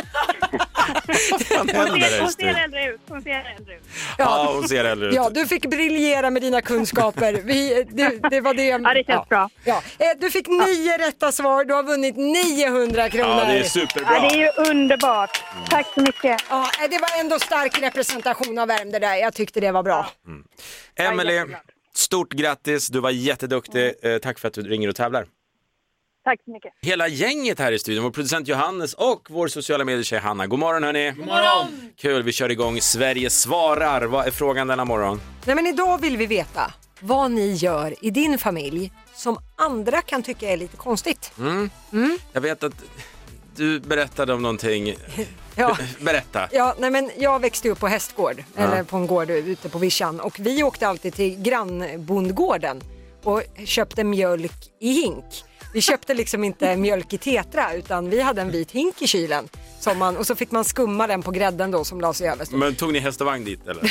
Vad 1.74 1.90
Hon 1.90 2.00
ser, 2.02 2.22
hon 2.22 2.32
ser 2.32 2.64
äldre 2.64 2.86
ut. 2.90 3.02
Hon 3.10 3.22
ser 3.22 3.56
äldre 3.58 3.76
ut. 3.76 3.82
Ja, 4.18 4.52
hon 4.56 4.68
ser 4.68 4.86
äldre 4.86 5.10
ut. 5.10 5.16
Ja, 5.16 5.30
du 5.30 5.48
fick 5.48 5.66
briljera 5.66 6.30
med 6.30 6.42
dina 6.42 6.62
kunskaper. 6.62 7.34
Vi, 7.34 7.84
det, 7.90 8.30
det 8.30 8.42
var 8.42 8.54
det. 8.54 8.64
Ja, 8.84 8.94
det 8.94 9.04
känns 9.08 9.30
bra. 9.30 9.50
Ja. 9.64 9.82
Eh, 10.00 10.08
Du 10.20 10.32
fick 10.32 10.48
nio 10.48 10.98
rätta 10.98 11.32
svar, 11.32 11.66
du 11.66 11.74
har 11.74 11.84
vunnit 11.84 12.16
900 12.18 13.10
kronor. 13.10 13.30
Ja, 13.40 13.46
det 13.46 13.60
är 13.60 13.64
superbra. 13.64 14.14
Ja, 14.14 14.20
det 14.22 14.28
är 14.36 14.40
ju 14.40 14.70
underbart. 14.70 15.44
Tack 15.70 15.88
så 15.94 16.02
mycket. 16.02 16.42
Ja, 16.50 16.70
eh, 16.84 16.90
det 16.90 16.98
var 17.00 17.20
ändå 17.20 17.40
stark 17.40 17.82
representation 17.82 18.60
av 18.60 18.68
Värmdö 18.68 19.00
där. 19.00 19.16
Jag 19.16 19.34
tyckte 19.34 19.60
det 19.60 19.72
var 19.72 19.84
bra. 19.84 20.08
Emelie, 20.96 21.46
stort 21.96 22.34
grattis. 22.34 22.88
Du 22.88 23.00
var 23.00 23.10
jätteduktig. 23.10 23.94
Eh, 24.02 24.18
tack 24.18 24.40
för 24.40 24.48
att 24.48 24.54
du 24.54 24.62
ringer 24.62 24.90
och 24.90 24.96
tävlar. 24.96 25.28
Tack 26.24 26.40
så 26.46 26.52
mycket. 26.52 26.74
Hela 26.82 27.08
gänget 27.08 27.60
här 27.60 27.72
i 27.72 27.80
studion, 27.80 28.04
vår 28.04 28.12
producent 28.12 28.48
Johannes 28.48 28.94
och 28.94 29.28
vår 29.30 29.48
sociala 29.48 29.86
medier-tjej 29.86 30.20
Hanna. 30.20 30.48
God 30.48 30.60
morgon 30.60 30.84
hörni! 30.84 31.12
God 31.12 31.26
morgon! 31.26 31.92
Kul, 31.98 32.24
vi 32.24 32.32
kör 32.32 32.50
igång 32.50 32.82
Sverige 32.82 33.30
svarar. 33.30 34.02
Vad 34.02 34.28
är 34.28 34.32
frågan 34.32 34.68
denna 34.68 34.86
morgon? 34.86 35.22
Nej, 35.46 35.56
men 35.56 35.68
idag 35.68 36.02
vill 36.02 36.18
vi 36.18 36.26
veta 36.26 36.74
vad 37.00 37.32
ni 37.32 37.54
gör 37.54 38.06
i 38.06 38.10
din 38.10 38.38
familj 38.38 38.92
som 39.16 39.38
andra 39.56 40.02
kan 40.02 40.24
tycka 40.24 40.50
är 40.50 40.58
lite 40.58 40.78
konstigt. 40.78 41.32
Mm. 41.38 41.70
Jag 42.34 42.42
vet 42.42 42.64
att 42.64 42.74
du 43.56 43.80
berättade 43.80 44.34
om 44.34 44.42
någonting. 44.42 44.96
Ja. 45.56 45.78
Berätta. 46.02 46.48
Ja, 46.52 46.76
nej 46.80 46.90
men 46.92 47.12
jag 47.18 47.40
växte 47.42 47.70
upp 47.70 47.80
på 47.80 47.88
hästgård, 47.88 48.44
Ja. 48.56 48.62
eller 48.62 48.84
på 48.84 48.98
en 48.98 49.08
gård 49.08 49.30
ute 49.30 49.70
på 49.70 49.78
vischan 49.78 50.20
och 50.20 50.40
vi 50.40 50.64
åkte 50.64 50.88
alltid 50.88 51.14
till 51.14 51.42
grannbondgården 51.42 52.82
och 53.24 53.42
köpte 53.66 54.04
mjölk 54.04 54.54
i 54.80 54.92
hink. 54.94 55.26
Vi 55.74 55.82
köpte 55.82 56.14
liksom 56.14 56.44
inte 56.44 56.76
mjölk 56.78 57.14
i 57.14 57.18
tetra 57.18 57.74
utan 57.74 58.10
vi 58.10 58.22
hade 58.22 58.42
en 58.42 58.52
vit 58.52 58.72
hink 58.72 59.02
i 59.02 59.08
kylen 59.08 59.48
som 59.80 59.98
man, 59.98 60.18
och 60.18 60.28
så 60.28 60.36
fick 60.36 60.52
man 60.52 60.64
skumma 60.64 61.08
den 61.08 61.22
på 61.22 61.32
grädden 61.32 61.72
då 61.72 61.84
som 61.84 62.02
lades 62.02 62.22
över. 62.22 62.48
Men 62.58 62.76
tog 62.76 62.94
ni 62.94 63.00
häst 63.00 63.22
och 63.22 63.28
vagn 63.28 63.46
dit 63.46 63.68
eller? 63.68 63.84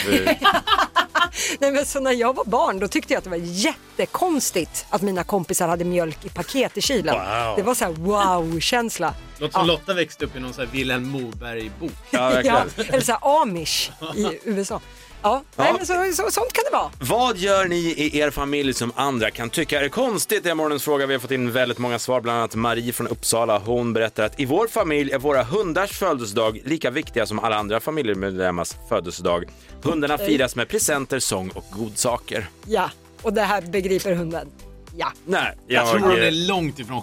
Nej, 1.59 1.72
men 1.72 1.87
så 1.87 2.01
när 2.01 2.12
jag 2.12 2.37
var 2.37 2.44
barn 2.44 2.79
då 2.79 2.88
tyckte 2.88 3.12
jag 3.12 3.18
att 3.18 3.25
det 3.25 3.31
var 3.31 3.37
jättekonstigt 3.42 4.87
att 4.90 5.03
mina 5.03 5.25
kompisar 5.25 5.68
hade 5.68 5.85
mjölk 5.85 6.25
i 6.25 6.29
paket 6.29 6.77
i 6.79 6.81
kylen. 6.81 7.14
Wow. 7.14 7.57
Det 7.57 7.62
var 7.62 7.75
så 7.75 7.85
här 7.85 7.92
wow-känsla. 7.92 9.14
Låter 9.38 9.59
som 9.59 9.66
Lotta 9.66 9.94
växte 9.94 10.25
upp 10.25 10.37
i 10.37 10.40
någon 10.40 10.53
sån 10.55 10.64
här 10.66 10.72
Vilhelm 10.72 11.09
Moberg-bok. 11.09 11.92
Ja, 12.11 12.29
verkligen. 12.31 12.70
eller 12.88 13.01
så 13.01 13.12
här 13.12 13.42
amish 13.42 13.90
i 14.16 14.38
USA. 14.44 14.81
Ja, 15.22 15.42
Nej, 15.56 15.72
men 15.76 15.87
så, 15.87 15.94
så, 16.22 16.30
sånt 16.30 16.52
kan 16.52 16.64
det 16.70 16.76
vara. 16.76 16.90
Vad 17.00 17.37
gör 17.37 17.64
ni 17.64 17.76
i 17.76 18.18
er 18.18 18.30
familj 18.30 18.74
som 18.74 18.92
andra 18.94 19.30
kan 19.30 19.50
tycka 19.50 19.80
är 19.80 19.88
konstigt? 19.88 20.44
Det 20.44 20.50
är 20.50 20.54
morgonens 20.54 20.85
fråga. 20.85 21.06
Vi 21.06 21.14
har 21.14 21.20
fått 21.20 21.30
in 21.30 21.52
väldigt 21.52 21.78
många 21.78 21.98
svar, 21.98 22.20
bland 22.20 22.38
annat 22.38 22.54
Marie 22.54 22.92
från 22.92 23.08
Uppsala. 23.08 23.58
Hon 23.58 23.92
berättar 23.92 24.24
att 24.24 24.40
i 24.40 24.44
vår 24.44 24.66
familj 24.66 25.12
är 25.12 25.18
våra 25.18 25.42
hundars 25.42 25.98
födelsedag 25.98 26.61
lika 26.64 26.90
viktiga 26.90 27.26
som 27.26 27.38
alla 27.38 27.56
andra 27.56 27.80
familjemedlemmars 27.80 28.74
födelsedag. 28.88 29.44
Hundarna 29.82 30.18
firas 30.18 30.56
med 30.56 30.68
presenter, 30.68 31.18
sång 31.18 31.50
och 31.50 31.64
godsaker. 31.70 32.48
Ja, 32.66 32.90
och 33.22 33.32
det 33.32 33.42
här 33.42 33.62
begriper 33.62 34.14
hunden. 34.14 34.48
Ja. 34.96 35.12
Nej, 35.24 35.55
Jag, 35.66 35.83
jag, 35.83 35.90
tror 35.90 36.00
hon 36.00 36.22
är 36.22 36.31
långt 36.31 36.78
ifrån, 36.78 37.02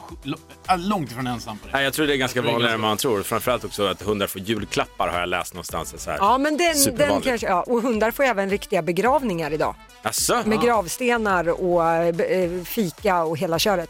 äh, 0.69 0.78
långt 0.78 1.12
ifrån 1.12 1.28
ensam 1.28 1.58
på 1.58 1.67
det. 1.67 1.73
Nej, 1.73 1.84
jag 1.84 1.93
tror 1.93 2.08
det 2.08 2.13
är 2.13 2.17
ganska 2.17 2.41
vanligare 2.41 2.73
än 2.73 2.82
man 2.82 2.97
tror. 2.97 3.23
Framförallt 3.23 3.63
också 3.63 3.86
att 3.86 4.02
hundar 4.02 4.28
får 4.28 4.41
julklappar 4.41 5.08
har 5.08 5.19
jag 5.19 5.30
läst 5.30 5.54
någonstans. 5.54 5.95
Så 5.97 6.10
här. 6.10 6.17
Ja, 6.17 6.38
men 6.38 6.58
den, 6.58 6.67
den 6.67 6.75
Supervanligt. 6.75 7.28
kanske, 7.28 7.47
ja, 7.47 7.62
och 7.62 7.82
hundar 7.82 8.12
får 8.12 8.23
även 8.23 8.49
riktiga 8.49 8.82
begravningar 8.82 9.54
idag. 9.54 9.75
Asså? 10.02 10.41
Med 10.45 10.62
gravstenar 10.62 11.49
och 11.63 11.86
eh, 11.86 12.63
fika 12.63 13.23
och 13.23 13.38
hela 13.38 13.60
köret. 13.60 13.89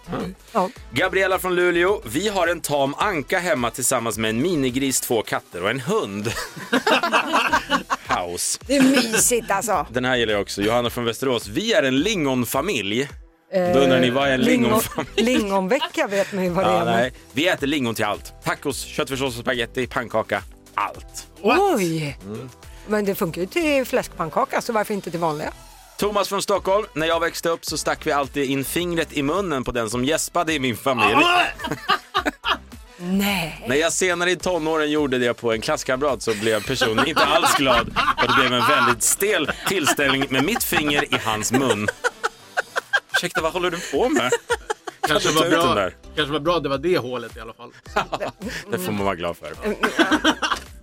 Ja. 0.52 0.70
Gabriella 0.92 1.40
från 1.40 1.56
Luleå. 1.56 2.02
Vi 2.06 2.28
har 2.30 2.48
en 2.48 2.62
tam 2.62 2.96
anka 2.98 3.40
hemma 3.40 3.72
tillsammans 3.72 4.18
med 4.18 4.30
en 4.30 4.42
minigris, 4.42 5.02
två 5.02 5.22
katter 5.22 5.64
och 5.64 5.70
en 5.70 5.80
hund. 5.80 6.28
House. 8.08 8.60
Det 8.68 8.78
är 8.78 8.84
mysigt 8.84 9.52
alltså. 9.52 9.86
Den 9.92 10.06
här 10.06 10.16
gillar 10.16 10.34
jag 10.34 10.42
också. 10.42 10.62
Johanna 10.62 10.90
från 10.90 11.06
Västerås. 11.06 11.48
Vi 11.48 11.74
är 11.74 11.84
en 11.84 12.00
lingonfamilj. 12.00 13.10
Då 13.54 13.80
undrar 13.80 14.00
ni, 14.00 14.10
vad 14.10 14.28
är 14.28 14.32
en 14.34 14.42
Eh, 14.42 14.46
lingon- 14.48 14.62
lingonfamilj? 14.64 15.12
Lingonvecka 15.16 16.08
vet 16.08 16.34
man 16.34 16.44
ju 16.44 16.50
vad 16.50 16.66
det 16.66 16.72
Ja, 16.72 16.82
är. 16.82 16.86
men- 16.86 16.96
nej. 16.96 17.14
Vi 17.32 17.48
äter 17.48 17.68
lingon 17.68 17.96
till 17.96 18.06
allt. 18.06 18.34
Tacos, 18.44 18.84
köttfärssås 18.86 19.36
och 19.38 19.42
spagetti, 19.42 19.88
pannkaka, 19.88 20.44
allt. 20.76 21.28
Oj! 21.42 22.18
Mm. 22.26 22.50
Men 22.88 23.06
det 23.06 23.16
funkar 23.16 23.42
ju 23.42 23.48
till 23.48 23.86
fläskpannkaka 23.86 24.62
så 24.62 24.74
varför 24.74 24.94
inte 24.94 25.12
till 25.12 25.20
vanliga? 25.20 25.52
Thomas 25.98 26.30
från 26.30 26.42
Stockholm. 26.42 26.86
När 26.94 27.08
jag 27.08 27.20
växte 27.20 27.50
upp 27.50 27.66
så 27.66 27.78
stack 27.78 28.06
vi 28.08 28.12
alltid 28.12 28.50
in 28.50 28.66
fingret 28.66 29.14
i 29.14 29.24
munnen 29.24 29.64
på 29.64 29.72
den 29.72 29.90
som 29.90 30.06
gäspade 30.06 30.54
i 30.54 30.60
min 30.60 30.78
familj. 30.78 31.16
Nej. 33.02 33.66
När 33.68 33.76
jag 33.76 33.94
senare 33.94 34.32
i 34.32 34.36
tonåren 34.36 34.92
gjorde 34.92 35.18
det 35.18 35.34
på 35.34 35.52
en 35.54 35.62
klasskamrat 35.62 36.22
så 36.22 36.34
blev 36.36 36.64
personen 36.68 37.08
inte 37.08 37.24
alls 37.26 37.54
glad 37.58 37.88
och 38.18 38.28
det 38.28 38.34
blev 38.40 38.54
en 38.62 38.68
väldigt 38.68 39.04
stel 39.04 39.52
tillställning 39.68 40.26
med 40.30 40.44
mitt 40.44 40.64
finger 40.64 41.04
i 41.14 41.18
hans 41.24 41.52
mun. 41.52 41.88
Ursäkta, 43.20 43.42
vad 43.42 43.54
håller 43.54 43.72
du 43.72 43.78
på 43.92 44.10
med? 44.10 44.32
Kanske 45.08 45.30
var, 45.32 45.50
bra, 45.50 45.74
där? 45.76 45.96
kanske 46.16 46.34
var 46.34 46.40
bra 46.40 46.58
att 46.58 46.64
det 46.64 46.70
var 46.70 46.78
det 46.78 46.98
hålet 46.98 47.38
i 47.38 47.40
alla 47.40 47.54
fall. 47.54 47.72
Det 48.72 48.80
får 48.80 48.92
man 48.92 49.06
vara 49.06 49.16
glad 49.16 49.38
för. 49.38 49.52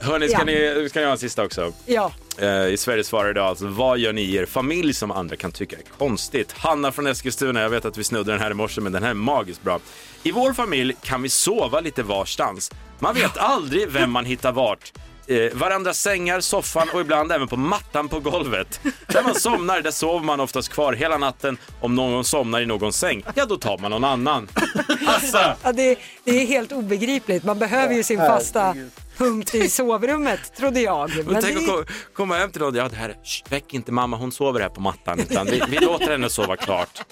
Hörni, 0.00 0.28
ska, 0.28 0.38
Ja. 0.38 0.44
ni, 0.44 0.88
ska 0.90 0.98
ni 1.00 1.04
ha 1.06 1.12
en 1.12 1.18
sista 1.18 1.44
också? 1.44 1.72
Ja. 1.86 2.12
Eh, 2.38 2.66
I 2.66 2.76
Sverige 2.78 3.04
svarar 3.04 3.30
idag 3.30 3.46
alltså, 3.46 3.66
vad 3.66 3.98
gör 3.98 4.12
ni 4.12 4.22
i 4.22 4.34
er 4.36 4.46
familj 4.46 4.94
som 4.94 5.10
andra 5.10 5.36
kan 5.36 5.52
tycka 5.52 5.76
är 5.76 5.82
konstigt? 5.98 6.52
Hanna 6.52 6.92
från 6.92 7.06
Eskilstuna, 7.06 7.60
jag 7.60 7.70
vet 7.70 7.84
att 7.84 7.98
vi 7.98 8.04
snodde 8.04 8.32
den 8.32 8.40
här 8.40 8.50
i 8.50 8.54
morse, 8.54 8.80
men 8.80 8.92
den 8.92 9.02
här 9.02 9.10
är 9.10 9.14
magiskt 9.14 9.62
bra. 9.62 9.80
I 10.22 10.32
vår 10.32 10.52
familj 10.52 10.96
kan 11.02 11.22
vi 11.22 11.28
sova 11.28 11.80
lite 11.80 12.02
varstans. 12.02 12.70
Man 12.98 13.14
vet 13.14 13.36
aldrig 13.38 13.88
vem 13.90 14.10
man 14.10 14.24
hittar 14.24 14.52
vart. 14.52 14.92
Eh, 15.28 15.52
varandras 15.58 16.00
sängar, 16.00 16.40
soffan 16.40 16.88
och 16.94 17.00
ibland 17.00 17.32
även 17.32 17.48
på 17.48 17.56
mattan 17.56 18.08
på 18.08 18.20
golvet. 18.20 18.80
Där 19.06 19.22
man 19.22 19.34
somnar, 19.34 19.80
där 19.80 19.90
sover 19.90 20.24
man 20.24 20.40
oftast 20.40 20.68
kvar 20.68 20.92
hela 20.92 21.18
natten. 21.18 21.58
Om 21.80 21.94
någon 21.94 22.24
somnar 22.24 22.60
i 22.60 22.66
någon 22.66 22.92
säng, 22.92 23.24
ja 23.34 23.46
då 23.46 23.56
tar 23.56 23.78
man 23.78 23.90
någon 23.90 24.04
annan. 24.04 24.48
Alltså, 25.06 25.38
Ja, 25.62 25.72
det, 25.72 25.98
det 26.24 26.42
är 26.42 26.46
helt 26.46 26.72
obegripligt. 26.72 27.44
Man 27.44 27.58
behöver 27.58 27.94
ju 27.94 28.02
sin 28.02 28.18
fasta 28.18 28.74
punkt 29.18 29.54
i 29.54 29.68
sovrummet, 29.68 30.56
trodde 30.56 30.80
jag. 30.80 31.10
Men 31.16 31.24
Men 31.32 31.42
tänk 31.42 31.54
det, 31.56 31.60
att 31.80 31.86
ko- 31.86 31.92
komma 32.14 32.36
hem 32.38 32.50
till 32.50 32.60
någon, 32.60 32.74
ja 32.74 32.88
det 32.88 32.96
här, 32.96 33.14
shh, 33.24 33.50
väck 33.50 33.74
inte 33.74 33.92
mamma, 33.92 34.16
hon 34.16 34.32
sover 34.32 34.60
här 34.60 34.68
på 34.68 34.80
mattan, 34.80 35.20
utan 35.20 35.46
vi, 35.46 35.62
vi 35.68 35.78
låter 35.78 36.10
henne 36.10 36.30
sova 36.30 36.56
klart. 36.56 37.02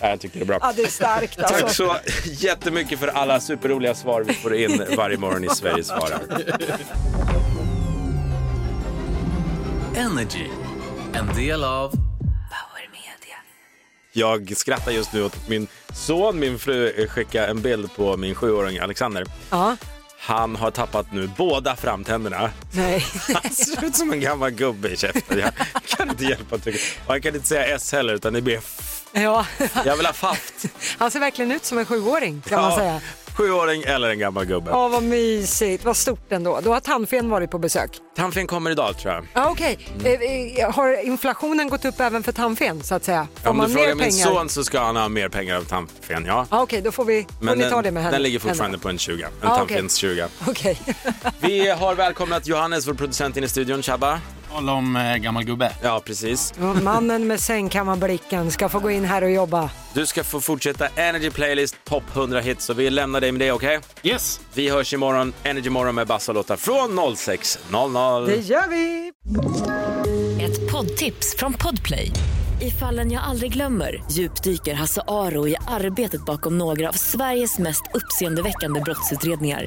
Ja, 0.00 0.08
jag 0.08 0.20
tycker 0.20 0.38
det 0.38 0.44
är 0.44 0.46
bra. 0.46 0.58
ja, 0.60 0.72
det 0.76 0.82
är 0.82 0.86
starkt 0.86 1.38
alltså. 1.38 1.60
Tack 1.60 1.74
så 1.74 1.96
jättemycket 2.24 2.98
för 2.98 3.08
alla 3.08 3.40
superroliga 3.40 3.94
svar 3.94 4.22
vi 4.22 4.32
får 4.34 4.54
in 4.54 4.84
varje 4.96 5.16
morgon 5.18 5.44
i 5.44 5.48
Sverige 5.54 5.84
svarar. 5.84 6.20
Energy. 9.96 10.46
En 11.12 11.26
del 11.36 11.64
av... 11.64 11.92
Jag 14.12 14.56
skrattar 14.56 14.92
just 14.92 15.12
nu 15.12 15.22
åt 15.24 15.48
min 15.48 15.66
son. 15.92 16.38
Min 16.38 16.58
fru 16.58 17.06
skickade 17.08 17.46
en 17.46 17.62
bild 17.62 17.94
på 17.96 18.16
min 18.16 18.34
sjuåring 18.34 18.78
Alexander. 18.78 19.26
Ja. 19.50 19.76
Han 20.18 20.56
har 20.56 20.70
tappat 20.70 21.12
nu 21.12 21.30
båda 21.36 21.76
framtänderna. 21.76 22.50
Nej. 22.72 23.04
Han 23.42 23.52
ser 23.52 23.84
ut 23.84 23.96
som 23.96 24.12
en 24.12 24.20
gammal 24.20 24.50
gubbe 24.50 24.88
i 24.88 24.96
käften. 24.96 25.38
Jag 25.38 25.52
kan 25.86 26.10
inte 26.10 26.24
hjälpa 26.24 26.56
att 26.56 26.64
tycka. 26.64 26.78
Och 27.06 27.14
jag 27.14 27.22
kan 27.22 27.34
inte 27.34 27.46
säga 27.48 27.64
S 27.76 27.92
heller 27.92 28.14
utan 28.14 28.32
det 28.32 28.40
blir 28.42 28.56
F. 28.58 28.99
Ja. 29.12 29.46
Jag 29.84 29.96
vill 29.96 30.06
ha 30.06 30.12
faft. 30.12 30.54
Han 30.98 31.10
ser 31.10 31.20
verkligen 31.20 31.52
ut 31.52 31.64
som 31.64 31.78
en 31.78 31.86
sjuåring 31.86 32.42
kan 32.48 32.62
man 32.62 32.76
säga. 32.78 33.00
Sjuåring 33.34 33.82
eller 33.82 34.08
en 34.10 34.18
gammal 34.18 34.44
gubbe. 34.44 34.70
Åh 34.72 34.88
vad 34.88 35.02
mysigt, 35.02 35.84
vad 35.84 35.96
stort 35.96 36.32
ändå. 36.32 36.60
Då 36.64 36.72
har 36.72 36.80
tandfen 36.80 37.30
varit 37.30 37.50
på 37.50 37.58
besök. 37.58 37.90
Tandfen 38.16 38.46
kommer 38.46 38.70
idag 38.70 38.98
tror 38.98 39.14
jag. 39.14 39.26
Ja, 39.32 39.50
Okej, 39.50 39.78
eh, 40.04 40.12
eh, 40.64 40.72
har 40.74 41.06
inflationen 41.06 41.68
gått 41.68 41.84
upp 41.84 42.00
även 42.00 42.22
för 42.22 42.32
tandfen 42.32 42.82
så 42.82 42.94
att 42.94 43.04
säga? 43.04 43.28
Får 43.42 43.50
Om 43.50 43.56
man 43.56 43.68
du 43.68 43.74
frågar 43.74 43.88
min 43.88 43.98
pengar? 43.98 44.26
son 44.26 44.48
så 44.48 44.64
ska 44.64 44.80
han 44.80 44.96
ha 44.96 45.08
mer 45.08 45.28
pengar 45.28 45.56
av 45.56 45.62
tandfen, 45.64 46.24
ja. 46.26 46.46
Ja, 46.50 46.62
Okej, 46.62 46.80
då 46.80 46.92
får, 46.92 47.04
vi, 47.04 47.22
får 47.38 47.44
Men 47.44 47.58
ni 47.58 47.64
ta 47.64 47.70
den, 47.76 47.84
det 47.84 47.90
med 47.90 48.02
henne. 48.02 48.14
den 48.14 48.22
ligger 48.22 48.38
fortfarande 48.38 48.64
henne. 48.76 48.82
på 48.82 48.88
en 48.88 48.98
20. 48.98 49.22
En 49.22 49.30
Ja, 49.42 49.56
tandfens 49.56 49.94
20. 49.96 50.26
Okej. 50.48 50.80
Vi 51.40 51.68
har 51.70 51.94
välkomnat 51.94 52.46
Johannes, 52.46 52.86
vår 52.86 52.94
producent 52.94 53.36
in 53.36 53.44
i 53.44 53.48
studion. 53.48 53.82
Tjabba. 53.82 54.20
Tala 54.54 54.72
om 54.72 54.96
eh, 54.96 55.16
gammal 55.16 55.44
gubbe. 55.44 55.72
Ja, 55.82 56.02
precis. 56.04 56.54
Mannen 56.82 57.26
med 57.26 57.40
sängkammarblicken 57.40 58.50
ska 58.50 58.68
få 58.68 58.78
gå 58.78 58.90
in 58.90 59.04
här 59.04 59.22
och 59.24 59.30
jobba. 59.30 59.70
Du 59.94 60.06
ska 60.06 60.24
få 60.24 60.40
fortsätta 60.40 60.88
Energy 60.88 61.30
Playlist 61.30 61.76
Top 61.84 62.02
100 62.16 62.40
hits 62.40 62.64
så 62.64 62.74
vi 62.74 62.90
lämnar 62.90 63.20
dig 63.20 63.32
med 63.32 63.40
det, 63.40 63.52
okej? 63.52 63.78
Yes. 64.02 64.40
Vi 64.54 64.70
hörs 64.70 64.94
imorgon, 64.94 65.32
Energy 65.44 65.70
Morgon 65.70 65.94
med 65.94 66.06
Bassa 66.06 66.32
och 66.32 66.36
Lotta 66.36 66.56
från 66.56 66.90
06.00. 66.98 68.26
Det 68.26 68.36
gör 68.36 68.68
vi! 68.68 69.12
Ett 70.44 70.72
poddtips 70.72 71.36
från 71.36 71.52
Podplay. 71.52 72.12
I 72.60 72.70
fallen 72.70 73.10
jag 73.12 73.22
aldrig 73.22 73.52
glömmer 73.52 74.02
djupdyker 74.10 74.74
Hasse 74.74 75.02
Aro 75.08 75.48
i 75.48 75.56
arbetet 75.68 76.24
bakom 76.24 76.58
några 76.58 76.88
av 76.88 76.92
Sveriges 76.92 77.58
mest 77.58 77.82
uppseendeväckande 77.94 78.80
brottsutredningar. 78.80 79.66